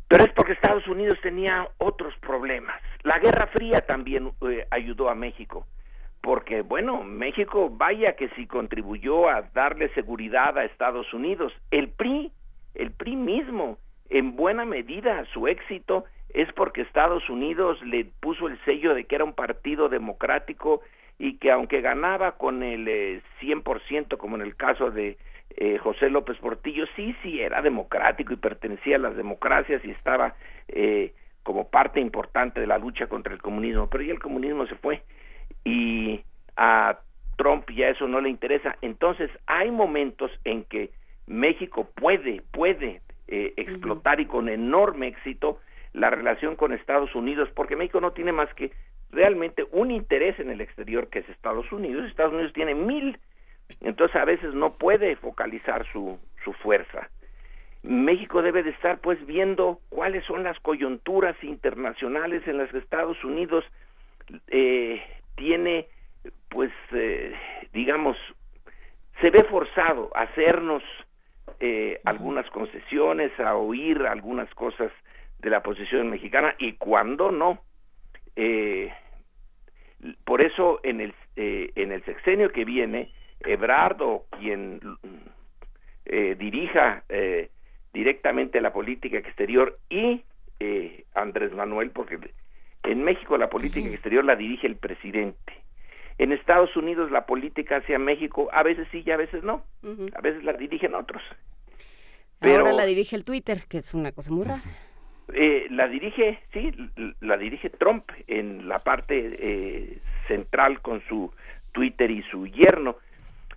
[0.08, 2.82] Pero es porque Estados Unidos tenía otros problemas.
[3.04, 5.66] La Guerra Fría también eh, ayudó a México,
[6.22, 11.52] porque bueno, México vaya que sí contribuyó a darle seguridad a Estados Unidos.
[11.72, 12.32] El PRI,
[12.76, 13.78] el PRI mismo,
[14.10, 19.16] en buena medida su éxito es porque Estados Unidos le puso el sello de que
[19.16, 20.82] era un partido democrático
[21.18, 25.18] y que aunque ganaba con el eh, 100% como en el caso de
[25.58, 30.36] eh, José López Portillo, sí, sí, era democrático y pertenecía a las democracias y estaba
[30.68, 34.76] eh, como parte importante de la lucha contra el comunismo, pero ya el comunismo se
[34.76, 35.04] fue
[35.64, 36.22] y
[36.58, 37.00] a
[37.38, 38.78] Trump ya eso no le interesa.
[38.82, 40.92] Entonces hay momentos en que
[41.28, 45.60] México puede, puede eh, explotar y con enorme éxito
[45.94, 48.72] la relación con Estados Unidos, porque México no tiene más que
[49.12, 52.06] realmente un interés en el exterior que es Estados Unidos.
[52.06, 53.18] Estados Unidos tiene mil,
[53.82, 57.10] entonces a veces no puede focalizar su, su fuerza.
[57.84, 63.22] México debe de estar pues viendo cuáles son las coyunturas internacionales en las que Estados
[63.24, 63.66] Unidos
[64.48, 65.02] eh,
[65.42, 65.88] tiene
[66.50, 67.34] pues eh,
[67.74, 68.16] digamos
[69.22, 70.84] se ve forzado a hacernos
[71.60, 74.92] eh, algunas concesiones, a oír algunas cosas
[75.40, 77.60] de la posición mexicana y cuando no.
[78.36, 78.92] Eh,
[80.24, 84.80] por eso en el, eh, en el sexenio que viene, Ebrardo, quien
[86.06, 87.50] eh, dirija eh,
[87.94, 90.24] directamente la política exterior y
[90.60, 92.20] eh, Andrés Manuel, porque
[92.84, 95.54] en México la política exterior la dirige el presidente.
[96.18, 99.64] En Estados Unidos la política hacia México a veces sí y a veces no.
[100.16, 101.22] A veces la dirigen otros.
[102.40, 104.62] Pero, Ahora la dirige el Twitter, que es una cosa muy rara.
[105.34, 106.72] Eh, la dirige, sí,
[107.22, 111.32] la dirige Trump en la parte eh, central con su
[111.72, 112.98] Twitter y su yerno,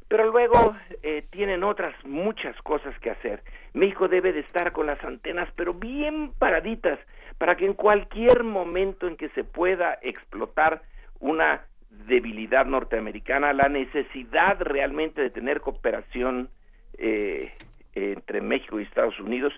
[0.08, 3.42] pero luego eh, tienen otras muchas cosas que hacer.
[3.72, 7.00] México debe de estar con las antenas, pero bien paraditas,
[7.38, 10.82] para que en cualquier momento en que se pueda explotar
[11.20, 16.48] una debilidad norteamericana, la necesidad realmente de tener cooperación
[16.96, 19.52] entre México y Estados Unidos,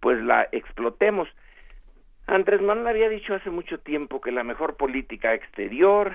[0.00, 1.28] pues la explotemos.
[2.26, 6.14] Andrés Manuel había dicho hace mucho tiempo que la mejor política exterior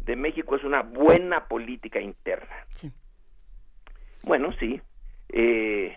[0.00, 2.54] de México es una buena política interna.
[4.22, 4.80] Bueno, sí.
[5.28, 5.96] Eh,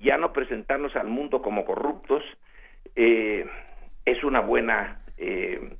[0.00, 2.22] ya no presentarnos al mundo como corruptos
[2.96, 3.46] eh,
[4.04, 5.76] es una buena eh,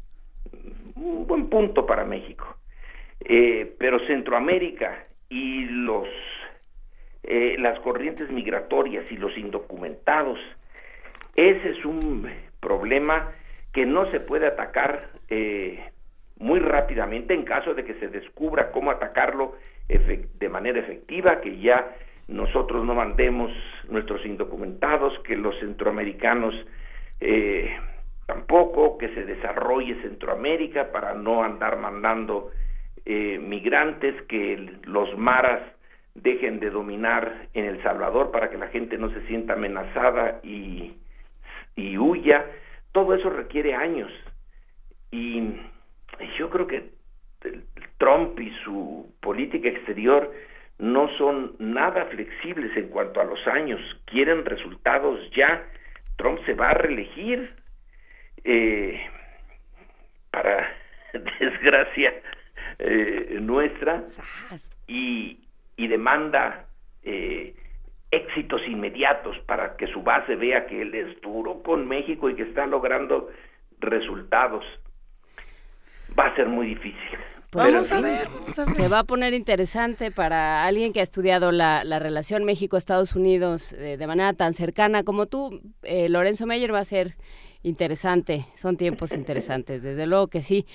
[0.94, 2.56] un buen punto para México.
[3.78, 6.08] pero Centroamérica y los
[7.58, 10.38] las corrientes migratorias y los indocumentados
[11.36, 12.26] ese es un
[12.60, 13.32] problema
[13.74, 15.84] que no se puede atacar eh,
[16.38, 19.54] muy rápidamente en caso de que se descubra cómo atacarlo
[19.86, 21.94] de manera efectiva, que ya
[22.26, 23.52] nosotros no mandemos
[23.88, 26.54] nuestros indocumentados, que los centroamericanos
[27.20, 27.76] eh,
[28.26, 32.50] tampoco, que se desarrolle Centroamérica para no andar mandando
[33.04, 35.62] eh, migrantes, que los maras
[36.14, 40.96] dejen de dominar en El Salvador para que la gente no se sienta amenazada y
[41.76, 42.44] y huya,
[42.92, 44.10] todo eso requiere años.
[45.12, 45.54] Y
[46.38, 46.90] yo creo que
[47.98, 50.32] Trump y su política exterior
[50.78, 55.64] no son nada flexibles en cuanto a los años, quieren resultados ya.
[56.16, 57.54] Trump se va a reelegir
[58.44, 59.00] eh,
[60.30, 60.72] para
[61.40, 62.14] desgracia
[62.78, 64.04] eh, nuestra
[64.86, 65.40] y,
[65.76, 66.66] y demanda
[67.02, 67.54] eh,
[68.10, 72.44] éxitos inmediatos para que su base vea que él es duro con México y que
[72.44, 73.30] está logrando
[73.80, 74.64] resultados.
[76.18, 77.18] Va a ser muy difícil,
[77.50, 78.28] Pues vamos, a ver,
[78.76, 83.96] Se va a poner interesante para alguien que ha estudiado la, relación México-Estados Unidos eh,
[83.96, 85.60] de manera tan cercana como tú.
[85.82, 87.16] Eh, Lorenzo Meyer va a ser
[87.62, 88.46] interesante.
[88.54, 90.66] Son tiempos interesantes, desde luego que sí.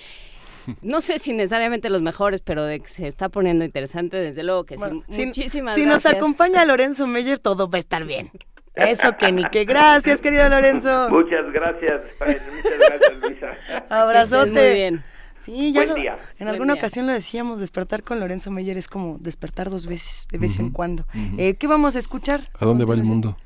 [0.80, 4.64] No sé si necesariamente los mejores, pero de que se está poniendo interesante, desde luego
[4.64, 5.02] que sí.
[5.10, 8.30] Si, Muchísimas si nos acompaña Lorenzo Meyer, todo va a estar bien.
[8.74, 11.08] Eso que ni que gracias, querido Lorenzo.
[11.10, 13.84] Muchas gracias, muchas gracias, Luisa.
[13.90, 14.50] Abrazote.
[14.50, 15.04] Muy bien.
[15.44, 15.82] Sí, ya
[16.38, 20.38] en alguna ocasión lo decíamos, despertar con Lorenzo Meyer es como despertar dos veces, de
[20.38, 21.04] vez en cuando.
[21.36, 22.48] eh, ¿Qué vamos a escuchar?
[22.58, 23.36] ¿A dónde va el mundo?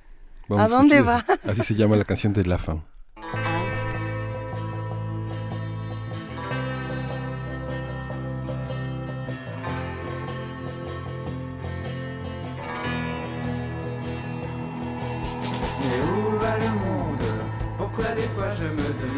[0.50, 1.24] ¿A dónde va?
[1.48, 2.82] Así se llama la canción de La Fam.
[17.78, 19.15] Pourquoi des fois je me demande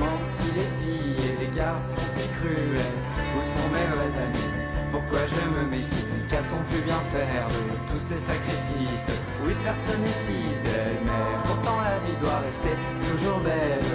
[5.08, 9.08] Pourquoi je me méfie Qu'a-t-on pu bien faire de tous ces sacrifices
[9.42, 12.76] Oui, personne n'est fidèle, mais pourtant la vie doit rester
[13.08, 13.88] toujours belle.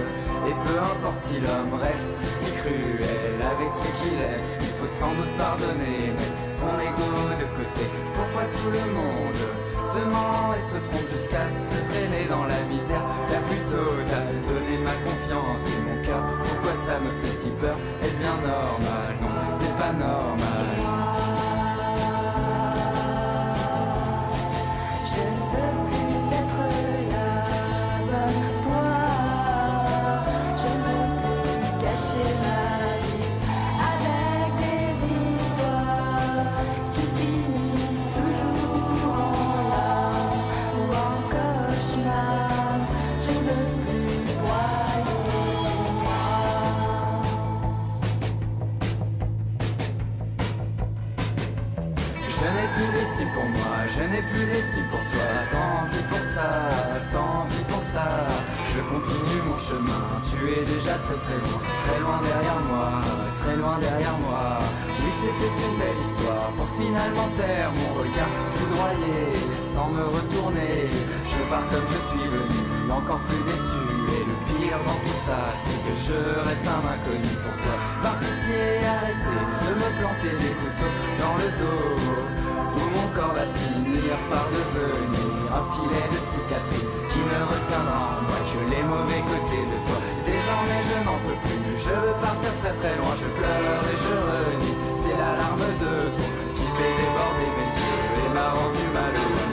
[0.50, 5.14] Et peu importe si l'homme reste si cruel avec ce qu'il est, il faut sans
[5.14, 7.86] doute pardonner, mettre son ego de côté.
[8.18, 9.44] Pourquoi tout le monde
[9.86, 14.82] se ment et se trompe jusqu'à se traîner dans la misère la plus totale Donner
[14.82, 19.14] ma confiance et mon cœur, pourquoi ça me fait si peur Est-ce bien normal?
[19.22, 20.73] Non, ce n'est pas normal.
[59.70, 63.02] Tu es déjà très très loin, très loin derrière moi,
[63.36, 64.60] très loin derrière moi.
[65.00, 69.32] Oui, c'était une belle histoire pour finalement taire mon regard foudroyé,
[69.74, 70.90] sans me retourner.
[71.24, 73.84] Je pars comme je suis venu, encore plus déçu.
[74.16, 77.76] Et le pire dans tout ça, c'est que je reste un inconnu pour toi.
[78.02, 82.43] Par pitié, arrêtez de me planter des couteaux dans le dos
[82.94, 88.40] mon corps va finir par devenir un filet de cicatrices qui ne retiendra en moi
[88.46, 89.98] que les mauvais côtés de toi.
[90.26, 94.16] Désormais je n'en peux plus, je veux partir très très loin, je pleure et je
[94.34, 94.78] renie.
[95.02, 99.53] C'est l'alarme de trop qui fait déborder mes yeux et m'a rendu malheureux.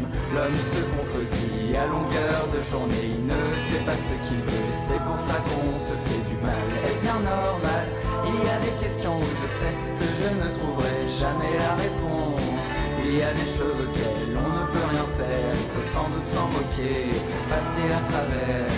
[0.33, 5.03] L'homme se contredit à longueur de journée, il ne sait pas ce qu'il veut, c'est
[5.03, 6.55] pour ça qu'on se fait du mal.
[6.85, 7.85] Est-ce bien normal?
[8.25, 12.65] Il y a des questions où je sais que je ne trouverai jamais la réponse.
[13.03, 16.27] Il y a des choses auxquelles on ne peut rien faire, il faut sans doute
[16.27, 17.11] s'en moquer,
[17.49, 18.70] passer à travers.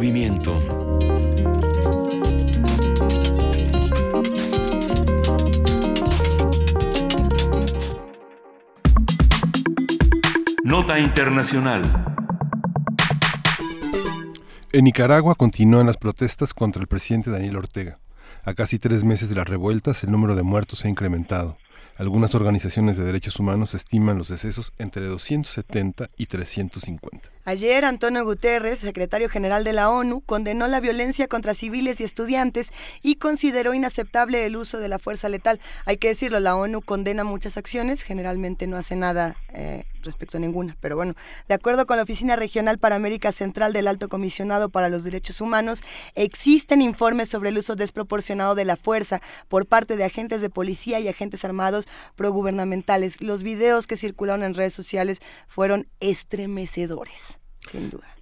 [0.00, 0.58] Movimiento.
[10.64, 11.82] Nota Internacional.
[14.72, 17.98] En Nicaragua continúan las protestas contra el presidente Daniel Ortega.
[18.42, 21.58] A casi tres meses de las revueltas, el número de muertos se ha incrementado.
[21.98, 27.28] Algunas organizaciones de derechos humanos estiman los decesos entre 270 y 350.
[27.50, 32.72] Ayer, Antonio Guterres, secretario general de la ONU, condenó la violencia contra civiles y estudiantes
[33.02, 35.58] y consideró inaceptable el uso de la fuerza letal.
[35.84, 40.40] Hay que decirlo, la ONU condena muchas acciones, generalmente no hace nada eh, respecto a
[40.40, 40.76] ninguna.
[40.80, 41.16] Pero bueno,
[41.48, 45.40] de acuerdo con la Oficina Regional para América Central del Alto Comisionado para los Derechos
[45.40, 45.82] Humanos,
[46.14, 51.00] existen informes sobre el uso desproporcionado de la fuerza por parte de agentes de policía
[51.00, 53.20] y agentes armados progubernamentales.
[53.20, 55.18] Los videos que circularon en redes sociales
[55.48, 57.39] fueron estremecedores.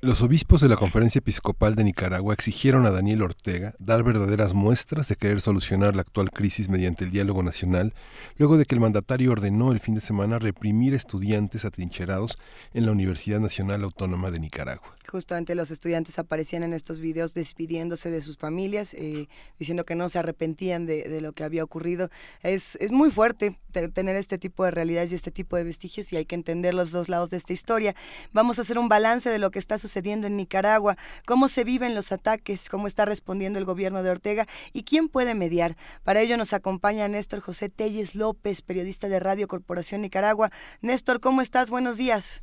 [0.00, 5.08] Los obispos de la Conferencia Episcopal de Nicaragua exigieron a Daniel Ortega dar verdaderas muestras
[5.08, 7.94] de querer solucionar la actual crisis mediante el diálogo nacional,
[8.36, 12.36] luego de que el mandatario ordenó el fin de semana reprimir estudiantes atrincherados
[12.74, 14.97] en la Universidad Nacional Autónoma de Nicaragua.
[15.10, 19.28] Justamente los estudiantes aparecían en estos videos despidiéndose de sus familias, eh,
[19.58, 22.10] diciendo que no se arrepentían de, lo que había ocurrido.
[22.42, 23.58] Es, es muy fuerte
[23.94, 26.90] tener este tipo de realidades y este tipo de vestigios y hay que entender los
[26.90, 27.94] dos lados de esta historia.
[28.32, 31.94] Vamos a hacer un balance de lo que está sucediendo en Nicaragua, cómo se viven
[31.94, 35.76] los ataques, cómo está respondiendo el gobierno de Ortega y quién puede mediar.
[36.04, 40.50] Para ello nos acompaña Néstor José Telles López, periodista de Radio Corporación Nicaragua.
[40.80, 41.70] Néstor, ¿cómo estás?
[41.70, 42.42] Buenos días.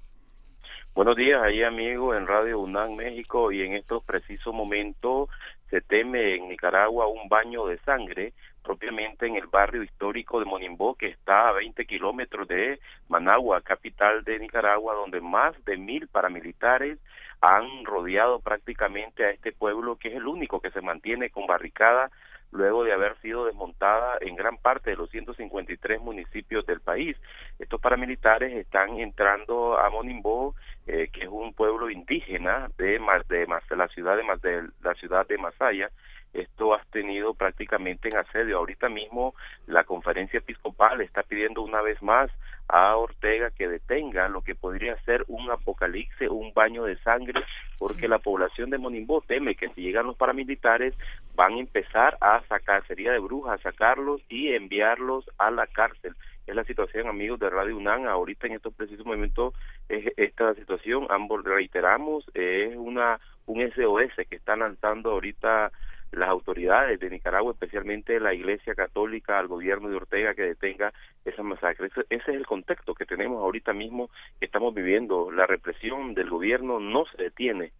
[0.96, 5.28] Buenos días, ahí amigo en Radio UNAM México y en estos precisos momentos
[5.70, 8.32] se teme en Nicaragua un baño de sangre
[8.64, 14.24] propiamente en el barrio histórico de Monimbó, que está a 20 kilómetros de Managua, capital
[14.24, 16.98] de Nicaragua, donde más de mil paramilitares
[17.42, 22.10] han rodeado prácticamente a este pueblo, que es el único que se mantiene con barricada
[22.56, 27.18] luego de haber sido desmontada en gran parte de los 153 municipios del país.
[27.60, 30.56] Estos paramilitares están entrando a Monimbó,
[30.88, 35.28] eh, que es un pueblo indígena de, de, de la ciudad de, de la ciudad
[35.28, 35.90] de Masaya,
[36.36, 38.58] esto ha tenido prácticamente en asedio.
[38.58, 39.34] Ahorita mismo
[39.68, 42.30] la conferencia episcopal está pidiendo una vez más
[42.68, 47.42] a Ortega que detenga lo que podría ser un apocalipsis, un baño de sangre,
[47.78, 50.94] porque la población de Monimbó teme que si llegan los paramilitares
[51.36, 56.16] van a empezar a sacar, sería de brujas, sacarlos y enviarlos a la cárcel.
[56.48, 59.54] Es la situación, amigos de Radio UNAM, ahorita en estos precisos momentos
[59.90, 65.72] es esta situación, ambos reiteramos, es una un SOS que está lanzando ahorita
[66.16, 70.94] las autoridades de Nicaragua, especialmente la Iglesia Católica, al gobierno de Ortega que detenga
[71.26, 71.88] esa masacre.
[71.88, 74.10] Ese, es el contexto que tenemos ahorita mismo,
[74.40, 75.32] que estamos viviendo.
[75.32, 77.74] La represión del gobierno no se detiene.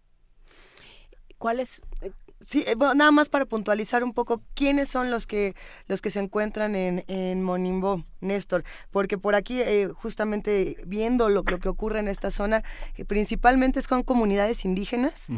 [1.38, 1.82] ¿Cuál es?
[2.02, 2.12] Eh,
[2.46, 5.54] sí, eh, nada más para puntualizar un poco, ¿quiénes son los que
[5.86, 8.64] los que se encuentran en, en Monimbo, Néstor?
[8.90, 12.62] Porque por aquí, eh, justamente viendo lo, lo, que ocurre en esta zona,
[13.06, 15.28] principalmente son comunidades indígenas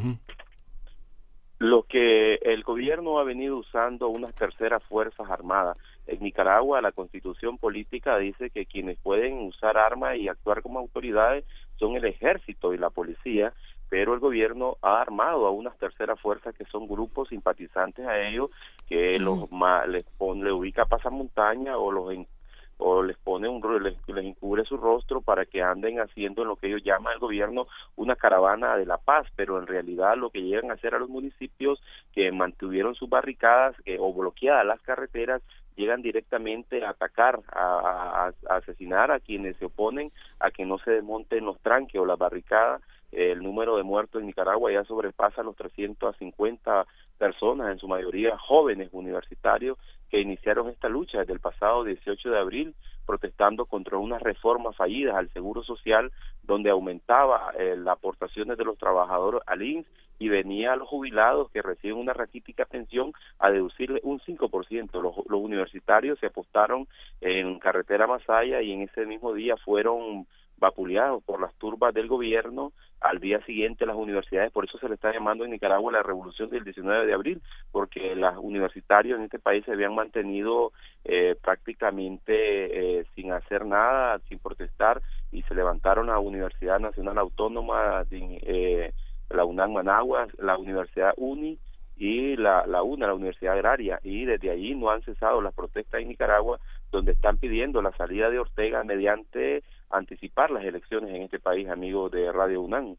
[1.59, 5.77] lo que el gobierno ha venido usando unas terceras fuerzas armadas.
[6.07, 11.45] En Nicaragua la constitución política dice que quienes pueden usar armas y actuar como autoridades
[11.77, 13.53] son el ejército y la policía,
[13.89, 18.51] pero el gobierno ha armado a unas terceras fuerzas que son grupos simpatizantes a ellos,
[18.87, 19.49] que los
[19.89, 22.13] les, pone, le ubica pasamontaña o los
[22.79, 26.57] o les pone un les, les encubre su rostro para que anden haciendo en lo
[26.57, 30.43] que ellos llaman el gobierno una caravana de la paz, pero en realidad lo que
[30.43, 31.83] llegan a hacer a los municipios
[32.13, 35.43] que mantuvieron sus barricadas eh, o bloqueadas las carreteras
[35.79, 40.11] llegan directamente a atacar, a, a, asesinar a quienes se oponen
[40.41, 42.83] a que no se desmonten los tranques o las barricadas.
[43.13, 46.87] El número de muertos en Nicaragua ya sobrepasa los 350
[47.19, 49.79] personas, en su mayoría jóvenes universitarios,
[50.11, 52.75] que iniciaron esta lucha desde el pasado 18 de abril
[53.07, 56.13] protestando contra unas reformas fallidas al Seguro Social
[56.43, 59.87] donde aumentaba eh, las aportaciones de los trabajadores al INS
[60.19, 65.01] y venía a los jubilados que reciben una raquítica pensión a deducirle un 5%.
[65.01, 66.87] Los, los universitarios se apostaron
[67.21, 70.27] en carretera Masaya y en ese mismo día fueron
[70.59, 74.97] vapuleados por las turbas del gobierno al día siguiente las universidades, por eso se le
[74.97, 79.39] está llamando en Nicaragua la revolución del 19 de abril, porque los universitarios en este
[79.39, 80.73] país se habían mantenido
[81.05, 88.05] eh, prácticamente eh, sin hacer nada, sin protestar, y se levantaron la Universidad Nacional Autónoma,
[88.05, 88.93] de, eh,
[89.31, 91.59] la UNAM Managua, la Universidad UNI,
[91.97, 96.01] y la, la UNA, la Universidad Agraria, y desde allí no han cesado las protestas
[96.01, 96.61] en Nicaragua,
[96.93, 102.11] donde están pidiendo la salida de Ortega mediante anticipar las elecciones en este país, amigos
[102.11, 102.97] de Radio UNAM.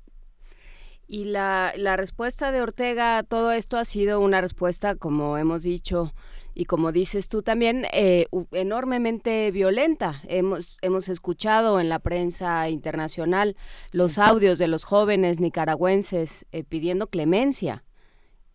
[1.08, 5.64] Y la, la respuesta de Ortega a todo esto ha sido una respuesta, como hemos
[5.64, 6.14] dicho,
[6.54, 10.22] y como dices tú también, eh, enormemente violenta.
[10.28, 13.56] Hemos, hemos escuchado en la prensa internacional
[13.92, 17.84] los audios de los jóvenes nicaragüenses eh, pidiendo clemencia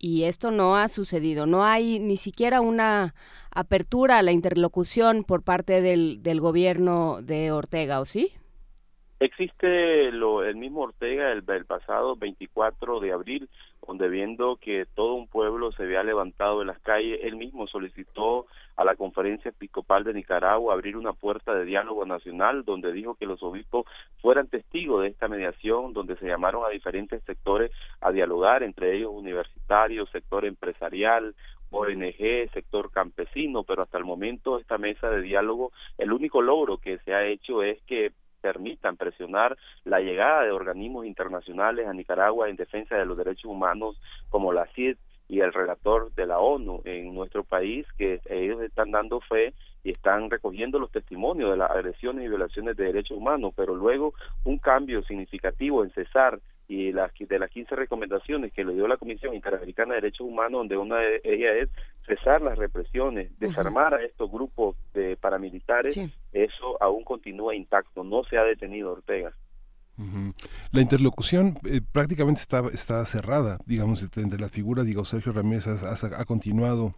[0.04, 1.46] y esto no ha sucedido.
[1.46, 3.14] No hay ni siquiera una
[3.50, 8.34] apertura a la interlocución por parte del, del gobierno de Ortega, ¿o sí?
[9.18, 13.48] Existe lo, el mismo Ortega el, el, pasado 24 de abril,
[13.86, 18.46] donde viendo que todo un pueblo se había levantado en las calles, él mismo solicitó
[18.76, 23.26] a la Conferencia Episcopal de Nicaragua abrir una puerta de diálogo nacional, donde dijo que
[23.26, 23.86] los obispos
[24.20, 27.70] fueran testigos de esta mediación, donde se llamaron a diferentes sectores
[28.00, 31.34] a dialogar, entre ellos universitarios, sector empresarial,
[31.70, 36.98] ONG, sector campesino, pero hasta el momento esta mesa de diálogo, el único logro que
[36.98, 38.12] se ha hecho es que
[38.44, 43.98] permitan presionar la llegada de organismos internacionales a Nicaragua en defensa de los derechos humanos
[44.28, 44.98] como la CID
[45.30, 49.92] y el relator de la ONU en nuestro país, que ellos están dando fe y
[49.92, 54.12] están recogiendo los testimonios de las agresiones y violaciones de derechos humanos, pero luego
[54.44, 56.38] un cambio significativo en cesar
[56.68, 60.60] y las de las 15 recomendaciones que le dio la Comisión Interamericana de Derechos Humanos,
[60.60, 61.68] donde una de ellas es
[62.06, 66.00] cesar las represiones, desarmar a estos grupos de paramilitares,
[66.32, 69.32] eso aún continúa intacto, no se ha detenido Ortega.
[70.72, 76.20] La interlocución eh, prácticamente está, está cerrada, digamos, entre las figuras, digo, Sergio Ramírez ha,
[76.20, 76.94] ha continuado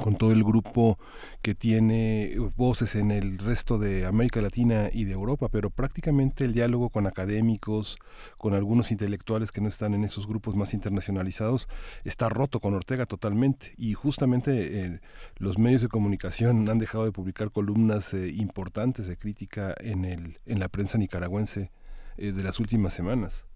[0.00, 0.98] con todo el grupo
[1.42, 6.54] que tiene voces en el resto de América Latina y de Europa, pero prácticamente el
[6.54, 7.98] diálogo con académicos,
[8.38, 11.68] con algunos intelectuales que no están en esos grupos más internacionalizados,
[12.04, 13.72] está roto con Ortega totalmente.
[13.76, 15.00] Y justamente eh,
[15.38, 20.36] los medios de comunicación han dejado de publicar columnas eh, importantes de crítica en, el,
[20.46, 21.70] en la prensa nicaragüense
[22.16, 23.46] eh, de las últimas semanas.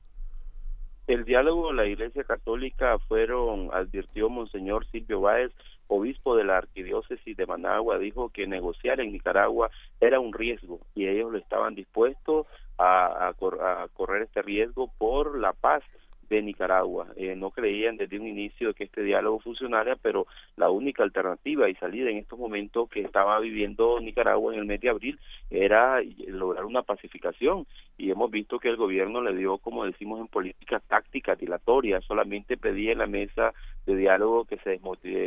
[1.07, 5.53] El diálogo la Iglesia Católica fueron, advirtió Monseñor Silvio Báez,
[5.89, 11.07] obispo de la arquidiócesis de Managua, dijo que negociar en Nicaragua era un riesgo y
[11.07, 12.47] ellos lo estaban dispuestos
[12.79, 15.83] a, a correr este riesgo por la paz
[16.29, 17.09] de Nicaragua.
[17.17, 20.27] Eh, no creían desde un inicio que este diálogo funcionara, pero
[20.57, 24.81] la única alternativa y salida en estos momentos que estaba viviendo Nicaragua en el mes
[24.81, 25.19] de abril
[25.51, 27.67] era lograr una pacificación
[27.99, 32.57] y hemos visto que el gobierno le dio, como decimos en política, táctica dilatoria, solamente
[32.57, 33.53] pedía en la mesa
[33.87, 34.81] de diálogo que se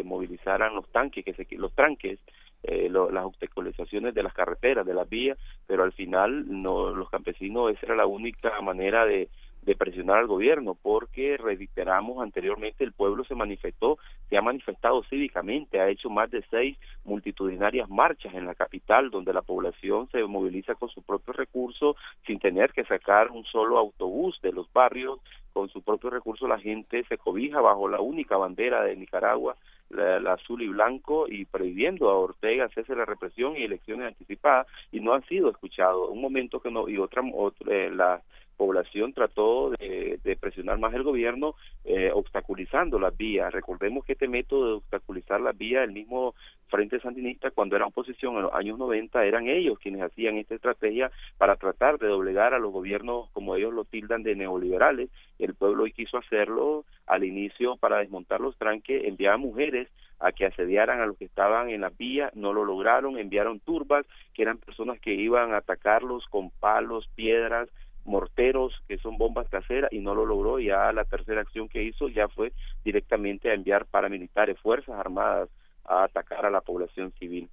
[0.03, 2.19] movilizaran los tanques, que se, los tranques,
[2.63, 7.71] eh, las obstaculizaciones de las carreteras, de las vías, pero al final no los campesinos
[7.71, 9.29] esa era la única manera de
[9.61, 13.97] de presionar al gobierno, porque reiteramos anteriormente el pueblo se manifestó,
[14.29, 19.33] se ha manifestado cívicamente, ha hecho más de seis multitudinarias marchas en la capital, donde
[19.33, 21.95] la población se moviliza con sus propios recursos,
[22.25, 25.19] sin tener que sacar un solo autobús de los barrios,
[25.53, 29.55] con su propio recurso la gente se cobija bajo la única bandera de Nicaragua,
[29.89, 34.99] la, azul y blanco, y prohibiendo a Ortega hacerse la represión y elecciones anticipadas, y
[34.99, 36.09] no han sido escuchados.
[36.09, 38.21] Un momento que no, y otra, otra eh, la
[38.59, 41.55] población trató de, presionar más el gobierno
[41.85, 43.53] eh, obstaculizando las vías.
[43.53, 46.35] Recordemos que este método de obstaculizar las vías, el mismo
[46.67, 51.09] Frente Sandinista, cuando era oposición en los años 90, eran ellos quienes hacían esta estrategia
[51.37, 55.09] para tratar de doblegar a los gobiernos, como ellos lo tildan, de neoliberales.
[55.39, 59.87] El pueblo hoy quiso hacerlo al inicio para desmontar los tranques, enviaba mujeres
[60.19, 64.05] a que asediaran a los que estaban en la vía, no lo lograron, enviaron turbas,
[64.33, 67.69] que eran personas que iban a atacarlos con palos, piedras,
[68.05, 72.09] morteros que son bombas caseras y no lo logró ya la tercera acción que hizo
[72.09, 72.53] ya fue
[72.83, 75.49] directamente a enviar paramilitares fuerzas armadas
[75.85, 77.49] a atacar a la población civil.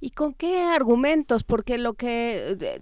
[0.00, 2.80] Y con qué argumentos porque lo que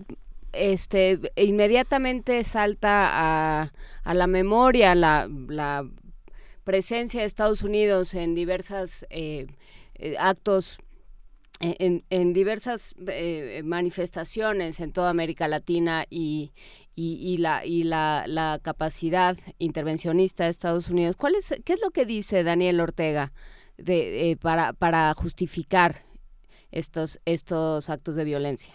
[0.52, 3.72] este inmediatamente salta a,
[4.04, 5.88] a la memoria la, la
[6.64, 9.46] presencia de Estados Unidos en diversas eh,
[9.94, 10.78] eh, actos
[11.60, 16.52] en, en diversas eh, manifestaciones en toda América Latina y,
[16.94, 21.16] y, la, y la, la, capacidad intervencionista de Estados Unidos.
[21.16, 23.32] ¿Cuál es, ¿Qué es lo que dice Daniel Ortega
[23.78, 25.94] de, eh, para, para justificar
[26.70, 28.74] estos, estos actos de violencia?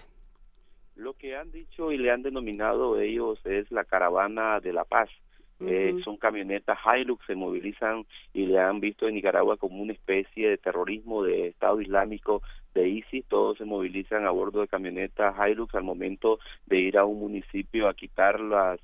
[0.95, 5.09] Lo que han dicho y le han denominado ellos es la caravana de la paz.
[5.59, 10.49] Eh, son camionetas Hilux, se movilizan y le han visto en Nicaragua como una especie
[10.49, 12.43] de terrorismo de Estado Islámico
[12.75, 17.05] de ISIS, todos se movilizan a bordo de camionetas Hilux al momento de ir a
[17.05, 18.79] un municipio a quitar las,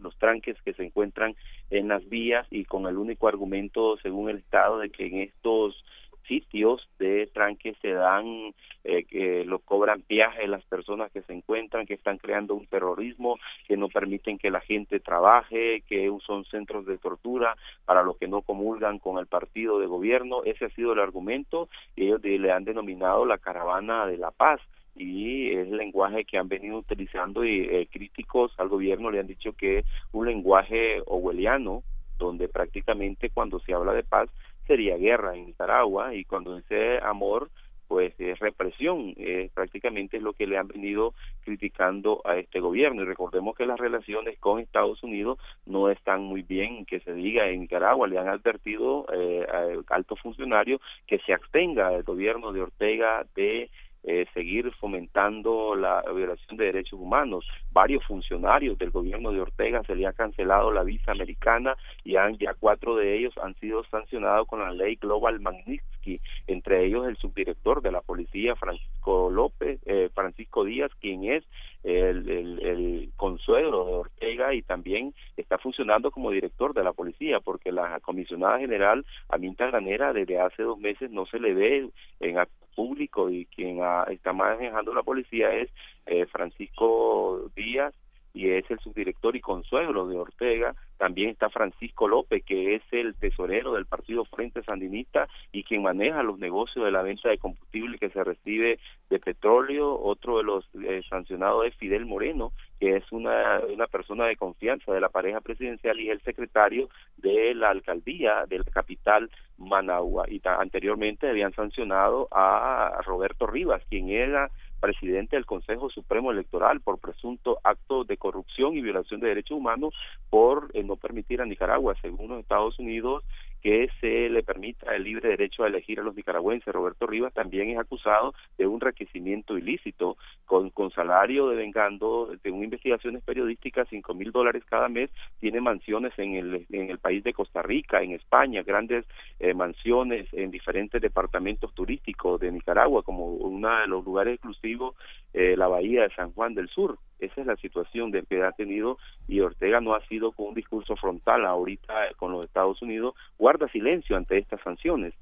[0.00, 1.34] los tranques que se encuentran
[1.70, 5.84] en las vías y con el único argumento, según el Estado, de que en estos
[6.26, 11.86] sitios de tranque se dan, eh, que lo cobran viajes las personas que se encuentran,
[11.86, 16.86] que están creando un terrorismo, que no permiten que la gente trabaje, que son centros
[16.86, 20.42] de tortura para los que no comulgan con el partido de gobierno.
[20.44, 24.60] Ese ha sido el argumento y ellos le han denominado la caravana de la paz
[24.96, 29.26] y es el lenguaje que han venido utilizando y eh, críticos al gobierno le han
[29.26, 31.82] dicho que es un lenguaje orwelliano
[32.16, 34.28] donde prácticamente cuando se habla de paz
[34.66, 37.50] sería guerra en Nicaragua y cuando dice amor
[37.86, 41.14] pues es represión, eh, prácticamente es lo que le han venido
[41.44, 43.02] criticando a este gobierno.
[43.02, 47.46] Y recordemos que las relaciones con Estados Unidos no están muy bien, que se diga
[47.48, 52.62] en Nicaragua, le han advertido eh, a altos funcionarios que se abstenga el gobierno de
[52.62, 53.70] Ortega de
[54.06, 57.46] eh, seguir fomentando la violación de derechos humanos.
[57.72, 62.36] Varios funcionarios del gobierno de Ortega se le ha cancelado la visa americana y han,
[62.36, 67.16] ya cuatro de ellos han sido sancionados con la ley Global Magnitsky, entre ellos el
[67.16, 71.44] subdirector de la policía Francisco López, eh, Francisco Díaz, quien es
[71.82, 78.00] el, el, de Ortega y también está funcionando como director de la policía porque la
[78.00, 81.88] comisionada general Aminta Granera desde hace dos meses no se le ve
[82.20, 82.38] en
[82.74, 83.80] público y quien
[84.10, 85.70] está manejando la policía es
[86.06, 87.94] eh, Francisco Díaz
[88.34, 90.74] y es el subdirector y consuelo de Ortega.
[90.98, 96.22] También está Francisco López, que es el tesorero del Partido Frente Sandinista y quien maneja
[96.24, 99.98] los negocios de la venta de combustible que se recibe de petróleo.
[100.00, 104.92] Otro de los eh, sancionados es Fidel Moreno, que es una, una persona de confianza
[104.92, 106.88] de la pareja presidencial y es el secretario
[107.18, 110.24] de la alcaldía de la capital Managua.
[110.28, 116.98] Y anteriormente habían sancionado a Roberto Rivas, quien era presidente del Consejo Supremo Electoral por
[116.98, 119.94] presunto acto de corrupción y violación de derechos humanos
[120.30, 123.24] por eh, no permitir a Nicaragua, según los Estados Unidos,
[123.64, 126.72] que se le permita el libre derecho a elegir a los nicaragüenses.
[126.72, 132.62] Roberto Rivas también es acusado de un requisimiento ilícito con, con salario de vengando, según
[132.62, 135.08] investigaciones periodísticas, cinco mil dólares cada mes,
[135.40, 139.06] tiene mansiones en el, en el país de Costa Rica, en España, grandes
[139.40, 144.94] eh, mansiones en diferentes departamentos turísticos de Nicaragua, como uno de los lugares exclusivos,
[145.32, 146.98] eh, la bahía de San Juan del Sur.
[147.24, 148.98] Esa es la situación de que ha tenido
[149.28, 153.68] y Ortega no ha sido con un discurso frontal ahorita con los Estados Unidos, guarda
[153.68, 155.14] silencio ante estas sanciones.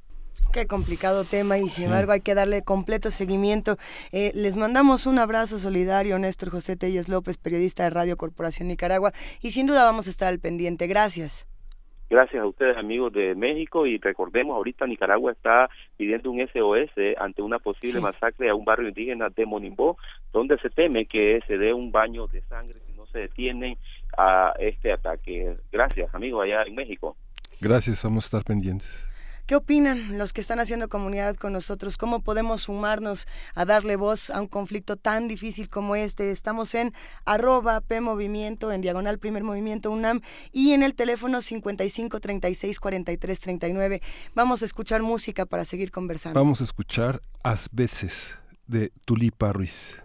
[0.53, 3.77] Qué complicado tema y sin embargo hay que darle completo seguimiento.
[4.13, 9.13] Eh, les mandamos un abrazo solidario, Néstor José Telles López, periodista de Radio Corporación Nicaragua,
[9.41, 10.87] y sin duda vamos a estar al pendiente.
[10.87, 11.52] Gracias.
[12.13, 17.41] Gracias a ustedes, amigos de México, y recordemos, ahorita Nicaragua está pidiendo un SOS ante
[17.41, 19.97] una posible masacre a un barrio indígena de Monimbó,
[20.31, 23.79] donde se teme que se dé un baño de sangre si no se detienen
[24.19, 25.57] a este ataque.
[25.73, 27.17] Gracias, amigos, allá en México.
[27.63, 29.09] Gracias, vamos a estar pendientes.
[29.47, 31.97] ¿Qué opinan los que están haciendo comunidad con nosotros?
[31.97, 36.31] ¿Cómo podemos sumarnos a darle voz a un conflicto tan difícil como este?
[36.31, 36.95] Estamos en
[37.25, 40.21] arroba P Movimiento, en diagonal Primer Movimiento UNAM
[40.53, 44.03] y en el teléfono 55 36 43 39.
[44.35, 46.39] Vamos a escuchar música para seguir conversando.
[46.39, 48.37] Vamos a escuchar As veces
[48.69, 50.03] de Tulipa Ruiz.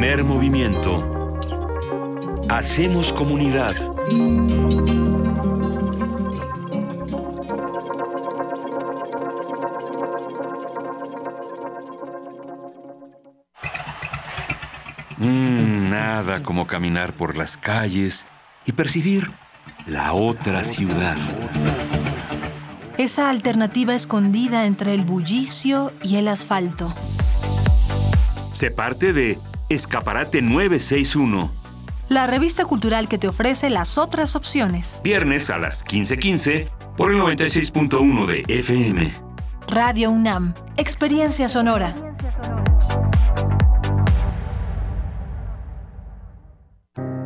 [0.00, 1.36] Primer movimiento.
[2.48, 3.74] Hacemos comunidad.
[15.18, 18.26] Mm, nada como caminar por las calles
[18.64, 19.30] y percibir
[19.84, 21.18] la otra ciudad.
[22.96, 26.90] Esa alternativa escondida entre el bullicio y el asfalto.
[28.52, 29.38] Se parte de
[29.70, 31.52] Escaparate 961.
[32.08, 35.00] La revista cultural que te ofrece las otras opciones.
[35.04, 39.14] Viernes a las 15:15 por el 96.1 de FM.
[39.68, 41.94] Radio UNAM, Experiencia Sonora.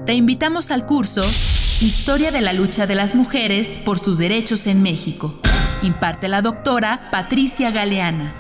[0.05, 1.23] Te invitamos al curso
[1.81, 5.41] Historia de la lucha de las mujeres por sus derechos en México.
[5.81, 8.35] Imparte la doctora Patricia Galeana.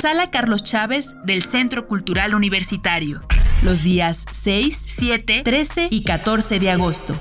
[0.00, 3.20] Sala Carlos Chávez del Centro Cultural Universitario.
[3.64, 7.18] Los días 6, 7, 13 y 14 de agosto.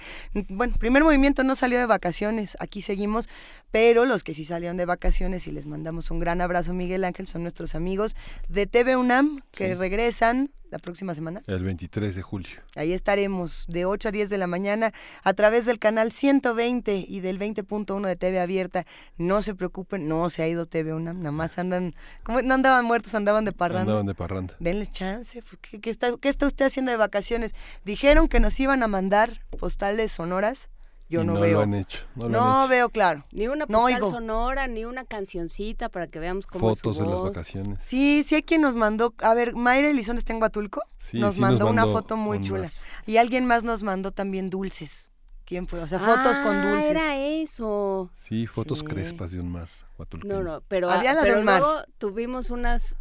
[0.48, 2.56] Bueno, primer movimiento no salió de vacaciones.
[2.58, 3.28] Aquí seguimos.
[3.70, 7.28] Pero los que sí salieron de vacaciones y les mandamos un gran abrazo, Miguel Ángel,
[7.28, 8.16] son nuestros amigos
[8.48, 11.42] de TV UNAM que regresan la próxima semana.
[11.46, 12.60] El 23 de julio.
[12.74, 14.92] Ahí estaremos de 8 a 10 de la mañana
[15.22, 18.86] a través del canal 120 y del 20.1 de TV Abierta.
[19.16, 22.84] No se preocupen, no se ha ido TV UNAM, nada más andan, como no andaban
[22.84, 23.82] muertos, andaban de parranda.
[23.82, 24.54] Andaban de parranda.
[24.58, 27.54] Denles chance, pues, ¿qué, qué está, qué está usted haciendo de vacaciones?
[27.84, 30.68] Dijeron que nos iban a mandar postales sonoras,
[31.08, 31.52] yo Y no, no veo.
[31.54, 32.68] lo han hecho, no No, lo han hecho.
[32.68, 33.24] veo claro.
[33.32, 34.10] Ni una No postal oigo.
[34.12, 37.78] sonora, ni una cancioncita para que veamos cómo es su Fotos de las vacaciones.
[37.82, 41.34] Sí, sí hay quien nos mandó, a ver, Mayra Elizondo está en Huatulco, Sí, nos
[41.36, 42.70] sí nos mandó una foto muy chula.
[43.06, 45.06] Y alguien más nos mandó también dulces.
[45.46, 45.80] ¿Quién fue?
[45.80, 46.90] O sea, fotos con Ah, dulces.
[46.90, 48.10] era eso.
[48.16, 48.84] Sí, fotos Sí.
[48.84, 49.68] crespas de un mar.
[49.96, 50.34] huatulqueño.
[50.34, 51.60] No, no, pero, Había la pero del mar.
[51.60, 52.96] luego tuvimos unas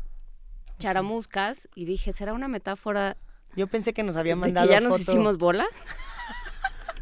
[0.79, 3.17] charamuscas y dije, ¿será una metáfora
[3.55, 5.01] Yo pensé que nos había de mandado que ya nos foto.
[5.11, 5.67] hicimos bolas?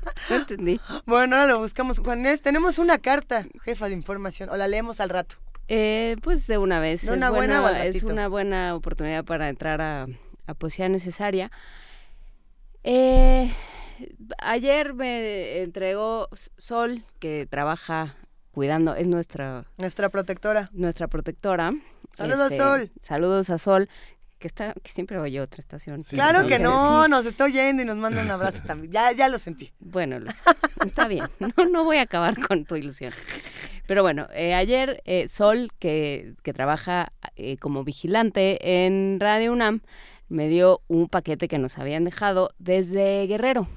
[0.29, 0.79] no entendí.
[1.05, 1.99] Bueno, ahora lo buscamos.
[1.99, 5.37] Juanes, tenemos una carta, jefa de información, o la leemos al rato.
[5.67, 7.01] Eh, pues de una vez.
[7.01, 10.07] ¿De es una buena es una buena oportunidad para entrar a,
[10.47, 11.49] a poesía necesaria.
[12.83, 13.51] Eh,
[14.39, 18.15] ayer me entregó Sol, que trabaja
[18.51, 20.69] cuidando, es nuestra, Nuestra protectora.
[20.71, 21.73] nuestra protectora.
[22.13, 22.91] Saludos, Este, Sol.
[23.01, 23.89] Saludos a Sol,
[24.45, 26.03] que está, que siempre oye otra estación.
[26.03, 27.09] claro que no, sí.
[27.09, 28.93] nos está oyendo y nos manda un abrazo también.
[28.93, 29.71] Ya, ya lo sentí.
[29.79, 30.17] Bueno,
[30.85, 31.25] está bien.
[31.39, 33.11] No, no voy a acabar con tu ilusión.
[33.87, 39.81] Pero bueno, eh, ayer eh, Sol, que, que trabaja eh, como vigilante en Radio UNAM,
[40.29, 43.67] me dio un paquete que nos habían dejado desde Guerrero.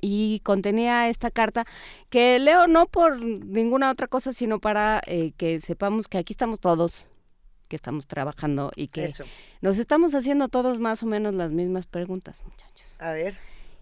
[0.00, 1.66] Y contenía esta carta
[2.10, 6.58] que leo no por ninguna otra cosa, sino para eh, que sepamos que aquí estamos
[6.58, 7.06] todos,
[7.66, 9.24] que estamos trabajando y que Eso.
[9.60, 12.96] nos estamos haciendo todos más o menos las mismas preguntas, muchachos.
[12.98, 13.34] A ver.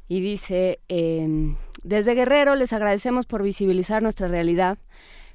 [0.08, 4.78] Y dice, em, desde Guerrero les agradecemos por visibilizar nuestra realidad.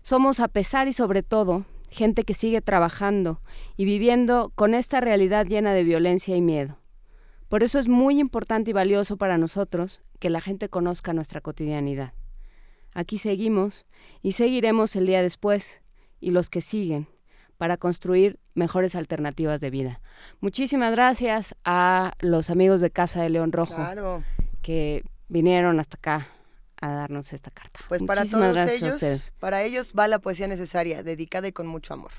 [0.02, 3.42] Somos a pesar y sobre todo gente que sigue trabajando
[3.76, 6.78] y viviendo con esta realidad llena de violencia y miedo.
[7.48, 12.14] Por eso es muy importante y valioso para nosotros que la gente conozca nuestra cotidianidad.
[12.94, 13.86] Aquí seguimos
[14.22, 15.82] y seguiremos el día después
[16.20, 17.08] y los que siguen
[17.60, 20.00] para construir mejores alternativas de vida.
[20.40, 24.24] Muchísimas gracias a los amigos de Casa de León Rojo Claro.
[24.62, 26.30] que vinieron hasta acá
[26.82, 27.82] a darnos esta carta.
[27.90, 32.12] Pues para todos ellos, para ellos va la poesía necesaria, dedicada y con mucho amor.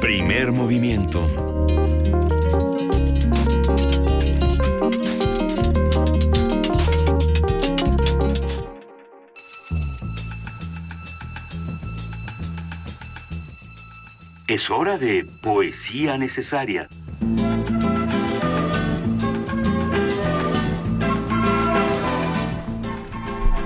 [0.00, 1.28] Primer movimiento.
[14.48, 16.88] Es hora de poesía necesaria.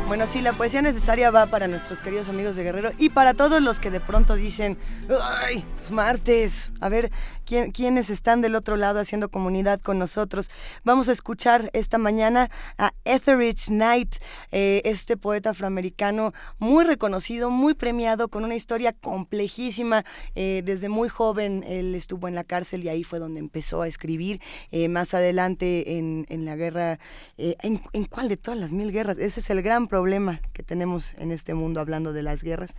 [0.06, 3.60] Bueno, sí, la poesía necesaria va para nuestros queridos amigos de Guerrero y para todos
[3.60, 4.78] los que de pronto dicen,
[5.20, 6.70] ¡ay, es martes!
[6.80, 7.12] A ver,
[7.50, 10.50] ¿quién, ¿quiénes están del otro lado haciendo comunidad con nosotros?
[10.84, 12.48] Vamos a escuchar esta mañana
[12.78, 14.14] a Etheridge Knight,
[14.52, 20.04] eh, este poeta afroamericano muy reconocido, muy premiado, con una historia complejísima.
[20.36, 23.88] Eh, desde muy joven él estuvo en la cárcel y ahí fue donde empezó a
[23.88, 24.40] escribir.
[24.70, 27.00] Eh, más adelante en, en la guerra,
[27.36, 29.18] ¿en, en cuál de todas las mil guerras?
[29.18, 32.76] Ese es el gran problema que tenemos en este mundo hablando de las guerras.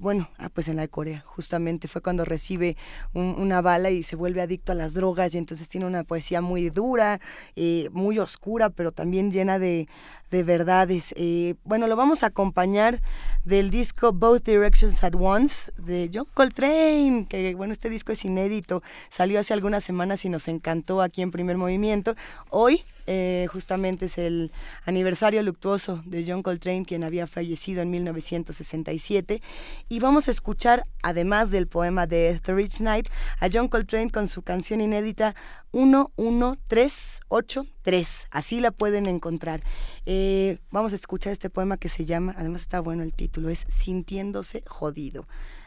[0.00, 2.76] Bueno, ah, pues en la de Corea, justamente fue cuando recibe
[3.14, 6.70] un- una y se vuelve adicto a las drogas y entonces tiene una poesía muy
[6.70, 7.20] dura,
[7.56, 9.88] eh, muy oscura, pero también llena de,
[10.30, 11.14] de verdades.
[11.16, 13.00] Eh, bueno, lo vamos a acompañar
[13.44, 18.82] del disco Both Directions at Once de John Coltrane, que bueno, este disco es inédito,
[19.10, 22.14] salió hace algunas semanas y nos encantó aquí en Primer Movimiento.
[22.50, 24.50] Hoy eh, justamente es el
[24.84, 29.42] aniversario luctuoso de John Coltrane, quien había fallecido en 1967.
[29.88, 33.08] Y vamos a escuchar, además del poema de Etheridge Knight,
[33.40, 35.34] a John Coltrane con su canción inédita
[35.72, 38.28] 11383.
[38.30, 39.62] Así la pueden encontrar.
[40.06, 43.66] Eh, vamos a escuchar este poema que se llama, además está bueno el título, es
[43.68, 45.26] Sintiéndose jodido.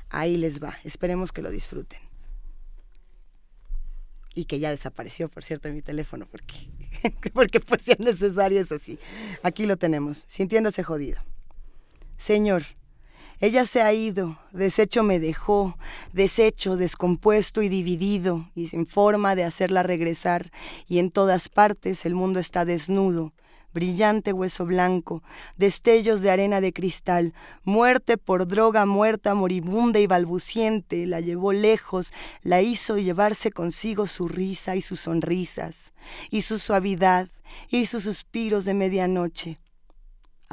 [0.10, 2.00] Ahí les va, esperemos que lo disfruten.
[4.36, 6.68] Y que ya desapareció, por cierto, en mi teléfono, porque,
[7.34, 8.98] porque pues ya necesario es así.
[9.42, 11.22] Aquí lo tenemos, sintiéndose jodido.
[12.18, 12.64] Señor,
[13.40, 15.78] ella se ha ido, deshecho me dejó,
[16.14, 20.52] deshecho, descompuesto y dividido, y sin forma de hacerla regresar,
[20.88, 23.34] y en todas partes el mundo está desnudo,
[23.74, 25.24] brillante hueso blanco,
[25.58, 27.34] destellos de arena de cristal,
[27.64, 34.28] muerte por droga muerta, moribunda y balbuciente, la llevó lejos, la hizo llevarse consigo su
[34.28, 35.94] risa y sus sonrisas,
[36.30, 37.30] y su suavidad,
[37.70, 39.63] y sus suspiros de medianoche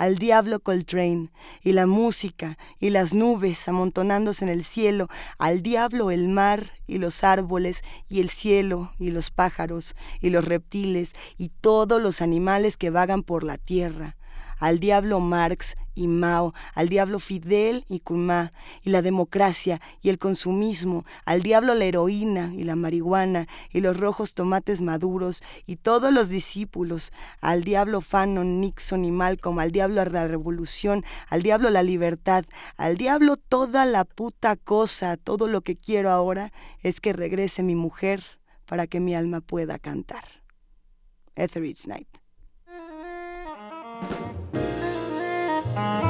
[0.01, 1.28] al diablo Coltrane,
[1.62, 6.97] y la música, y las nubes amontonándose en el cielo, al diablo el mar, y
[6.97, 12.78] los árboles, y el cielo, y los pájaros, y los reptiles, y todos los animales
[12.78, 14.16] que vagan por la tierra
[14.60, 20.18] al diablo Marx y Mao, al diablo Fidel y Kumá, y la democracia y el
[20.18, 26.12] consumismo, al diablo la heroína y la marihuana, y los rojos tomates maduros, y todos
[26.12, 31.82] los discípulos, al diablo Fanon, Nixon y Malcolm, al diablo la revolución, al diablo la
[31.82, 32.44] libertad,
[32.76, 37.74] al diablo toda la puta cosa, todo lo que quiero ahora es que regrese mi
[37.74, 38.22] mujer
[38.66, 40.24] para que mi alma pueda cantar.
[41.34, 42.08] Etheridge Night.
[45.74, 46.09] Primer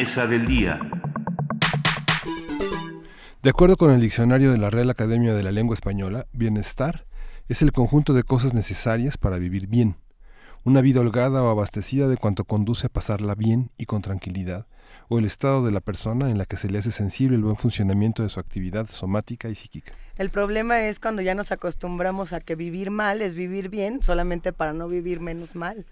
[0.00, 0.80] del día.
[3.42, 7.04] De acuerdo con el diccionario de la Real Academia de la Lengua Española, bienestar
[7.48, 9.96] es el conjunto de cosas necesarias para vivir bien.
[10.64, 14.66] Una vida holgada o abastecida de cuanto conduce a pasarla bien y con tranquilidad,
[15.10, 17.56] o el estado de la persona en la que se le hace sensible el buen
[17.56, 19.92] funcionamiento de su actividad somática y psíquica.
[20.20, 24.52] El problema es cuando ya nos acostumbramos a que vivir mal es vivir bien solamente
[24.52, 25.86] para no vivir menos mal.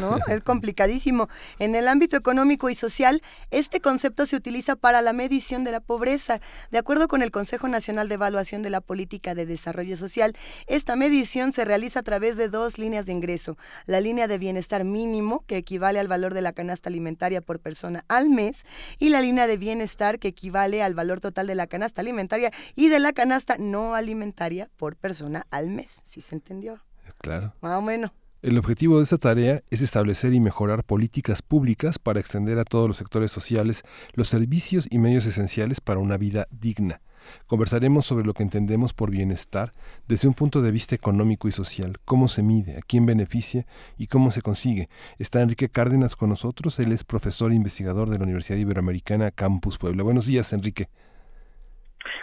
[0.00, 0.18] ¿no?
[0.28, 1.28] es complicadísimo.
[1.60, 3.22] En el ámbito económico y social,
[3.52, 6.40] este concepto se utiliza para la medición de la pobreza.
[6.72, 10.34] De acuerdo con el Consejo Nacional de Evaluación de la Política de Desarrollo Social,
[10.66, 13.56] esta medición se realiza a través de dos líneas de ingreso.
[13.86, 18.04] La línea de bienestar mínimo, que equivale al valor de la canasta alimentaria por persona
[18.08, 18.64] al mes,
[18.98, 22.88] y la línea de bienestar, que equivale al valor total de la canasta alimentaria y
[22.88, 26.02] de la canasta no alimentaria por persona al mes.
[26.04, 26.80] ¿Sí se entendió?
[27.18, 27.54] Claro.
[27.60, 28.10] Más o menos.
[28.40, 32.86] El objetivo de esta tarea es establecer y mejorar políticas públicas para extender a todos
[32.86, 33.82] los sectores sociales
[34.14, 37.00] los servicios y medios esenciales para una vida digna.
[37.46, 39.72] Conversaremos sobre lo que entendemos por bienestar
[40.06, 43.66] desde un punto de vista económico y social, cómo se mide, a quién beneficia
[43.96, 44.88] y cómo se consigue.
[45.18, 49.78] Está Enrique Cárdenas con nosotros, él es profesor e investigador de la Universidad Iberoamericana Campus
[49.78, 50.04] Puebla.
[50.04, 50.88] Buenos días, Enrique.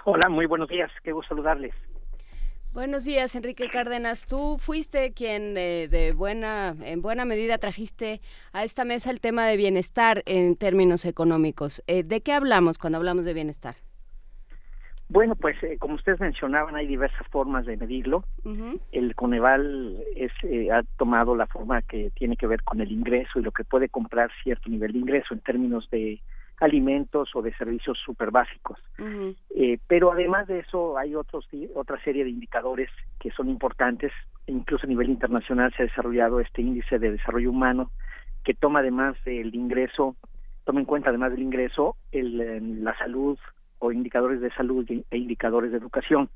[0.07, 1.73] Hola, muy buenos días, qué gusto saludarles.
[2.73, 4.27] Buenos días, Enrique Cárdenas.
[4.27, 8.21] Tú fuiste quien eh, de buena, en buena medida trajiste
[8.53, 11.83] a esta mesa el tema de bienestar en términos económicos.
[11.87, 13.77] Eh, ¿De qué hablamos cuando hablamos de bienestar?
[15.09, 18.25] Bueno, pues eh, como ustedes mencionaban, hay diversas formas de medirlo.
[18.91, 20.31] El Coneval es,
[20.71, 23.89] ha tomado la forma que tiene que ver con el ingreso y lo que puede
[23.89, 26.21] comprar cierto nivel de ingreso en términos de
[26.59, 28.79] alimentos o de servicios súper básicos.
[29.55, 34.11] eh, pero además de eso hay otros otra serie de indicadores que son importantes.
[34.47, 37.91] Incluso a nivel internacional se ha desarrollado este índice de desarrollo humano
[38.43, 40.15] que toma además del ingreso,
[40.63, 43.37] toma en cuenta además del ingreso el, la salud
[43.79, 46.29] o indicadores de salud e indicadores de educación.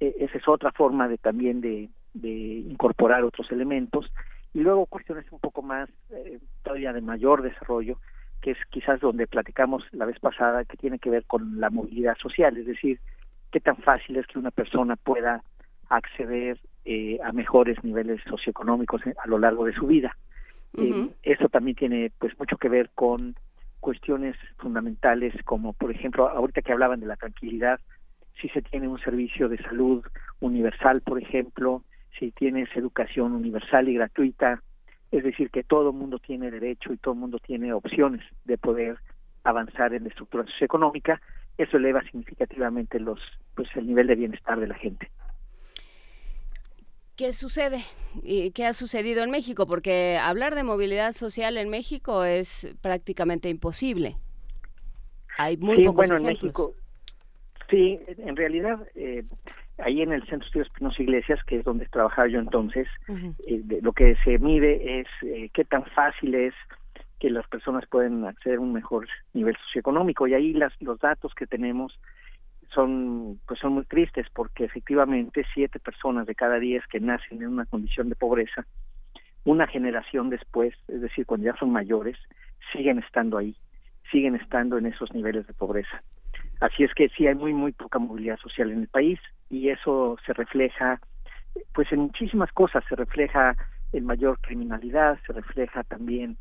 [0.00, 4.10] Eh, esa es otra forma de también de, de incorporar otros elementos
[4.52, 7.98] y luego cuestiones un poco más eh, todavía de mayor desarrollo
[8.44, 12.14] que es quizás donde platicamos la vez pasada, que tiene que ver con la movilidad
[12.18, 13.00] social, es decir,
[13.50, 15.42] qué tan fácil es que una persona pueda
[15.88, 20.14] acceder eh, a mejores niveles socioeconómicos a lo largo de su vida.
[20.76, 23.34] eh, eso también tiene pues mucho que ver con
[23.80, 27.80] cuestiones fundamentales como por ejemplo ahorita que hablaban de la tranquilidad
[28.40, 30.04] si se tiene un servicio de salud
[30.40, 31.82] universal por ejemplo
[32.18, 34.62] si tienes educación universal y gratuita
[35.16, 38.58] es decir, que todo el mundo tiene derecho y todo el mundo tiene opciones de
[38.58, 38.98] poder
[39.44, 41.20] avanzar en la estructura socioeconómica,
[41.56, 43.20] eso eleva significativamente los,
[43.54, 45.10] pues, el nivel de bienestar de la gente.
[47.16, 47.84] ¿Qué sucede?
[48.24, 49.68] ¿Y qué ha sucedido en México?
[49.68, 54.16] Porque hablar de movilidad social en México es prácticamente imposible.
[55.38, 56.24] Hay muy sí, pocos bueno, en.
[56.24, 56.74] México,
[57.70, 59.22] sí, en realidad, eh,
[59.78, 62.86] ahí en el Centro de Estudios Espinosa Iglesias, que es donde trabajaba yo entonces,
[63.46, 66.54] eh, de- lo que se mide es eh, qué tan fácil es
[67.18, 70.26] que las personas pueden acceder a un mejor nivel socioeconómico.
[70.26, 71.98] Y ahí las, los datos que tenemos
[72.72, 77.48] son pues son muy tristes porque efectivamente siete personas de cada diez que nacen en
[77.48, 78.66] una condición de pobreza
[79.44, 82.16] una generación después es decir cuando ya son mayores
[82.72, 83.54] siguen estando ahí
[84.10, 86.02] siguen estando en esos niveles de pobreza
[86.64, 89.20] así es que sí hay muy muy poca movilidad social en el país
[89.50, 91.00] y eso se refleja
[91.72, 92.84] pues en muchísimas cosas.
[92.88, 93.56] Se refleja
[93.92, 96.36] en mayor criminalidad se refleja también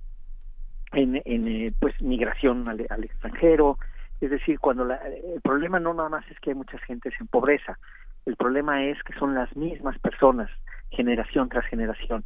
[0.91, 3.77] en, en eh, pues migración al, extranjero.
[4.21, 5.01] Es decir cuando la-
[5.35, 7.77] el problema no nada más es que hay muchas gentes en pobreza
[8.25, 10.49] el problema es que son las mismas personas
[10.89, 12.23] generación tras generación.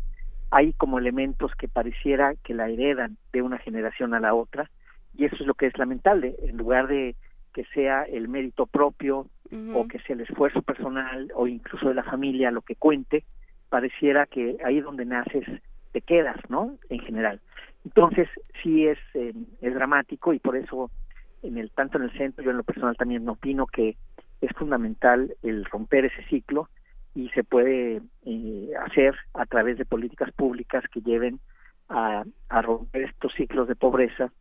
[0.51, 4.69] Hay como elementos que pareciera que la heredan de una generación a la otra
[5.13, 6.35] y eso es lo que es lamentable.
[6.43, 7.15] En lugar de
[7.57, 9.25] que sea el mérito propio
[9.73, 13.23] o que sea el esfuerzo personal o incluso de la familia lo que cuente
[13.67, 15.43] pareciera que ahí donde naces
[15.91, 17.41] te quedas no en general.
[17.83, 18.29] Entonces
[18.61, 20.91] sí es eh, es dramático y por eso
[21.41, 23.97] en el tanto en el centro yo en lo personal también opino que
[24.39, 26.69] es fundamental el romper ese ciclo
[27.15, 31.39] y se puede eh, hacer a través de políticas públicas que lleven
[31.89, 34.31] a, a romper estos ciclos de pobreza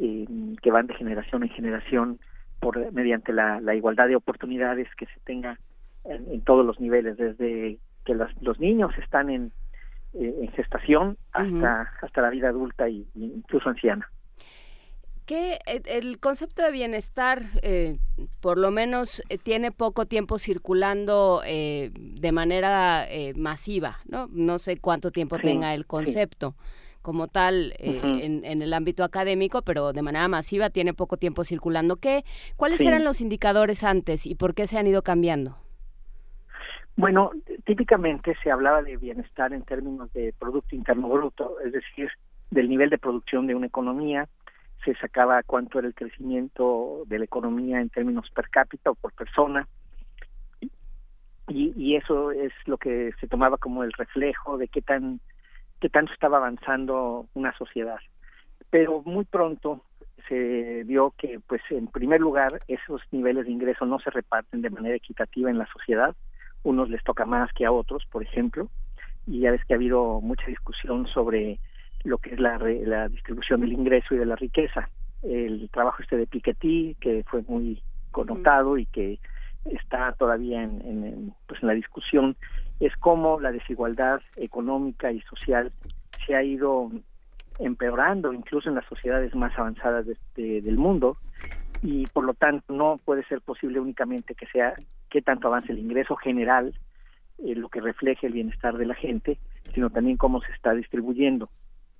[0.00, 0.26] eh,
[0.60, 2.18] que van de generación en generación
[2.60, 5.58] por mediante la, la igualdad de oportunidades que se tenga
[6.04, 9.52] en, en todos los niveles desde que las- los niños están en,
[10.14, 14.08] eh, en gestación hasta hasta la vida adulta y, y incluso anciana
[15.26, 17.98] que eh, el concepto de bienestar, eh,
[18.40, 24.28] por lo menos, eh, tiene poco tiempo circulando de manera masiva, ¿no?
[24.30, 26.54] No sé cuánto tiempo tenga el concepto.
[27.06, 31.98] Como tal en, el ámbito académico, pero de manera masiva tiene poco tiempo circulando.
[31.98, 32.24] ¿Qué,
[32.56, 35.56] ¿Cuáles eran los indicadores antes y por qué se han ido cambiando?
[36.96, 37.30] Bueno,
[37.64, 42.08] típicamente se hablaba de bienestar en términos de Producto Interno Bruto, es decir,
[42.50, 44.26] del nivel de producción de una economía,
[44.84, 49.12] se sacaba cuánto era el crecimiento de la economía en términos per cápita o por
[49.12, 49.68] persona,
[51.46, 55.20] y, y eso es lo que se tomaba como el reflejo de qué tan
[55.80, 57.98] qué tanto estaba avanzando una sociedad.
[58.70, 59.82] Pero muy pronto
[60.28, 64.70] se vio que, pues, en primer lugar, esos niveles de ingreso no se reparten de
[64.70, 66.14] manera equitativa en la sociedad.
[66.62, 68.68] Unos les toca más que a otros, por ejemplo,
[69.26, 71.58] y ya ves que ha habido mucha discusión sobre
[72.04, 74.88] lo que es la, la distribución del ingreso y de la riqueza.
[75.22, 79.18] El trabajo este de Piketty, que fue muy connotado y que
[79.70, 82.36] está todavía en, en, pues en la discusión,
[82.80, 85.72] es cómo la desigualdad económica y social
[86.26, 86.90] se ha ido
[87.58, 91.16] empeorando incluso en las sociedades más avanzadas de, del mundo
[91.82, 94.74] y por lo tanto no puede ser posible únicamente que sea
[95.08, 96.74] que tanto avance el ingreso general,
[97.38, 99.38] eh, lo que refleje el bienestar de la gente,
[99.74, 101.48] sino también cómo se está distribuyendo.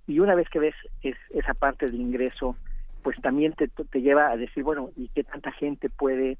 [0.07, 2.57] Y una vez que ves es, esa parte del ingreso,
[3.03, 6.39] pues también te, te lleva a decir, bueno, ¿y qué tanta gente puede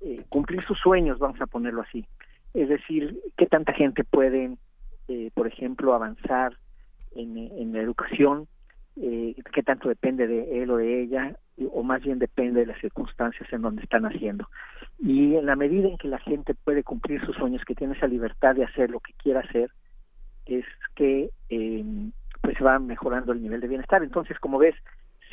[0.00, 2.06] eh, cumplir sus sueños, vamos a ponerlo así?
[2.54, 4.56] Es decir, ¿qué tanta gente puede,
[5.08, 6.56] eh, por ejemplo, avanzar
[7.14, 8.46] en, la educación?
[8.96, 11.36] Eh, ¿Qué tanto depende de él o de ella?
[11.72, 14.48] o más bien depende de las circunstancias en donde están haciendo.
[14.98, 18.06] Y en la medida en que la gente puede cumplir sus sueños, que tiene esa
[18.06, 19.70] libertad de hacer lo que quiera hacer,
[20.46, 21.84] es que eh,
[22.40, 24.02] pues se va mejorando el nivel de bienestar.
[24.02, 24.74] Entonces, como ves,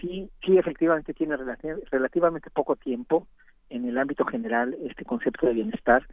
[0.01, 1.37] sí, sí efectivamente tiene
[1.91, 3.27] relativamente poco tiempo
[3.69, 6.05] en el ámbito general este concepto de bienestar,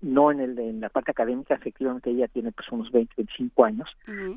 [0.00, 3.88] no en el en la parte académica, efectivamente ella tiene pues unos 20, 25 años,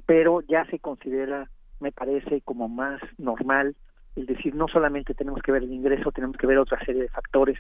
[0.06, 3.76] pero ya se considera, me parece, como más normal
[4.16, 7.10] el decir no solamente tenemos que ver el ingreso, tenemos que ver otra serie de
[7.10, 7.60] factores,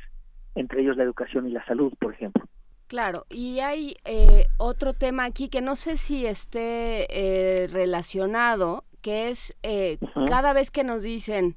[0.55, 2.45] entre ellos la educación y la salud, por ejemplo.
[2.87, 9.29] Claro, y hay eh, otro tema aquí que no sé si esté eh, relacionado, que
[9.29, 11.55] es eh, cada vez que nos dicen,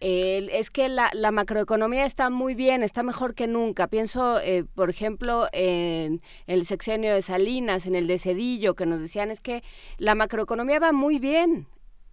[0.00, 3.88] es que la, la, macroeconomía está muy bien, está mejor que nunca.
[3.88, 4.38] Pienso,
[4.74, 9.40] por ejemplo, en, el sexenio de Salinas, en el de Cedillo, que nos decían es
[9.40, 9.62] que
[9.98, 11.66] la macroeconomía va muy bien.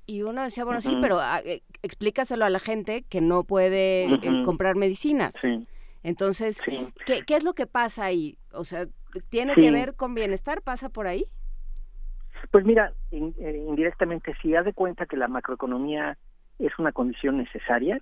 [0.05, 1.41] Y uno decía, bueno, sí, pero ah,
[1.81, 5.35] explícaselo a la gente que no puede comprar medicinas.
[5.41, 5.65] Sí.
[6.03, 6.61] Entonces,
[7.05, 8.37] ¿qué, ¿qué, es lo que pasa ahí?
[8.51, 8.87] O sea,
[9.29, 10.61] ¿tiene que ver con bienestar?
[10.61, 11.25] ¿Pasa por ahí?
[12.51, 16.17] Pues mira, eh, indirectamente sí, haz de cuenta que la macroeconomía
[16.59, 17.99] es una condición necesaria,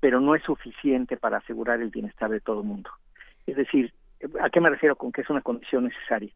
[0.00, 2.90] pero no es suficiente para asegurar el bienestar de todo el mundo.
[3.46, 3.92] Es decir,
[4.40, 6.32] ¿a qué me refiero con que es una condición necesaria?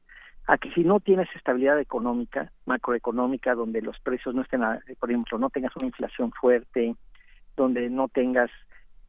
[0.46, 4.62] A que si no tienes estabilidad económica, macroeconómica, donde los precios no estén,
[4.98, 6.96] por ejemplo, no tengas una inflación fuerte,
[7.56, 8.50] donde no tengas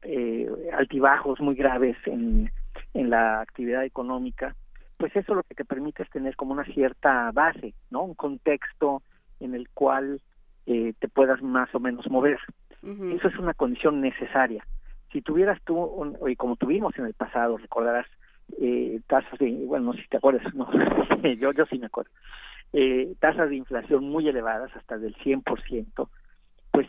[0.04, 2.52] eh, altibajos muy graves en,
[2.94, 4.56] en la actividad económica,
[4.98, 8.04] pues eso lo que te permite es tener como una cierta base, ¿no?
[8.04, 9.02] Un contexto
[9.40, 10.22] en el cual
[10.66, 12.40] eh, te puedas más o menos mover.
[12.82, 14.66] Eso es una condición necesaria.
[15.12, 18.08] Si tuvieras tú, y como tuvimos en el pasado, recordarás
[18.60, 20.70] eh, tasas de, bueno, no sé si te acuerdas, no,
[21.40, 22.12] yo, yo sí me acuerdo,
[22.74, 26.10] eh, tasas de inflación muy elevadas, hasta del 100%,
[26.72, 26.88] pues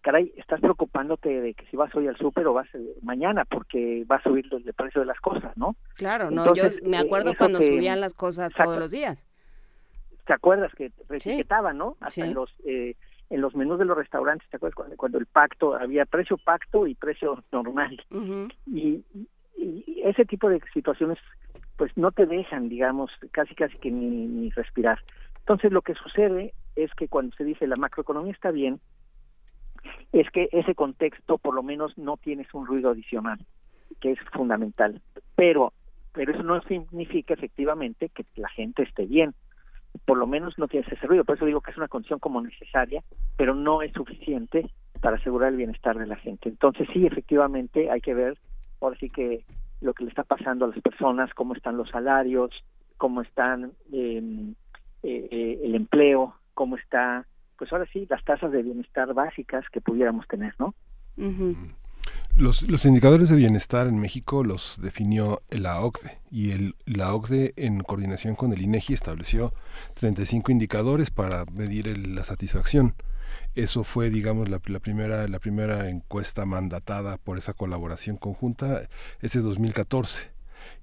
[0.00, 4.04] caray, estás preocupándote de que si vas hoy al súper o vas eh, mañana porque
[4.10, 5.76] va a subir el precio de las cosas, ¿no?
[5.94, 9.26] Claro, no, yo me eh, acuerdo cuando subían las cosas todos los días.
[10.26, 11.96] ¿Te acuerdas que etiquetaban, no?
[12.00, 12.96] Hasta en los eh,
[13.30, 16.94] en los menús de los restaurantes, ¿te acuerdas cuando, el pacto había precio pacto y
[16.94, 18.00] precio normal?
[18.66, 19.04] y,
[19.56, 21.18] y, ese tipo de situaciones
[21.76, 24.98] pues no te dejan, digamos, casi casi que ni, ni respirar.
[25.38, 28.80] Entonces lo que sucede es que cuando se dice la macroeconomía está bien,
[30.12, 33.38] es que ese contexto por lo menos no tienes un ruido adicional,
[34.00, 35.00] que es fundamental.
[35.36, 35.72] Pero,
[36.12, 39.34] pero eso no significa efectivamente que la gente esté bien.
[40.04, 41.24] Por lo menos no tienes ese ruido.
[41.24, 43.02] Por eso digo que es una condición como necesaria,
[43.36, 44.70] pero no es suficiente
[45.00, 46.48] para asegurar el bienestar de la gente.
[46.48, 48.38] Entonces sí, efectivamente hay que ver,
[48.80, 49.44] ahora sí que
[49.80, 52.50] lo que le está pasando a las personas, cómo están los salarios,
[52.98, 54.54] cómo están em,
[55.02, 57.26] eh, eh, el empleo, cómo está
[57.60, 60.74] pues ahora sí, las tasas de bienestar básicas que pudiéramos tener, ¿no?
[62.36, 67.52] Los, los, indicadores de bienestar en México los definió la OCDE y el, la OCDE
[67.56, 69.52] en coordinación con el INEGI estableció
[69.94, 72.94] 35 indicadores para medir la satisfacción.
[73.54, 78.82] Eso fue, digamos, la, primera, la primera encuesta mandatada por esa colaboración conjunta,
[79.20, 80.30] ese 2014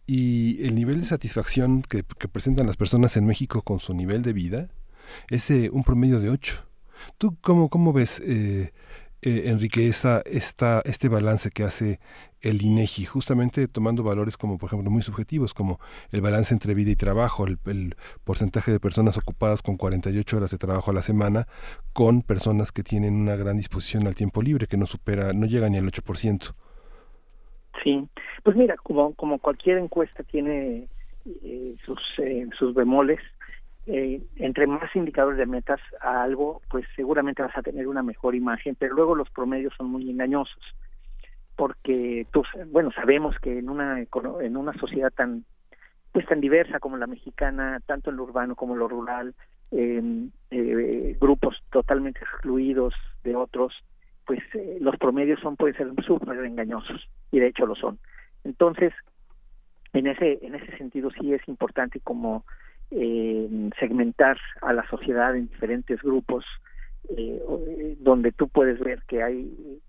[0.06, 4.34] y el nivel de satisfacción que, presentan las personas en México con su nivel de
[4.34, 4.70] vida
[5.30, 6.66] es un promedio de 8.
[7.18, 8.74] ¿Tú cómo, cómo ves, eh,
[9.22, 12.00] eh, Enrique, esta, esta, este balance que hace
[12.42, 15.80] el INEGI, justamente tomando valores como, por ejemplo, muy subjetivos, como
[16.12, 17.58] el balance entre vida y trabajo, el,
[18.24, 21.48] porcentaje de personas ocupadas con 48 horas de trabajo a la semana,
[21.94, 25.68] con personas que tienen una gran disposición al tiempo libre, que no supera, no llega
[25.70, 26.54] ni al 8%.
[27.84, 28.08] Sí,
[28.44, 30.88] pues mira, como, como cualquier encuesta tiene
[31.26, 33.20] eh, sus, eh, sus bemoles,
[33.88, 38.36] eh, entre más indicadores de metas a algo, pues seguramente vas a tener una mejor
[38.36, 40.62] imagen, pero luego los promedios son muy engañosos,
[41.56, 44.06] porque tú, bueno, sabemos que en una
[44.42, 45.46] en una sociedad tan
[46.12, 49.34] pues tan diversa como la mexicana, tanto en lo urbano como en lo rural,
[49.72, 52.94] eh, grupos totalmente excluidos
[53.24, 53.74] de otros,
[54.26, 58.00] pues eh, los promedios son pueden ser súper engañosos y de hecho lo son.
[58.44, 58.94] Entonces,
[59.94, 62.46] en ese en ese sentido sí es importante como
[62.92, 66.46] eh, segmentar a la sociedad en diferentes grupos
[67.10, 69.80] eh, eh, donde tú puedes ver que hay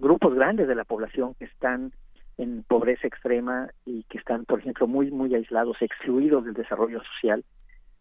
[0.00, 1.92] grupos grandes de la población que están
[2.38, 7.44] en pobreza extrema y que están, por ejemplo, muy muy aislados, excluidos del desarrollo social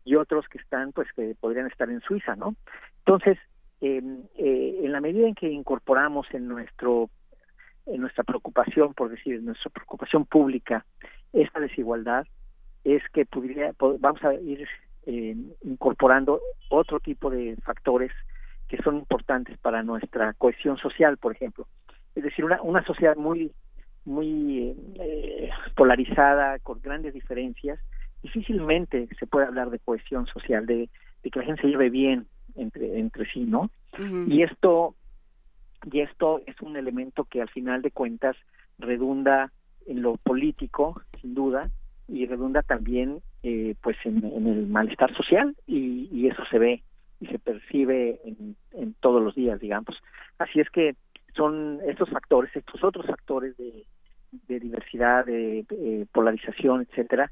[0.05, 2.55] y otros que están, pues, que podrían estar en Suiza, ¿no?
[2.99, 3.37] Entonces,
[3.81, 7.09] Em, eh, en la medida en que incorporamos en nuestro
[7.85, 10.85] en nuestra preocupación, por decir, en nuestra preocupación pública,
[11.33, 12.27] esta desigualdad,
[12.95, 14.67] es que podría, vamos a ir
[15.05, 18.11] eh, incorporando otro tipo de factores
[18.67, 21.67] que son importantes para nuestra cohesión social, por ejemplo.
[22.15, 23.51] Es decir, una, una sociedad muy
[24.05, 27.79] muy eh, polarizada, con grandes diferencias,
[28.23, 30.89] difícilmente se puede hablar de cohesión social, de,
[31.21, 33.69] de que la gente se lleve bien, entre, entre sí, ¿no?
[34.27, 34.95] Y esto
[35.91, 38.35] y esto es un elemento que al final de cuentas
[38.77, 39.51] redunda
[39.87, 41.69] en lo político, sin duda,
[42.09, 46.83] y redunda también eh, pues en, el malestar social y, y, eso se ve
[47.19, 50.01] y se percibe en, en, todos los días, digamos.
[50.37, 50.95] Así es que
[51.35, 53.85] son estos factores, estos otros factores de,
[54.59, 57.31] diversidad, de, de polarización, etcétera,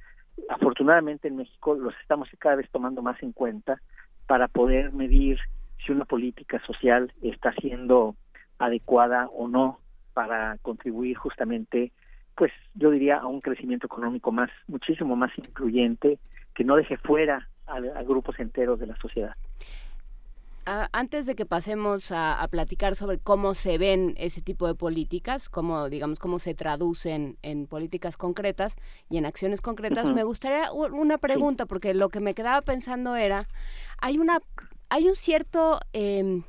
[0.50, 3.82] afortunadamente en México los estamos cada vez tomando más en cuenta
[4.28, 5.40] para poder medir
[5.86, 8.16] si una política social está siendo
[8.60, 9.80] adecuada o no
[10.14, 11.92] para contribuir justamente
[12.38, 16.20] pues yo diría a un crecimiento económico más muchísimo más incluyente
[16.54, 19.36] que no deje fuera a, grupos enteros de la sociedad.
[20.66, 25.50] Ah, antes de que pasemos a, platicar sobre cómo se ven ese tipo de políticas,
[25.50, 28.78] cómo digamos cómo se traducen en políticas concretas
[29.10, 33.48] y en acciones concretas, me gustaría una pregunta porque lo que me quedaba pensando era
[34.00, 34.40] hay una
[34.90, 36.44] hay un cierto em,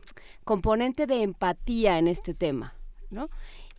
[0.44, 2.74] componente de empatía en este tema,
[3.10, 3.30] ¿no?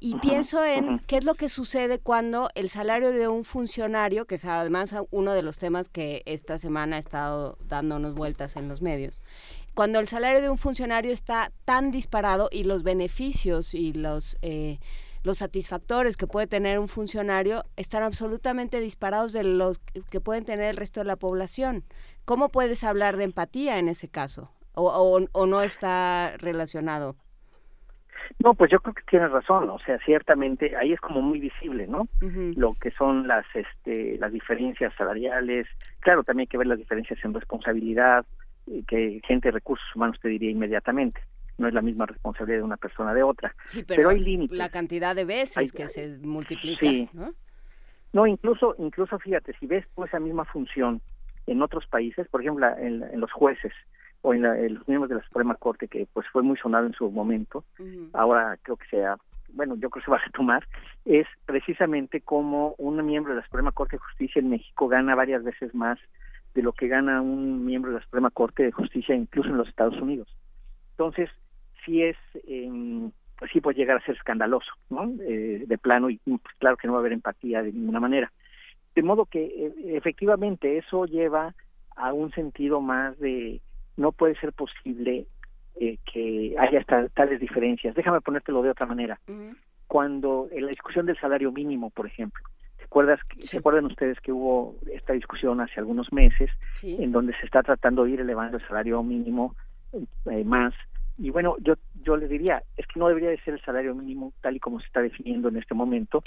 [0.01, 4.35] Y pienso en qué es lo que sucede cuando el salario de un funcionario, que
[4.35, 8.81] es además uno de los temas que esta semana ha estado dándonos vueltas en los
[8.81, 9.21] medios,
[9.73, 14.79] cuando el salario de un funcionario está tan disparado y los beneficios y los eh,
[15.23, 19.79] los satisfactores que puede tener un funcionario están absolutamente disparados de los
[20.09, 21.83] que pueden tener el resto de la población.
[22.25, 24.51] ¿Cómo puedes hablar de empatía en ese caso?
[24.73, 27.17] ¿O, o, no está relacionado?
[28.37, 31.87] No, pues yo creo que tienes razón, o sea, ciertamente ahí es como muy visible,
[31.87, 32.07] ¿no?
[32.21, 35.67] Lo que son las este las diferencias salariales,
[35.99, 38.25] claro, también hay que ver las diferencias en responsabilidad,
[38.87, 41.19] que gente de recursos humanos te diría inmediatamente
[41.57, 43.53] no es la misma responsabilidad de una persona de otra.
[43.65, 44.57] Sí, pero, hay límites.
[44.57, 47.09] La cantidad de veces que se multiplica, sí.
[47.13, 47.33] ¿no?
[48.13, 51.01] No, incluso, incluso fíjate, si ves esa misma función
[51.45, 53.71] en otros países, por ejemplo, en, los jueces
[54.21, 57.09] o en, los miembros de la Suprema Corte, que pues fue muy sonado en su
[57.09, 57.63] momento,
[58.13, 59.17] ahora creo que sea,
[59.53, 60.67] bueno, yo creo que se va a retomar,
[61.05, 65.43] es precisamente como un miembro de la Suprema Corte de Justicia en México gana varias
[65.43, 65.99] veces más
[66.53, 69.67] de lo que gana un miembro de la Suprema Corte de Justicia incluso en los
[69.67, 70.27] Estados Unidos.
[70.91, 71.29] Entonces,
[71.85, 72.17] sí es,
[72.47, 75.09] eh, pues sí puede llegar a ser escandaloso, ¿no?
[75.21, 78.31] Eh, de plano, y pues claro que no va a haber empatía de ninguna manera.
[78.95, 81.55] De modo que eh, efectivamente eso lleva
[81.95, 83.61] a un sentido más de
[83.99, 85.27] no puede ser posible
[85.75, 87.95] eh, que haya tales diferencias.
[87.95, 89.19] Déjame ponértelo de otra manera.
[89.87, 92.43] Cuando en la discusión del salario mínimo, por ejemplo,
[92.77, 93.19] ¿te acuerdas?
[93.39, 96.49] ¿Se acuerdan ustedes que hubo esta discusión hace algunos meses
[96.81, 99.55] en donde se está tratando de ir elevando el salario mínimo
[100.31, 100.73] eh, más
[101.21, 104.31] y bueno, yo, yo le diría, es que no debería de ser el salario mínimo
[104.41, 106.23] tal y como se está definiendo en este momento,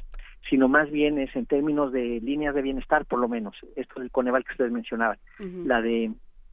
[0.51, 4.11] sino más bien es en términos de líneas de bienestar, por lo menos, esto del
[4.11, 5.17] Coneval que ustedes mencionaban,
[5.65, 6.13] la de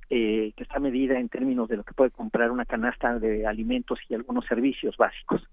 [0.09, 3.99] eh, que está medida en términos de lo que puede comprar una canasta de alimentos
[4.09, 5.47] y algunos servicios básicos,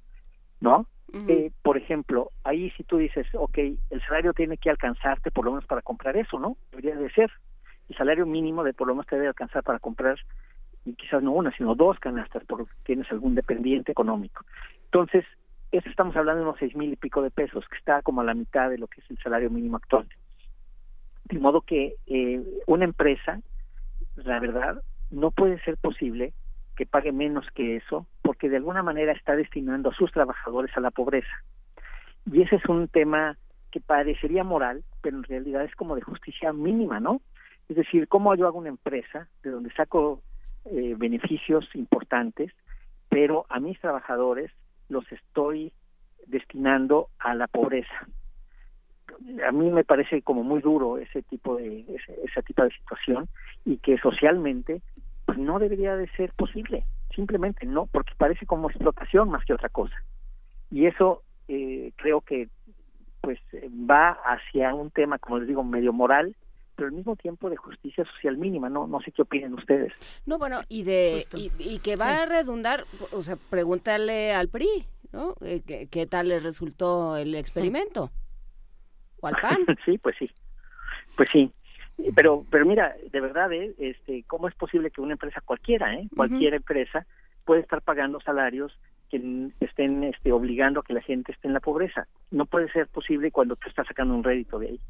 [0.60, 0.86] ¿no?
[1.28, 5.52] Eh, por ejemplo, ahí si tú dices, ok, el salario tiene que alcanzarte por lo
[5.52, 6.56] menos para comprar eso, ¿no?
[6.70, 7.30] Debería de ser.
[7.88, 10.18] El salario mínimo de por lo menos te debe alcanzar para comprar,
[10.84, 14.44] y quizás no una, sino dos canastas, porque tienes algún dependiente económico.
[14.86, 15.24] Entonces,
[15.72, 18.24] eso estamos hablando de unos seis mil y pico de pesos, que está como a
[18.24, 20.06] la mitad de lo que es el salario mínimo actual.
[21.24, 23.40] De modo que eh, una empresa,
[24.16, 26.32] la verdad, no puede ser posible
[26.76, 30.80] que pague menos que eso, porque de alguna manera está destinando a sus trabajadores a
[30.80, 31.42] la pobreza.
[32.30, 33.38] Y ese es un tema
[33.70, 37.20] que parecería moral, pero en realidad es como de justicia mínima, ¿no?
[37.68, 40.22] Es decir, ¿cómo yo hago una empresa de donde saco
[40.66, 42.52] eh, beneficios importantes,
[43.08, 44.50] pero a mis trabajadores
[44.88, 45.72] los estoy
[46.26, 48.06] destinando a la pobreza?
[49.46, 53.28] A mí me parece como muy duro ese tipo de ese, ese tipo de situación
[53.64, 54.82] y que socialmente
[55.26, 59.68] pues no debería de ser posible, simplemente no, porque parece como explotación más que otra
[59.68, 59.96] cosa.
[60.70, 62.48] Y eso eh, creo que
[63.20, 63.40] pues
[63.90, 66.36] va hacia un tema, como les digo, medio moral,
[66.76, 69.92] pero al mismo tiempo de justicia social mínima, no no sé qué opinen ustedes.
[70.26, 75.34] No, bueno, y de y, que va a redundar, o sea, pregúntale al PRI, ¿no?
[75.40, 78.04] Eh, ¿Qué, qué tal le resultó el experimento?
[78.04, 78.25] ¿O
[79.26, 79.58] al PAN?
[79.84, 80.30] sí, pues sí.
[81.16, 81.52] Pues sí.
[82.14, 83.74] Pero, pero mira, de verdad, ¿eh?
[83.78, 87.06] este, ¿cómo es posible que una empresa cualquiera, eh, cualquier empresa,
[87.44, 91.60] puede estar pagando salarios que estén este, obligando a que la gente esté en la
[91.60, 92.06] pobreza?
[92.30, 94.80] No puede ser posible cuando tú estás sacando un rédito de ahí.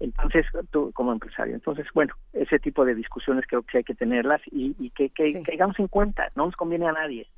[0.00, 1.54] Entonces, tú como empresario.
[1.54, 5.42] Entonces, bueno, ese tipo de discusiones creo que hay que tenerlas y, y que, que,
[5.44, 6.32] que hagamos en cuenta.
[6.34, 7.28] No nos conviene a nadie.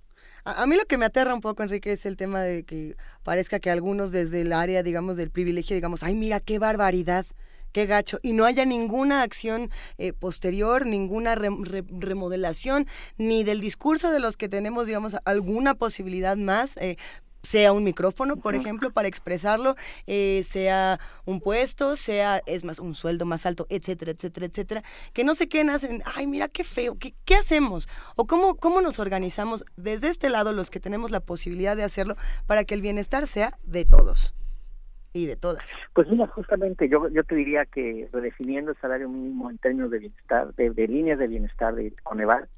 [0.45, 3.61] A, mí lo que me aterra un poco, Enrique, es el tema de que parezca
[3.61, 7.27] que algunos desde el área, digamos, del privilegio, digamos, ay, mira qué barbaridad
[7.73, 14.21] qué gacho, y no haya ninguna acción eh, posterior, ninguna remodelación, ni del discurso de
[14.21, 16.77] los que tenemos, digamos, alguna posibilidad más.
[16.77, 16.97] Eh,
[17.43, 19.75] sea un micrófono, por ejemplo, para expresarlo,
[20.07, 25.25] eh, sea un puesto, sea, es más, un sueldo más alto, etcétera, etcétera, etcétera, que
[25.25, 27.89] no se queden hacen, ay, mira qué feo, ¿qué, qué hacemos?
[28.17, 32.17] O cómo, cómo nos organizamos desde este lado los que tenemos la posibilidad de hacerlo
[32.47, 34.35] para que el bienestar sea de todos
[35.13, 35.65] y de todas.
[35.95, 39.99] Pues mira, justamente yo, yo te diría que redefiniendo el salario mínimo en términos de
[39.99, 42.49] bienestar, de, líneas de bienestar de Coneval,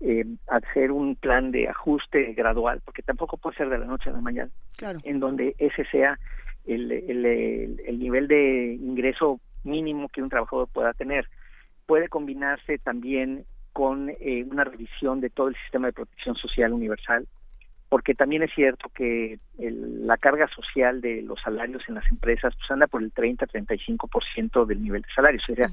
[0.00, 4.12] eh, hacer un plan de ajuste gradual, porque tampoco puede ser de la noche a
[4.12, 5.00] la mañana, claro.
[5.02, 6.18] en donde ese sea
[6.66, 11.28] el, el, el, nivel de ingreso mínimo que un trabajador pueda tener.
[11.86, 17.26] Puede combinarse también con eh, una revisión de todo el sistema de protección social universal,
[17.88, 22.70] porque también es cierto que la carga social de los salarios en las empresas pues
[22.70, 25.70] anda por el 30-35% del nivel de salario, o sea,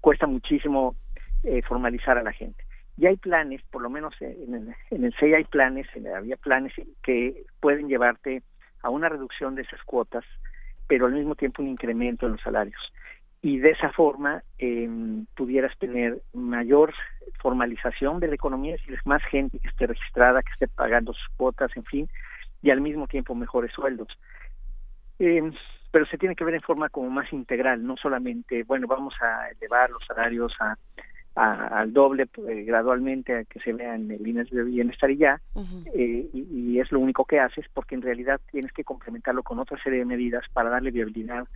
[0.00, 0.94] cuesta muchísimo
[1.42, 2.65] eh, formalizar a la gente.
[2.98, 6.36] Y hay planes, por lo menos en el, en el CEI hay planes, en había
[6.36, 8.42] planes que pueden llevarte
[8.82, 10.24] a una reducción de esas cuotas,
[10.86, 12.80] pero al mismo tiempo un incremento en los salarios
[13.46, 14.88] y de esa forma eh,
[15.36, 16.92] pudieras tener mayor
[17.40, 21.28] formalización de la economía, es decir, más gente que esté registrada, que esté pagando sus
[21.36, 22.08] cuotas, en fin,
[22.60, 24.08] y al mismo tiempo mejores sueldos.
[25.20, 25.48] Eh,
[25.92, 29.48] pero se tiene que ver en forma como más integral, no solamente, bueno, vamos a
[29.50, 30.76] elevar los salarios a,
[31.36, 35.40] al doble eh, gradualmente a que se vean líneas de bienestar y ya,
[35.94, 39.58] eh, y, y, es lo único que haces, porque en realidad tienes que complementarlo con
[39.58, 41.46] otra serie de medidas para darle viabilidad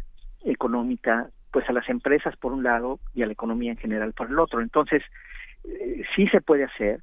[0.44, 4.28] económica pues a las empresas por un lado y a la economía en general por
[4.28, 4.60] el otro.
[4.60, 5.02] Entonces,
[5.64, 7.00] eh, sí se puede hacer,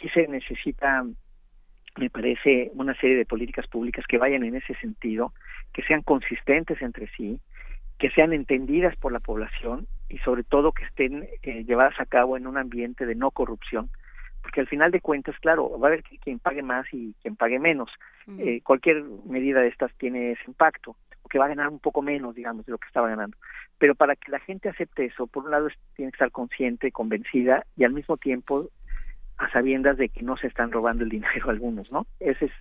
[0.00, 1.02] sí se necesita,
[1.96, 5.32] me parece, una serie de políticas públicas que vayan en ese sentido,
[5.72, 7.40] que sean consistentes entre sí,
[7.98, 12.36] que sean entendidas por la población y sobre todo que estén eh, llevadas a cabo
[12.36, 13.90] en un ambiente de no corrupción,
[14.42, 17.58] porque al final de cuentas, claro, va a haber quien pague más y quien pague
[17.58, 17.90] menos.
[18.38, 20.96] Eh, cualquier medida de estas tiene ese impacto
[21.28, 23.36] que va a ganar un poco menos, digamos, de lo que estaba ganando.
[23.78, 27.66] Pero para que la gente acepte eso, por un lado tiene que estar consciente, convencida
[27.76, 28.70] y al mismo tiempo
[29.38, 32.06] a sabiendas de que no se están robando el dinero algunos, ¿no?
[32.20, 32.52] Ese es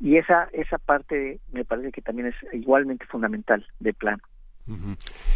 [0.00, 3.92] y esa esa parte me parece que también es igualmente fundamental de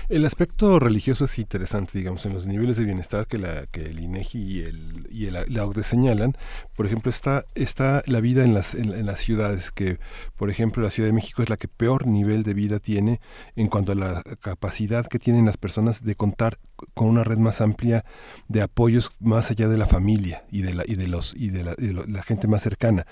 [0.09, 4.01] El aspecto religioso es interesante, digamos, en los niveles de bienestar que, la, que el
[4.01, 6.37] INEGI y, el, y el, la OCDE señalan.
[6.77, 9.99] Por ejemplo, está, está la vida en las, en, las ciudades, que,
[10.37, 13.21] por ejemplo, la Ciudad de México es la que peor nivel de vida tiene
[13.57, 16.59] en cuanto a la capacidad que tienen las personas de contar
[16.95, 18.05] con una red más amplia
[18.49, 21.65] de apoyos más allá de la familia y de la, y de los, y de
[21.65, 23.07] la, de la gente más cercana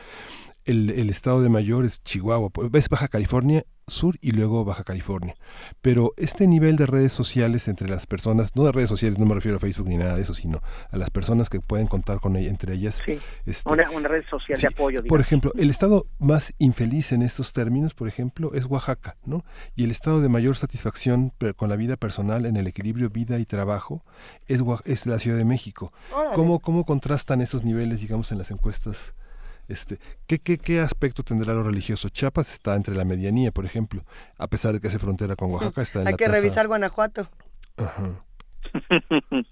[0.64, 5.34] el, el estado de mayor es Chihuahua, ves Baja California Sur y luego Baja California.
[5.80, 9.34] Pero este nivel de redes sociales entre las personas, no de redes sociales, no me
[9.34, 10.60] refiero a Facebook ni nada de eso, sino
[10.90, 13.02] a las personas que pueden contar con ella, entre ellas.
[13.44, 15.04] este, una, una red social Sí, de apoyo.
[15.04, 19.44] Por ejemplo, el estado más infeliz en estos términos, por ejemplo, es Oaxaca, ¿no?
[19.74, 23.44] Y el estado de mayor satisfacción con la vida personal en el equilibrio vida y
[23.46, 24.04] trabajo
[24.46, 25.92] es, es la Ciudad de México.
[26.12, 26.36] Órale.
[26.36, 29.14] ¿Cómo, ¿Cómo contrastan esos niveles, digamos, en las encuestas?
[29.72, 32.08] Este, ¿qué, qué, ¿Qué aspecto tendrá lo religioso?
[32.10, 34.02] Chiapas está entre la medianía, por ejemplo,
[34.38, 37.28] a pesar de que hace frontera con Oaxaca, está en Hay la que revisar Guanajuato.
[37.78, 38.24] Ajá.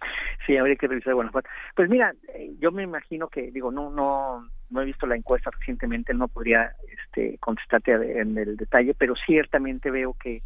[0.47, 1.49] sí, habría que revisar Guanajuato.
[1.75, 5.51] Pues mira, eh, yo me imagino que, digo, no no no he visto la encuesta
[5.51, 10.43] recientemente, no podría este, contestarte en el detalle, pero ciertamente veo que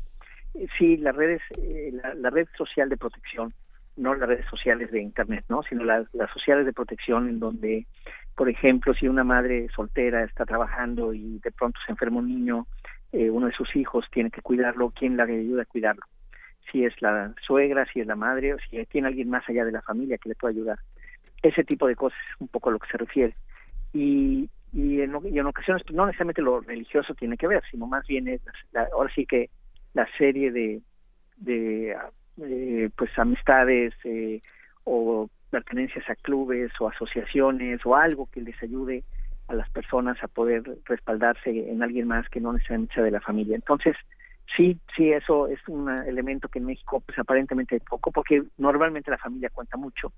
[0.54, 3.52] eh, sí, las redes, eh, la, la red social de protección,
[3.96, 5.62] no las redes sociales de Internet, ¿no?
[5.62, 7.86] sino las, las sociales de protección en donde,
[8.34, 12.66] por ejemplo, si una madre soltera está trabajando y de pronto se enferma un niño,
[13.12, 16.02] eh, uno de sus hijos tiene que cuidarlo, ¿quién le ayuda a cuidarlo?
[16.70, 19.72] si es la suegra, si es la madre, o si tiene alguien más allá de
[19.72, 20.78] la familia que le pueda ayudar.
[21.42, 23.36] Ese tipo de cosas es un poco a lo que se refiere.
[23.92, 28.06] Y, y, en, y en ocasiones no necesariamente lo religioso tiene que ver, sino más
[28.06, 28.40] bien es
[28.72, 29.50] la- ahora sí que
[29.92, 30.80] la serie de,
[31.36, 31.96] de
[32.42, 34.40] eh, pues amistades eh,
[34.84, 39.04] o pertenencias a clubes o asociaciones o algo que les ayude
[39.46, 43.20] a las personas a poder respaldarse en alguien más que no necesariamente sea de la
[43.20, 43.54] familia.
[43.54, 43.94] Entonces,
[44.56, 49.10] sí, sí, eso es un elemento que en México pues aparentemente hay poco, porque normalmente
[49.12, 50.12] la familia cuenta mucho,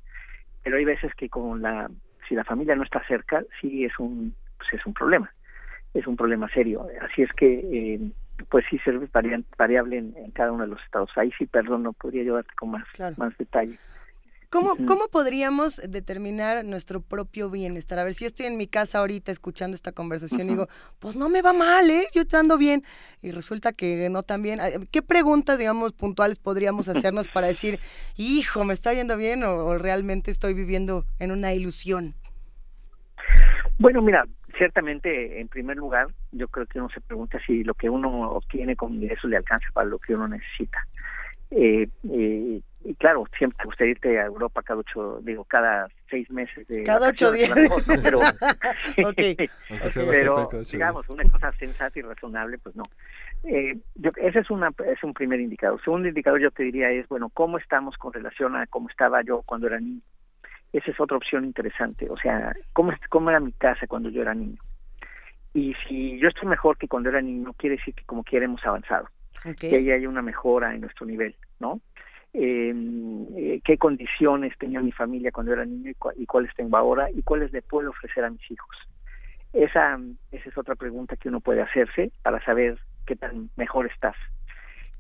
[0.63, 1.91] pero hay veces que con la,
[2.29, 5.31] si la familia no está cerca, sí es un, pues es un problema,
[5.93, 6.87] es un problema serio.
[7.03, 8.01] Así es que, eh,
[8.49, 11.11] pues sí ser varian- variable en, en cada uno de los estados.
[11.17, 12.85] Ahí sí, perdón, no podría ayudarte con más,
[13.19, 13.79] más detalle.
[14.57, 14.75] ¿Cómo.
[14.87, 17.99] ¿Cómo podríamos determinar nuestro propio bienestar?
[17.99, 20.67] A ver, si yo estoy en mi casa ahorita escuchando esta conversación y digo,
[20.99, 22.07] pues no me va mal, ¿eh?
[22.15, 22.83] Yo ando bien.
[23.21, 24.59] Y resulta que no tan bien.
[24.91, 27.81] ¿Qué preguntas, digamos, puntuales podríamos hacernos para decir,
[28.17, 32.15] hijo, me está yendo bien o, o realmente estoy viviendo en una ilusión?
[33.79, 34.25] Bueno, mira,
[34.57, 38.75] ciertamente, en primer lugar, yo creo que uno se pregunta si lo que uno obtiene
[38.75, 40.79] con ingresos le alcanza para lo que uno necesita.
[41.51, 46.31] Eh, eh, y claro, siempre te gustaría irte a Europa cada ocho, digo, cada seis
[46.31, 47.51] meses de Cada ocho días.
[47.87, 48.21] pero,
[50.79, 52.85] digamos, una cosa sensata y razonable, pues no.
[53.45, 55.81] Eh, yo, ese es, una, es un primer indicador.
[55.83, 59.43] Segundo indicador yo te diría es, bueno, ¿cómo estamos con relación a cómo estaba yo
[59.43, 60.01] cuando era niño?
[60.73, 62.09] Esa es otra opción interesante.
[62.11, 64.61] O sea, ¿cómo, es- cómo era mi casa cuando yo era niño?
[65.55, 68.65] Y si yo estoy mejor que cuando era niño, quiere decir que como quiera hemos
[68.65, 69.09] avanzado.
[69.71, 71.81] Que ahí hay una mejora en nuestro nivel, ¿no?
[72.39, 77.11] Eh, qué condiciones tenía mi familia cuando era niño y, cua- y cuáles tengo ahora
[77.11, 78.77] y cuáles le puedo ofrecer a mis hijos.
[79.55, 79.99] Esa,
[80.31, 84.17] esa es otra pregunta que uno puede hacerse para saber qué tan mejor estás.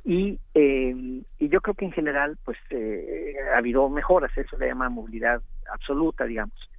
[0.02, 4.68] Y, eh, y yo creo que en general, pues, eh, ha habido mejoras, eso le
[4.68, 6.70] llama movilidad absoluta, digamos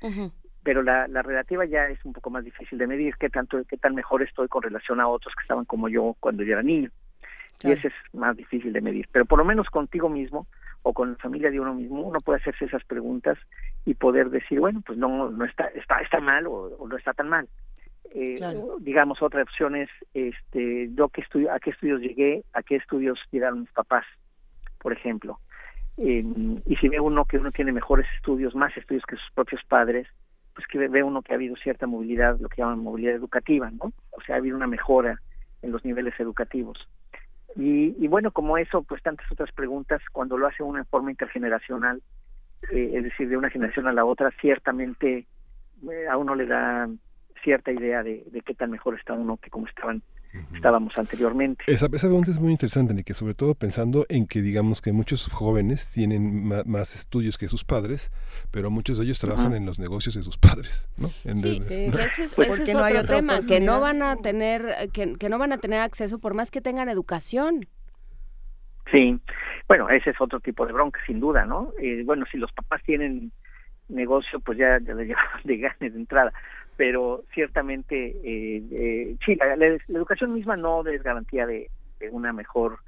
[0.64, 3.78] pero la, la relativa ya es un poco más difícil de medir qué tanto qué
[3.78, 6.90] tan mejor estoy con relación a otros que estaban como yo cuando yo era niño
[7.64, 10.48] y ese es más difícil de medir pero por lo menos contigo mismo
[10.84, 13.38] o con la familia de uno mismo uno puede hacerse esas preguntas
[13.86, 17.14] y poder decir bueno pues no no está está está mal o, o no está
[17.14, 17.48] tan mal
[18.14, 18.78] Eh, Claro.
[18.80, 23.20] digamos otra opción es este yo qué estudio a qué estudios llegué a qué estudios
[23.32, 24.06] llegaron mis papás
[24.80, 25.40] por ejemplo
[26.00, 26.24] Eh,
[26.72, 30.06] y si ve uno que uno tiene mejores estudios, más estudios que sus propios padres,
[30.54, 33.92] pues que ve uno que ha habido cierta movilidad, lo que llaman movilidad educativa, ¿no?
[34.12, 35.20] O sea, ha habido una mejora
[35.64, 36.78] en los niveles educativos.
[37.58, 41.12] Y, y bueno, como eso, pues tantas otras preguntas, cuando lo hace uno en forma
[41.12, 42.02] intergeneracional,
[42.72, 45.26] eh, es decir, de una generación a la otra, ciertamente
[45.90, 46.88] eh, a uno le da
[47.48, 50.04] cierta idea de, de qué tan mejor está uno que como estaban
[50.54, 51.64] estábamos anteriormente.
[51.66, 55.30] Esa, esa pregunta es muy interesante, que sobre todo pensando en que digamos que muchos
[55.32, 58.12] jóvenes tienen ma- más estudios que sus padres,
[58.52, 61.08] pero muchos de ellos trabajan en los negocios de sus padres, ¿no?
[61.24, 64.04] En Sí, el- que ese es, Pues, ese es no otro tema, que no van
[64.04, 67.66] a tener, eh, que, que no van a tener acceso por más que tengan educación.
[68.92, 69.18] Sí,
[69.70, 71.72] bueno, ese es otro tipo de bronca, sin duda, ¿no?
[71.82, 73.32] Eh, bueno, si los papás tienen
[73.90, 76.34] negocio, pues ya, ya le llevan de ganes de entrada,
[76.78, 82.10] pero ciertamente, eh, eh, sí, la, la- la educación misma no es garantía de, de
[82.10, 82.80] una mejor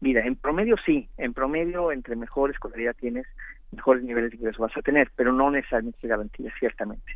[0.00, 0.20] vida.
[0.20, 3.26] En promedio sí, en promedio, entre mejor escolaridad tienes,
[3.72, 7.10] mejores niveles de ingreso vas a tener, pero no necesariamente es garantía, ciertamente.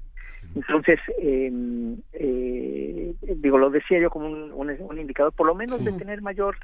[0.55, 1.51] Entonces, eh,
[2.13, 6.21] eh, digo, lo decía yo como un, un- un indicador, por lo menos de tener
[6.23, 6.57] mayor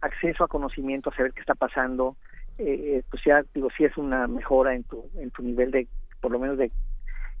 [0.00, 2.16] acceso a conocimiento, a saber qué está pasando,
[2.58, 5.88] eh, pues ya digo, sí es una mejora en tu, en tu nivel de,
[6.20, 6.70] por lo menos de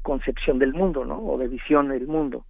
[0.06, 1.18] concepción del mundo, ¿no?
[1.18, 2.46] O de visión del mundo.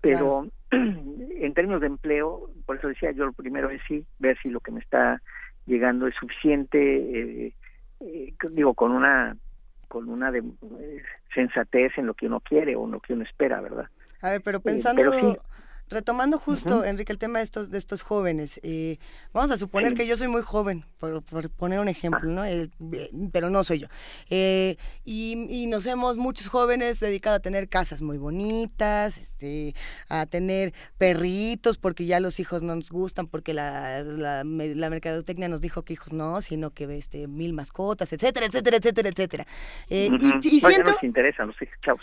[0.00, 4.48] Pero en términos de empleo, por eso decía yo lo primero es sí, ver si
[4.48, 5.20] lo que me está
[5.66, 7.54] llegando es suficiente, eh,
[7.98, 9.36] eh, digo, con una
[9.88, 11.02] con una de, eh,
[11.34, 13.86] sensatez en lo que uno quiere o en lo que uno espera, ¿verdad?
[14.22, 15.02] A ver, pero pensando,
[15.90, 18.98] retomando justo, Enrique, el tema de estos, de estos jóvenes, eh,
[19.32, 22.44] vamos a suponer que yo soy muy joven, por, poner un ejemplo, ¿no?
[22.44, 22.70] Eh,
[23.32, 23.88] pero no soy yo.
[24.30, 29.74] Eh, y, nos hemos muchos jóvenes dedicados a tener casas muy bonitas, este,
[30.08, 35.60] a tener perritos, porque ya los hijos no nos gustan, porque la, la, mercadotecnia nos
[35.60, 39.46] dijo que hijos no, sino que este, mil mascotas, etcétera, etcétera, etcétera, etcétera.
[39.88, 40.92] y, siento...
[40.92, 42.00] Nos interesan los hijos,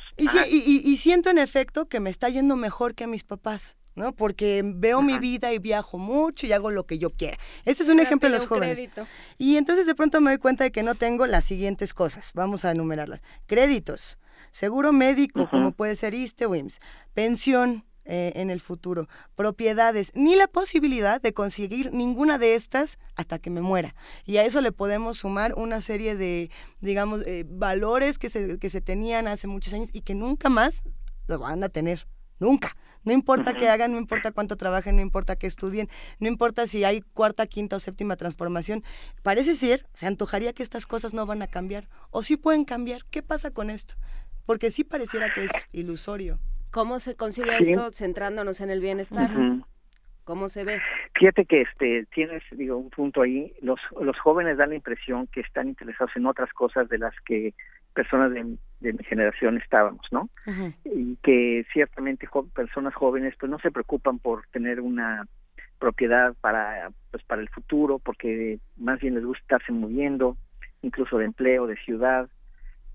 [0.49, 3.76] y siento en efecto que me está yendo mejor que a mis papás.
[3.98, 4.14] ¿No?
[4.14, 7.38] Porque veo mi vida y viajo mucho y hago lo que yo quiera.
[7.66, 8.80] Este es un ejemplo de los jóvenes.
[9.38, 12.32] Y entonces de pronto me doy cuenta de que no tengo las siguientes cosas.
[12.34, 13.22] Vamos a enumerarlas.
[13.48, 14.19] Créditos,
[14.51, 16.80] seguro médico, como puede ser ISTE WIMS,
[17.14, 23.38] pensión, eh, en el futuro, propiedades, ni la posibilidad de conseguir ninguna de estas hasta
[23.38, 23.95] que me muera.
[24.24, 28.69] Y a eso le podemos sumar una serie de, digamos, eh, valores que se, que
[28.69, 30.84] se tenían hace muchos años y que nunca más
[31.27, 32.08] lo van a tener,
[32.40, 32.77] nunca.
[33.08, 35.88] No importa qué hagan, no importa cuánto trabajen, no importa qué estudien,
[36.19, 38.84] no importa si hay cuarta, quinta o séptima transformación.
[39.24, 41.86] Parece ser, se antojaría que estas cosas no van a cambiar.
[42.11, 43.03] O sí pueden cambiar.
[43.10, 43.94] ¿Qué pasa con esto?
[44.45, 46.38] Porque sí pareciera que es ilusorio.
[46.69, 49.30] ¿Cómo se consigue esto centrándonos en el bienestar?
[50.26, 50.82] ¿Cómo se ve?
[51.18, 53.53] Fíjate que este tienes digo un punto ahí.
[53.61, 57.53] Los los jóvenes dan la impresión que están interesados en otras cosas de las que
[57.94, 60.30] personas de, mi generación estábamos, ¿no?
[60.85, 65.27] Y que ciertamente personas jóvenes pues no se preocupan por tener una
[65.80, 70.35] propiedad para pues para el futuro porque más bien les gusta estarse moviendo
[70.81, 72.27] incluso de empleo de ciudad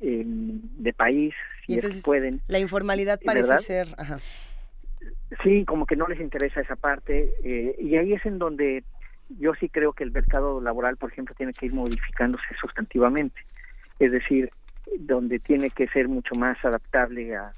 [0.00, 1.32] em, de país
[1.64, 2.40] si pueden.
[2.48, 3.88] la informalidad parece ser
[5.44, 8.82] sí como que no les interesa esa parte eh, y ahí es en donde
[9.38, 13.40] yo sí creo que el mercado laboral por ejemplo tiene que ir modificándose sustantivamente.
[13.98, 14.50] Es decir
[14.98, 17.52] donde tiene que ser mucho más adaptable a,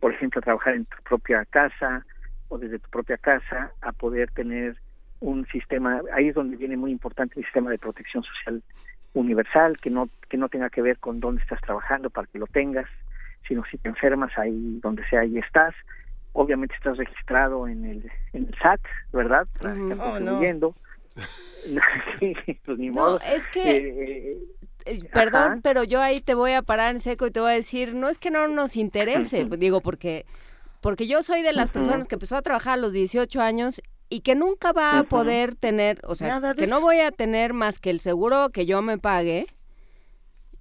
[0.00, 2.04] por ejemplo, a trabajar en tu propia casa
[2.48, 4.76] o desde tu propia casa, a poder tener
[5.20, 8.62] un sistema, ahí es donde viene muy importante el sistema de protección social
[9.14, 12.46] universal, que no, que no tenga que ver con dónde estás trabajando para que lo
[12.46, 12.88] tengas,
[13.46, 15.74] sino si te enfermas ahí donde sea, ahí estás.
[16.32, 18.80] Obviamente estás registrado en el, en el SAT,
[19.12, 19.46] ¿verdad?
[19.60, 20.74] Para no.
[22.64, 23.20] pues ni modo.
[23.20, 24.38] es que eh, eh,
[25.12, 27.94] perdón, pero yo ahí te voy a parar en seco y te voy a decir,
[27.94, 30.26] no es que no nos interese, digo, porque,
[30.80, 34.20] porque yo soy de las personas que empezó a trabajar a los 18 años y
[34.20, 37.90] que nunca va a poder tener, o sea, que no voy a tener más que
[37.90, 39.46] el seguro que yo me pague.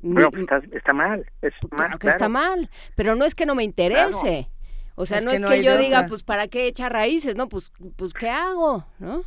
[0.01, 3.64] Pero pues, está, mal, es mal, que está mal, pero no es que no me
[3.64, 4.50] interese.
[4.95, 7.35] O sea, no es que, yo diga, pues, ¿para qué echar raíces?
[7.35, 8.85] No, pues, pues, ¿qué hago?
[9.00, 9.24] ¿No?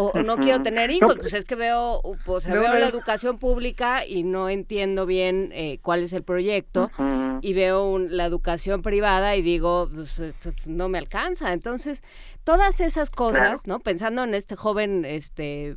[0.00, 4.22] O no quiero tener hijos, pues es que veo, pues, veo, la educación pública y
[4.22, 6.92] no entiendo bien eh, cuál es el proyecto
[7.40, 11.52] y veo la educación privada y digo, pues, eh, pues, no me alcanza.
[11.52, 12.04] Entonces,
[12.44, 13.80] todas esas cosas, ¿no?
[13.80, 15.76] Pensando en este joven este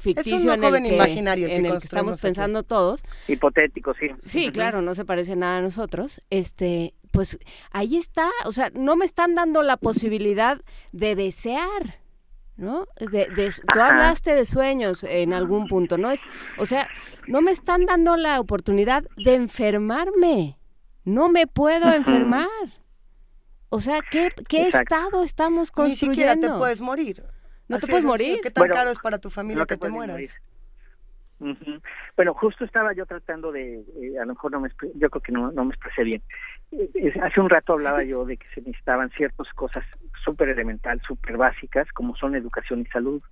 [0.00, 3.04] ficticio en el que, imaginario en el que estamos pensando todos.
[3.28, 4.08] Hipotético, sí.
[4.20, 6.20] Sí, claro, no se parece nada a nosotros.
[6.30, 7.38] Este, pues
[7.70, 10.60] ahí está, o sea, no me están dando la posibilidad
[10.90, 12.05] de desear.
[12.56, 12.86] ¿No?
[12.98, 16.10] De, tú hablaste de sueños en algún punto, ¿no?
[16.10, 16.24] Es,
[16.58, 16.88] o sea,
[17.26, 20.58] no me están dando la oportunidad de enfermarme.
[21.04, 22.48] No me puedo enfermar.
[23.68, 26.06] O sea, ¿qué, qué estado estamos construyendo?
[26.06, 27.22] Ni siquiera te puedes morir.
[27.68, 28.40] No te puedes morir.
[28.42, 30.40] ¿Qué tan caro es para tu familia que te mueras?
[32.16, 35.32] Bueno, justo estaba yo tratando de, eh, a lo mejor no me, yo creo que
[35.32, 36.22] no, no me expresé bien.
[36.72, 39.84] Eh, hace un rato hablaba yo de que se necesitaban ciertas cosas
[40.26, 43.22] súper elemental, súper básicas, como son educación y salud,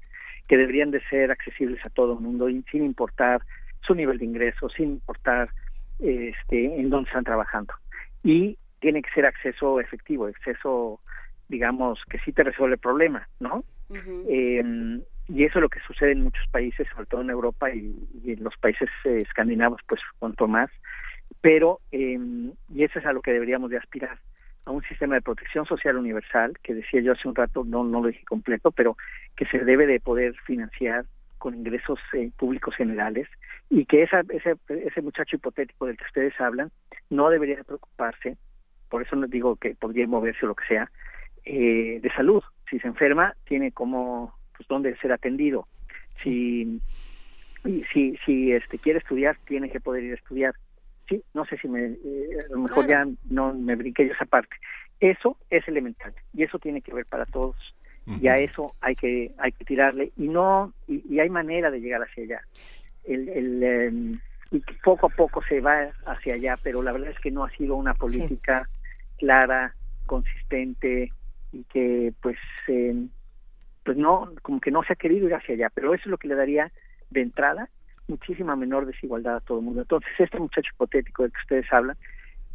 [0.48, 3.42] que deberían de ser accesibles a todo el mundo, sin importar
[3.82, 5.50] su nivel de ingreso, sin importar
[5.98, 7.74] este, en dónde están trabajando.
[8.22, 11.00] Y tiene que ser acceso efectivo, acceso,
[11.48, 13.64] digamos, que sí te resuelve el problema, ¿no?
[15.26, 17.94] y eso es lo que sucede en muchos países, sobre todo en Europa y,
[18.26, 20.70] en los países eh, escandinavos, pues cuanto más.
[21.40, 22.18] Pero, eh,
[22.74, 24.18] y eso es a lo que deberíamos de aspirar,
[24.64, 28.00] a un sistema de protección social universal, que decía yo hace un rato, no, no
[28.00, 28.96] lo dije completo, pero
[29.36, 31.04] que se debe de poder financiar
[31.38, 33.28] con ingresos eh, públicos generales
[33.68, 36.70] y que esa, ese, ese muchacho hipotético del que ustedes hablan
[37.10, 38.38] no debería preocuparse,
[38.88, 40.90] por eso no digo que podría moverse o lo que sea,
[41.44, 42.42] eh, de salud.
[42.70, 45.66] Si se enferma, tiene como pues dónde ser atendido.
[46.14, 46.80] Si,
[47.92, 50.54] si, si este, quiere estudiar, tiene que poder ir a estudiar.
[51.08, 54.24] Sí, no sé si me, eh, a lo mejor ya no me brinqué yo esa
[54.24, 54.56] parte.
[55.00, 57.56] Eso es elemental y eso tiene que ver para todos.
[58.20, 60.12] Y a eso hay que hay que tirarle.
[60.16, 62.40] Y no y, hay manera de llegar hacia allá.
[63.04, 67.18] El, el em, y poco a poco se va hacia allá, pero la verdad es
[67.18, 68.68] que no ha sido una política
[69.18, 69.74] clara,
[70.06, 71.12] consistente
[71.52, 72.36] y que pues
[72.68, 73.08] em,
[73.84, 76.18] pues no como que no se ha querido ir hacia allá, pero eso es lo
[76.18, 76.72] que le daría
[77.10, 77.68] de entrada
[78.08, 79.82] muchísima menor desigualdad a todo el mundo.
[79.82, 81.96] Entonces, este muchacho hipotético del que ustedes hablan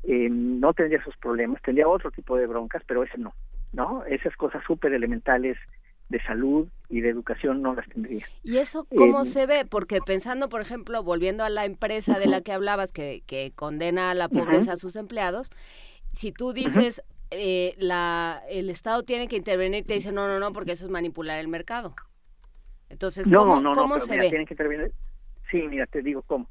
[0.03, 3.33] eh, no tendría esos problemas, tendría otro tipo de broncas, pero ese no,
[3.73, 4.05] ¿no?
[4.05, 5.57] Esas cosas súper elementales
[6.07, 8.25] de salud y de educación no las tendría.
[8.43, 9.65] ¿Y eso cómo eh, se ve?
[9.65, 14.09] Porque pensando, por ejemplo, volviendo a la empresa de la que hablabas, que, que condena
[14.09, 15.51] a la pobreza a sus empleados,
[16.13, 20.51] si tú dices, eh, la, el Estado tiene que intervenir, te dice, no, no, no,
[20.51, 21.93] porque eso es manipular el mercado.
[22.89, 24.29] Entonces, ¿cómo, no, no, ¿cómo se ve?
[24.29, 24.91] Tienen que intervenir.
[25.49, 26.49] Sí, mira, te digo cómo.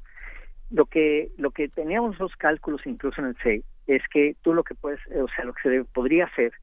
[0.69, 4.63] Lo que lo que teníamos los cálculos incluso en el CEI es que tú lo
[4.63, 6.53] que puedes, o sea, lo que se podría hacer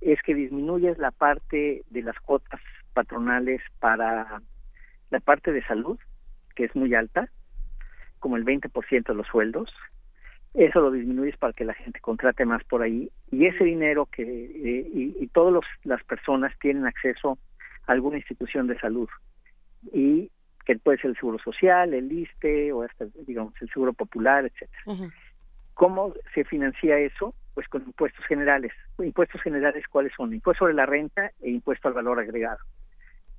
[0.00, 2.60] es que disminuyes la parte de las cuotas
[2.92, 4.42] patronales para
[5.10, 5.98] la parte de salud,
[6.56, 7.28] que es muy alta,
[8.18, 9.72] como el 20% de los sueldos.
[10.52, 14.22] Eso lo disminuyes para que la gente contrate más por ahí y ese dinero que
[14.22, 17.38] eh, y, y todas las personas tienen acceso
[17.86, 19.08] a alguna institución de salud
[19.92, 20.30] y
[20.64, 25.10] que puede ser el Seguro Social, el ISTE o hasta, digamos, el Seguro Popular, etcétera.
[25.74, 27.34] ¿Cómo se financia eso?
[27.54, 28.72] Pues con impuestos generales.
[28.98, 30.32] Impuestos generales, ¿cuáles son?
[30.32, 32.58] Impuesto sobre la renta e impuesto al valor agregado,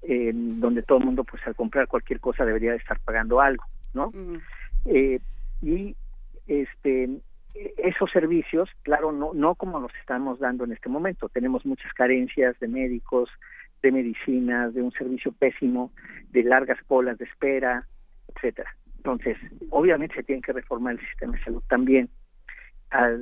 [0.02, 3.64] donde todo el mundo, pues al comprar cualquier cosa debería de estar pagando algo,
[3.94, 4.12] ¿no?
[4.86, 5.20] eh,
[5.62, 5.96] y
[6.48, 7.10] este
[7.78, 11.30] esos servicios, claro, no, no como los estamos dando en este momento.
[11.30, 13.30] Tenemos muchas carencias de médicos,
[13.86, 15.92] de medicinas, de un servicio pésimo,
[16.32, 17.88] de largas colas de espera,
[18.34, 18.76] etcétera.
[18.98, 19.38] Entonces,
[19.70, 22.10] obviamente se tiene que reformar el sistema de salud también,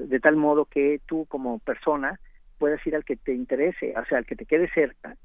[0.07, 2.17] de tal modo que tú como persona
[2.59, 5.17] puedas ir al que te interese, o sea, al que te quede cerca,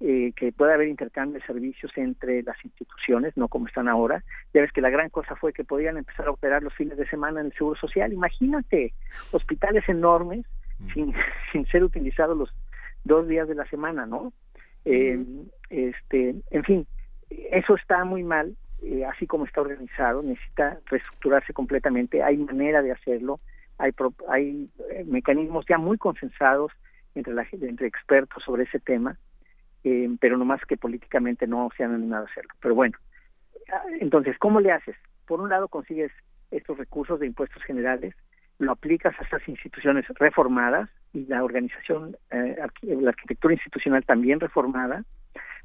[0.00, 4.24] eh, que pueda haber intercambio de servicios entre las instituciones, no como están ahora.
[4.54, 7.06] Ya ves que la gran cosa fue que podían empezar a operar los fines de
[7.08, 8.10] semana en el Seguro Social.
[8.14, 8.94] Imagínate,
[9.32, 10.46] hospitales enormes
[10.94, 11.12] sin,
[11.52, 12.50] sin ser utilizados los
[13.04, 14.32] dos días de la semana, ¿no?
[14.84, 15.24] Eh,
[15.70, 16.86] este, en fin,
[17.30, 22.92] eso está muy mal, eh, así como está organizado, necesita reestructurarse completamente, hay manera de
[22.92, 23.40] hacerlo,
[23.78, 23.92] hay,
[24.28, 26.72] hay eh, mecanismos ya muy consensados
[27.14, 29.18] entre, la, entre expertos sobre ese tema,
[29.84, 32.52] eh, pero no más que políticamente no se han animado a hacerlo.
[32.60, 32.98] Pero bueno,
[33.72, 34.96] ah, entonces, ¿cómo le haces?
[35.26, 36.12] Por un lado consigues
[36.50, 38.14] estos recursos de impuestos generales,
[38.58, 45.04] lo aplicas a estas instituciones reformadas y la organización, eh, la arquitectura institucional también reformada,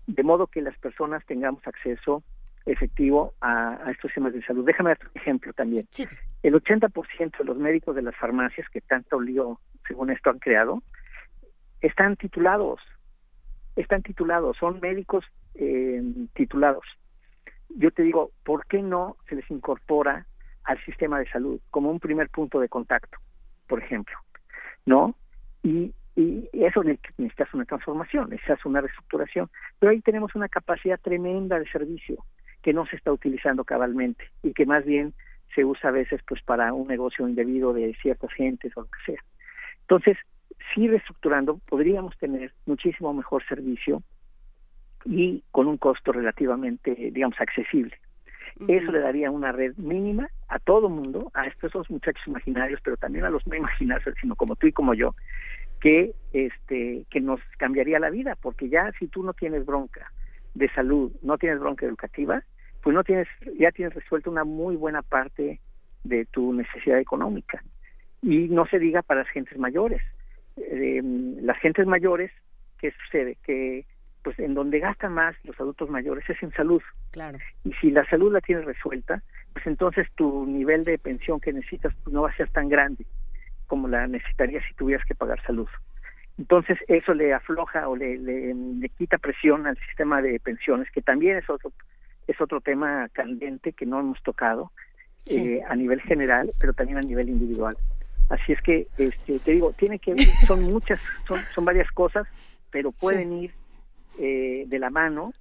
[0.07, 2.23] de modo que las personas tengamos acceso
[2.65, 4.65] efectivo a, estos temas de salud.
[4.65, 5.88] Déjame dar un ejemplo también.
[6.43, 10.81] El 80% de los médicos de las farmacias que tanto lío, según esto, han creado,
[11.81, 12.80] están titulados.
[13.75, 16.01] Están titulados, son médicos eh,
[16.35, 16.85] titulados.
[17.69, 20.27] Yo te digo, ¿por qué no se les incorpora
[20.64, 23.17] al sistema de salud como un primer punto de contacto,
[23.67, 24.17] por ejemplo,
[24.85, 25.16] ¿no?
[25.64, 25.93] Y,
[26.53, 32.24] eso necesitas una transformación, necesitas una reestructuración, pero ahí tenemos una capacidad tremenda de servicio
[32.61, 35.16] que no se está utilizando cabalmente y que más bien
[35.56, 39.11] se usa a veces pues para un negocio indebido de ciertas gentes o lo que
[39.11, 39.24] sea.
[39.82, 40.17] Entonces,
[40.74, 44.03] sí reestructurando podríamos tener muchísimo mejor servicio
[45.06, 47.98] y con un costo relativamente, digamos, accesible.
[48.67, 53.25] Eso le daría una red mínima a todo mundo, a estos muchachos imaginarios, pero también
[53.25, 55.15] a los no imaginarios, sino como tú y como yo,
[55.80, 60.11] que este que nos cambiaría la vida, porque ya si tú no tienes bronca
[60.53, 62.43] de salud, no tienes bronca educativa,
[62.82, 63.27] pues no tienes
[63.59, 65.59] ya tienes resuelto una muy buena parte
[66.03, 67.64] de tu necesidad económica.
[68.22, 70.01] Y no se diga para las gentes mayores.
[70.56, 71.01] Eh,
[71.41, 72.32] las gentes mayores,
[72.80, 73.38] ¿qué sucede?
[73.43, 73.85] Que
[74.24, 76.82] pues en donde gastan más los adultos mayores es en salud.
[77.11, 77.38] Claro.
[77.64, 79.22] Y si la salud la tienes resuelta,
[79.53, 83.06] pues entonces tu nivel de pensión que necesitas pues no va a ser tan grande
[83.68, 85.68] como la necesitarías si tuvieras que pagar salud.
[86.38, 91.38] Entonces eso le afloja o le, le, quita presión al sistema de pensiones, que también
[91.38, 91.72] es otro
[92.26, 94.72] es otro tema candente que no hemos tocado
[95.26, 97.76] eh, a nivel general, pero también a nivel individual.
[98.30, 100.16] Así es que este, te digo, tiene que
[100.48, 102.26] son muchas, son, son varias cosas,
[102.72, 103.52] pero pueden ir
[104.19, 105.33] eh, de la mano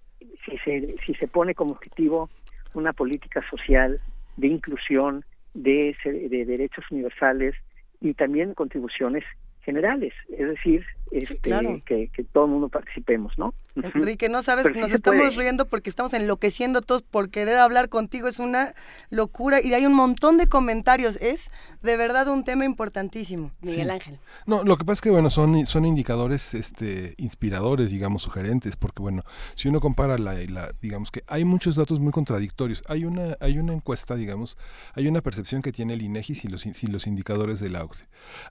[0.44, 2.30] si se, si se pone como objetivo
[2.74, 4.00] una política social
[4.36, 7.54] de inclusión, de, de derechos universales
[8.00, 9.24] y también contribuciones
[9.60, 11.80] generales, es decir, este, claro.
[11.84, 13.54] que, que todo el mundo participemos, ¿no?
[13.74, 15.36] Enrique, no sabes, Pero sí nos estamos puede.
[15.38, 18.28] riendo porque estamos enloqueciendo todos por querer hablar contigo.
[18.28, 18.74] Es una
[19.08, 21.16] locura y hay un montón de comentarios.
[21.22, 21.50] Es
[21.82, 23.50] de verdad un tema importantísimo.
[23.62, 23.90] Miguel Sí.
[23.90, 24.18] Ángel.
[24.46, 29.00] No, lo que pasa es que bueno, son, son indicadores este, inspiradores, digamos, sugerentes, porque
[29.00, 29.22] bueno,
[29.54, 32.82] si uno compara la, la- digamos que hay muchos datos muy contradictorios.
[32.88, 34.58] Hay una, hay una encuesta, digamos,
[34.94, 38.04] hay una percepción que tiene el INEGI sin los, in- sin los indicadores del AUDE.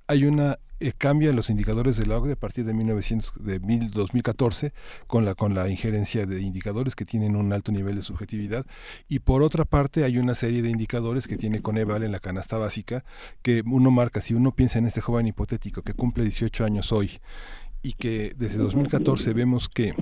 [0.08, 4.74] Hay una eh, cambia los indicadores del AUDE a partir de 1900, de mil- 2014
[5.08, 8.66] con la con la injerencia de indicadores que tienen un alto nivel de subjetividad.
[9.08, 12.58] Y por otra parte hay una serie de indicadores que tiene Coneval en la canasta
[12.58, 13.06] básica
[13.42, 17.22] que uno marca si uno piensa en este joven hipotético que cumple 18 años hoy
[17.84, 19.94] y que desde 2014 vemos que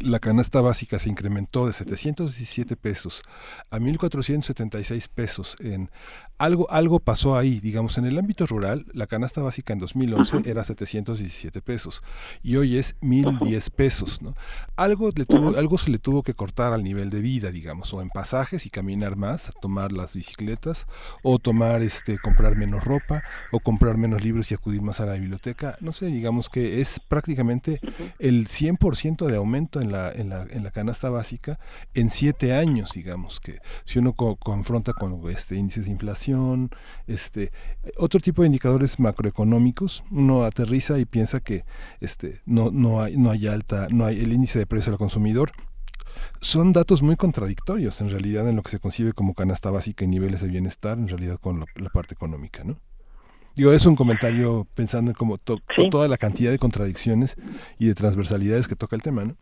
[0.00, 3.22] la canasta básica se incrementó de 717 pesos
[3.70, 5.90] a 1476 pesos en
[6.38, 10.64] algo algo pasó ahí digamos en el ámbito rural la canasta básica en 2011 era
[10.64, 12.02] 717 pesos
[12.42, 14.34] y hoy es 1010 pesos ¿no?
[14.74, 18.02] algo le tuvo algo se le tuvo que cortar al nivel de vida digamos o
[18.02, 20.86] en pasajes y caminar más tomar las bicicletas
[21.22, 25.14] o tomar este comprar menos ropa o comprar menos libros y acudir más a la
[25.14, 25.76] biblioteca.
[25.80, 27.78] No sé digamos que es prácticamente
[28.18, 31.58] el 100% de aumento en la, en la en la canasta básica
[31.94, 36.21] en siete años digamos que si uno co- confronta con este índices de inflación
[37.06, 37.50] este
[37.96, 41.64] otro tipo de indicadores macroeconómicos uno aterriza y piensa que
[42.00, 45.52] este no no hay no hay alta no hay el índice de precio al consumidor
[46.40, 50.08] son datos muy contradictorios en realidad en lo que se concibe como canasta básica y
[50.08, 52.78] niveles de bienestar en realidad con la parte económica no
[53.54, 55.90] Digo, es un comentario pensando en como to- Sí.
[55.90, 57.36] toda la cantidad de contradicciones
[57.78, 59.36] y de transversalidades que toca el tema, ¿no?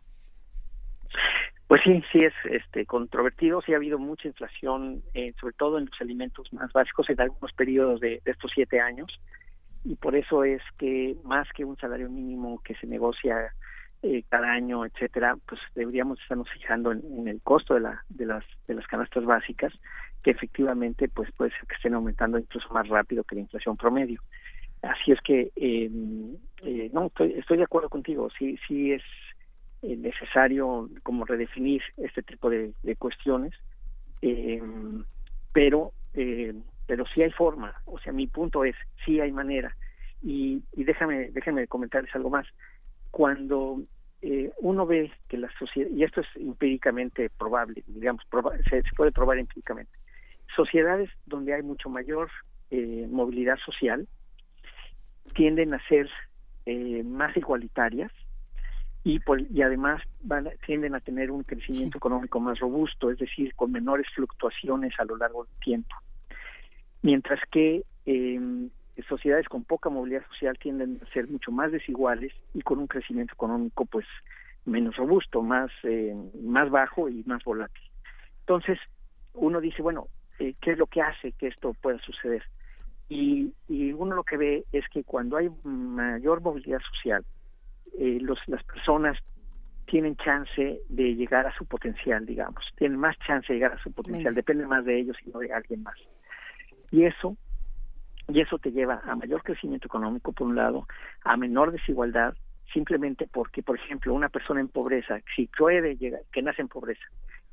[1.71, 5.85] Pues sí, sí es este controvertido, sí ha habido mucha inflación, eh, sobre todo en
[5.85, 9.07] los alimentos más básicos en algunos periodos de, estos siete años,
[9.85, 13.53] y por eso es que más que un salario mínimo que se negocia
[14.01, 18.43] eh, cada año, etcétera, pues deberíamos estarnos fijando en, el costo de, la, de las
[18.67, 19.71] de las canastas básicas,
[20.23, 24.19] que efectivamente pues puede ser que estén aumentando incluso más rápido que la inflación promedio.
[24.81, 25.89] Así es que eh,
[26.63, 29.03] eh, no estoy estoy de acuerdo contigo, sí sí es
[29.81, 33.53] eh, necesario como redefinir este tipo de, de cuestiones,
[34.21, 34.61] eh,
[35.51, 36.53] pero eh,
[36.85, 39.75] pero sí hay forma, o sea, mi punto es sí hay manera
[40.21, 42.45] y, y déjame déjame comentarles algo más.
[43.11, 43.81] Cuando
[44.21, 49.11] eh, uno ve que la sociedad y esto es empíricamente probable, digamos, proba- se, puede
[49.11, 49.91] probar empíricamente,
[50.55, 52.29] sociedades donde hay mucho mayor
[53.09, 54.07] movilidad social
[55.33, 56.09] tienden a ser
[57.03, 58.11] más igualitarias
[59.03, 63.53] y, por- y además van tienden a tener un crecimiento económico más robusto, es decir,
[63.55, 65.95] con menores fluctuaciones a lo largo del tiempo.
[67.01, 68.67] Mientras que eh,
[69.07, 73.33] sociedades con poca movilidad social tienden a ser mucho más desiguales y con un crecimiento
[73.33, 74.05] económico pues
[74.65, 77.83] menos robusto, más eh, más bajo y más volátil.
[78.41, 78.77] Entonces,
[79.33, 80.07] uno dice, bueno,
[80.37, 82.43] eh, ¿qué es lo que hace que esto pueda suceder?
[83.09, 87.25] Y, y uno lo que ve es que cuando hay mayor movilidad social,
[87.97, 89.17] eh, los, las personas
[89.85, 93.91] tienen chance de llegar a su potencial, digamos, tienen más chance de llegar a su
[93.91, 95.97] potencial, depende más de ellos y no de alguien más.
[96.91, 97.35] Y eso,
[98.29, 100.87] y eso te lleva a mayor crecimiento económico, por un lado,
[101.23, 102.35] a menor desigualdad,
[102.73, 107.03] simplemente porque, por ejemplo, una persona en pobreza, si puede llegar, que nace en pobreza,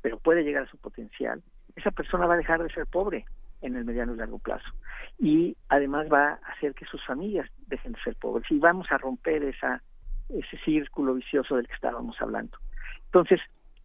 [0.01, 1.43] pero puede llegar a su potencial,
[1.75, 3.25] esa persona va a dejar de ser pobre
[3.61, 4.69] en el mediano y largo plazo.
[5.17, 8.49] Y además va a hacer que sus familias dejen de ser pobres.
[8.49, 9.81] Y vamos a romper esa,
[10.29, 12.57] ese círculo vicioso del que estábamos hablando.
[13.05, 13.39] Entonces,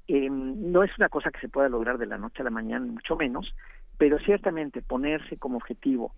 [0.09, 2.85] eh, no es una cosa que se pueda lograr de la noche a la mañana,
[2.87, 3.55] mucho menos,
[3.97, 6.15] pero ciertamente ponerse como objetivo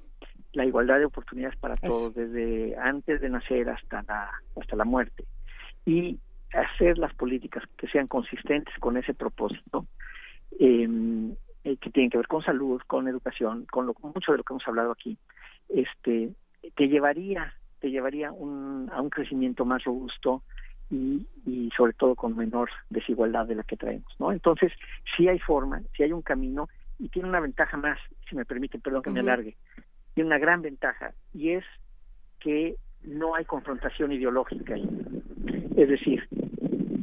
[0.52, 5.24] la igualdad de oportunidades para todos, desde antes de nacer hasta la, hasta la muerte,
[5.84, 6.18] y
[6.52, 9.86] hacer las políticas que sean consistentes con ese propósito,
[10.58, 10.88] eh,
[11.64, 14.52] eh, que tienen que ver con salud, con educación, con lo, mucho de lo que
[14.54, 15.18] hemos hablado aquí,
[15.68, 16.30] este,
[16.74, 20.42] te llevaría, te llevaría un, a un crecimiento más robusto
[20.90, 24.32] y, y sobre todo con menor desigualdad de la que traemos, ¿no?
[24.32, 24.72] Entonces,
[25.16, 27.98] sí hay forma, sí hay un camino y tiene una ventaja más,
[28.28, 29.56] si me permite, perdón que me alargue,
[30.14, 31.64] tiene una gran ventaja y es
[32.40, 34.76] que no hay confrontación ideológica.
[35.76, 36.26] Es decir,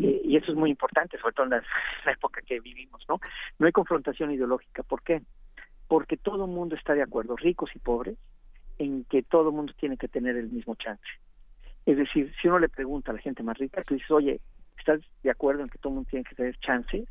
[0.01, 1.63] eh, y eso es muy importante, sobre todo en la,
[2.05, 3.19] la época que vivimos, ¿no?
[3.59, 4.83] No hay confrontación ideológica.
[4.83, 5.21] ¿Por qué?
[5.87, 8.17] Porque todo el mundo está de acuerdo, ricos y pobres,
[8.77, 11.03] en que todo el mundo tiene que tener el mismo chance.
[11.85, 14.39] Es decir, si uno le pregunta a la gente más rica, tú dices, oye,
[14.77, 17.07] ¿estás de acuerdo en que todo el mundo tiene que tener chances?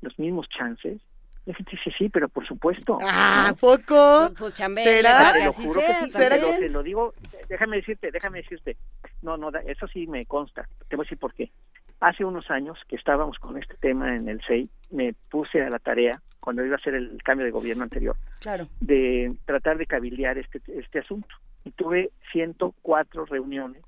[0.00, 1.00] Los mismos chances.
[1.44, 2.98] La gente dice, sí, pero por supuesto.
[3.02, 3.56] Ah, ¿no?
[3.56, 4.30] poco?
[4.38, 5.32] Pues chambé, ¿Será?
[5.32, 7.14] Te lo así juro sea, que sí, ¿será te lo, que- te lo digo,
[7.48, 8.76] déjame decirte, déjame decirte,
[9.22, 10.68] no, no, eso sí me consta.
[10.88, 11.50] Te voy a decir por qué.
[11.98, 15.78] Hace unos años que estábamos con este tema en el CEI, me puse a la
[15.80, 18.66] tarea, cuando iba a hacer el cambio de gobierno anterior, Claro.
[18.80, 21.28] de tratar de cabildear este, este asunto.
[21.64, 23.80] Y tuve 104 reuniones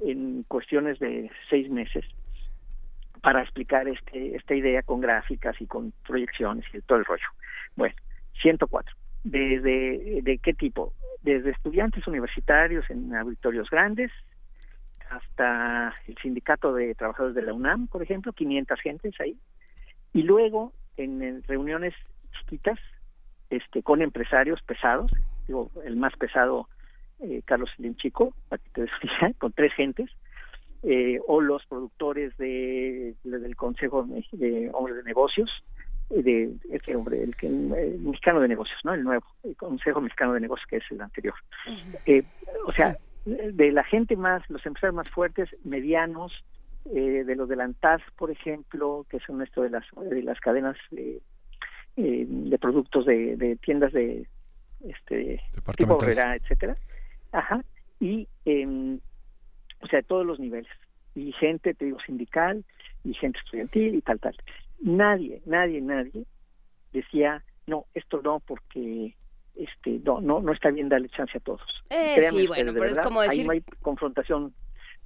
[0.00, 2.04] en cuestiones de seis meses
[3.22, 7.28] para explicar este, esta idea con gráficas y con proyecciones y todo el rollo.
[7.76, 7.94] Bueno,
[8.42, 8.96] 104.
[9.22, 10.94] ¿Desde de qué tipo?
[11.22, 14.10] Desde estudiantes universitarios en auditorios grandes
[15.10, 19.36] hasta el sindicato de trabajadores de la UNAM, por ejemplo, 500 gentes ahí.
[20.12, 21.94] Y luego en, reuniones
[22.38, 22.78] chiquitas
[23.50, 25.10] este, con empresarios pesados,
[25.46, 26.68] digo, el más pesado,
[27.20, 30.10] eh, Carlos Slim Chico, para que te idea, con tres gentes,
[30.82, 35.50] eh, o los productores de, de- del Consejo de Hombres de Negocios,
[36.10, 38.94] eh, de este hombre, el, que, el mexicano de negocios, ¿no?
[38.94, 41.34] El nuevo, el Consejo Mexicano de Negocios, que es el anterior.
[42.06, 42.22] Eh,
[42.66, 46.32] o sea, de la gente más, los empresarios más fuertes, medianos,
[46.94, 50.38] eh, de los de la ANTAS, por ejemplo, que son esto de las, de las
[50.40, 51.20] cadenas eh,
[51.96, 54.26] eh, de productos de, de tiendas de
[54.86, 55.40] este
[55.76, 55.98] tipo.
[56.02, 56.76] Herrera, etcétera.
[57.32, 57.64] Ajá.
[58.00, 58.98] Y, eh,
[59.80, 60.70] o sea, todos los niveles.
[61.14, 62.64] Y gente, te digo, sindical,
[63.04, 64.36] y gente estudiantil y tal, tal.
[64.80, 66.24] Nadie, nadie, nadie
[66.92, 69.14] decía, no, esto no, porque
[69.56, 71.60] este no no no está bien darle chance a todos.
[71.90, 74.54] Eh, sí, ustedes, bueno, de pero es como ahí decir- no hay confrontación,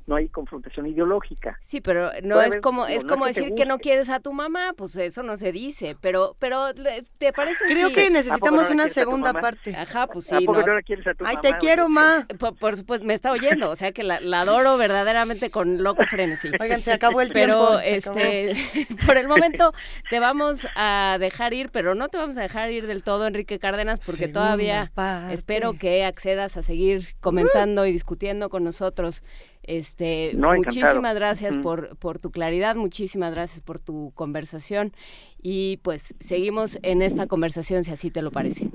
[0.07, 1.59] no hay confrontación ideológica.
[1.61, 3.67] Sí, pero no Puede es haber- como es no como es que te decir que
[3.67, 7.65] no quieres a tu mamá, pues eso no se dice, pero pero le- ¿te parece
[7.67, 9.75] Creo que necesitamos una segunda parte.
[9.77, 10.67] Ajá, pues ¿A sí, poco no.
[10.67, 11.41] no la quieres a tu Ay, mamá?
[11.49, 12.27] te quiero, ma.
[12.39, 16.05] Por, por supuesto, me está oyendo, o sea que la, la adoro verdaderamente con loco
[16.07, 16.51] frenesí.
[16.61, 19.73] Oigan, se acabó el pero, tiempo, se este, por el momento
[20.11, 23.59] te vamos a dejar ir, pero no te vamos a dejar ir del todo, Enrique
[23.59, 25.35] Cárdenas, porque Segunda todavía parte.
[25.35, 29.23] espero que accedas a seguir comentando y discutiendo con nosotros.
[29.65, 30.84] Este, No, encantado.
[30.84, 34.92] muchísimas gracias por, por tu claridad, muchísimas gracias por tu conversación
[35.41, 38.68] y pues seguimos en esta conversación si así te lo parece.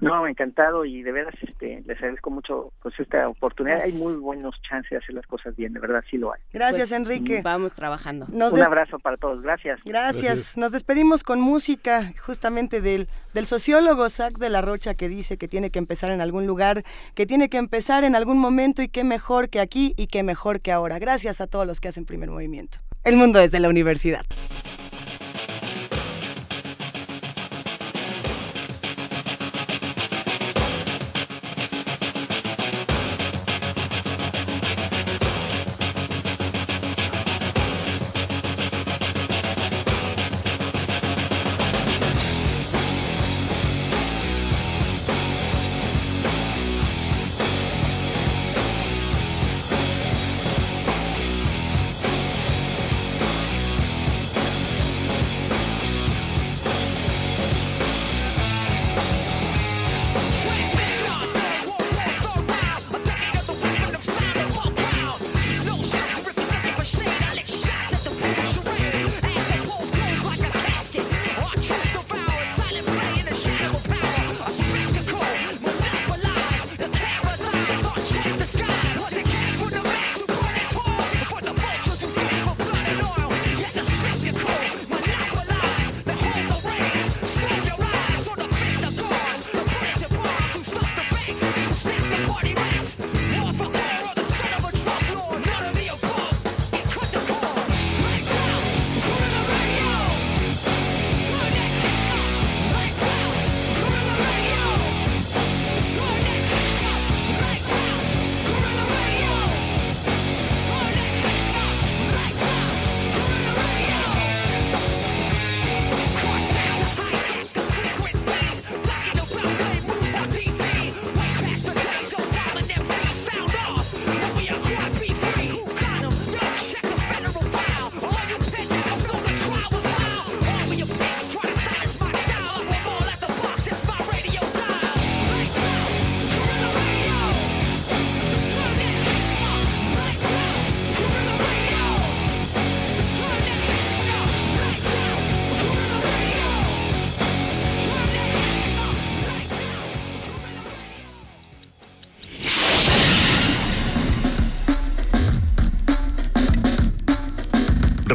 [0.00, 3.78] No, encantado y de veras este, les agradezco mucho pues esta oportunidad.
[3.78, 3.96] Gracias.
[3.96, 6.40] Hay muy buenos chances de hacer las cosas bien, de verdad sí lo hay.
[6.52, 7.40] Gracias, Pues, Enrique.
[7.42, 8.26] Vamos trabajando.
[8.30, 9.80] Nos Un abrazo para todos, gracias.
[9.84, 10.56] Gracias.
[10.56, 15.48] Nos despedimos con música justamente del, del sociólogo Sac de la Rocha que dice que
[15.48, 19.02] tiene que empezar en algún lugar, que tiene que empezar en algún momento y qué
[19.04, 20.98] mejor que aquí y qué mejor que ahora.
[20.98, 22.78] Gracias a todos los que hacen primer movimiento.
[23.04, 24.24] El mundo desde la universidad.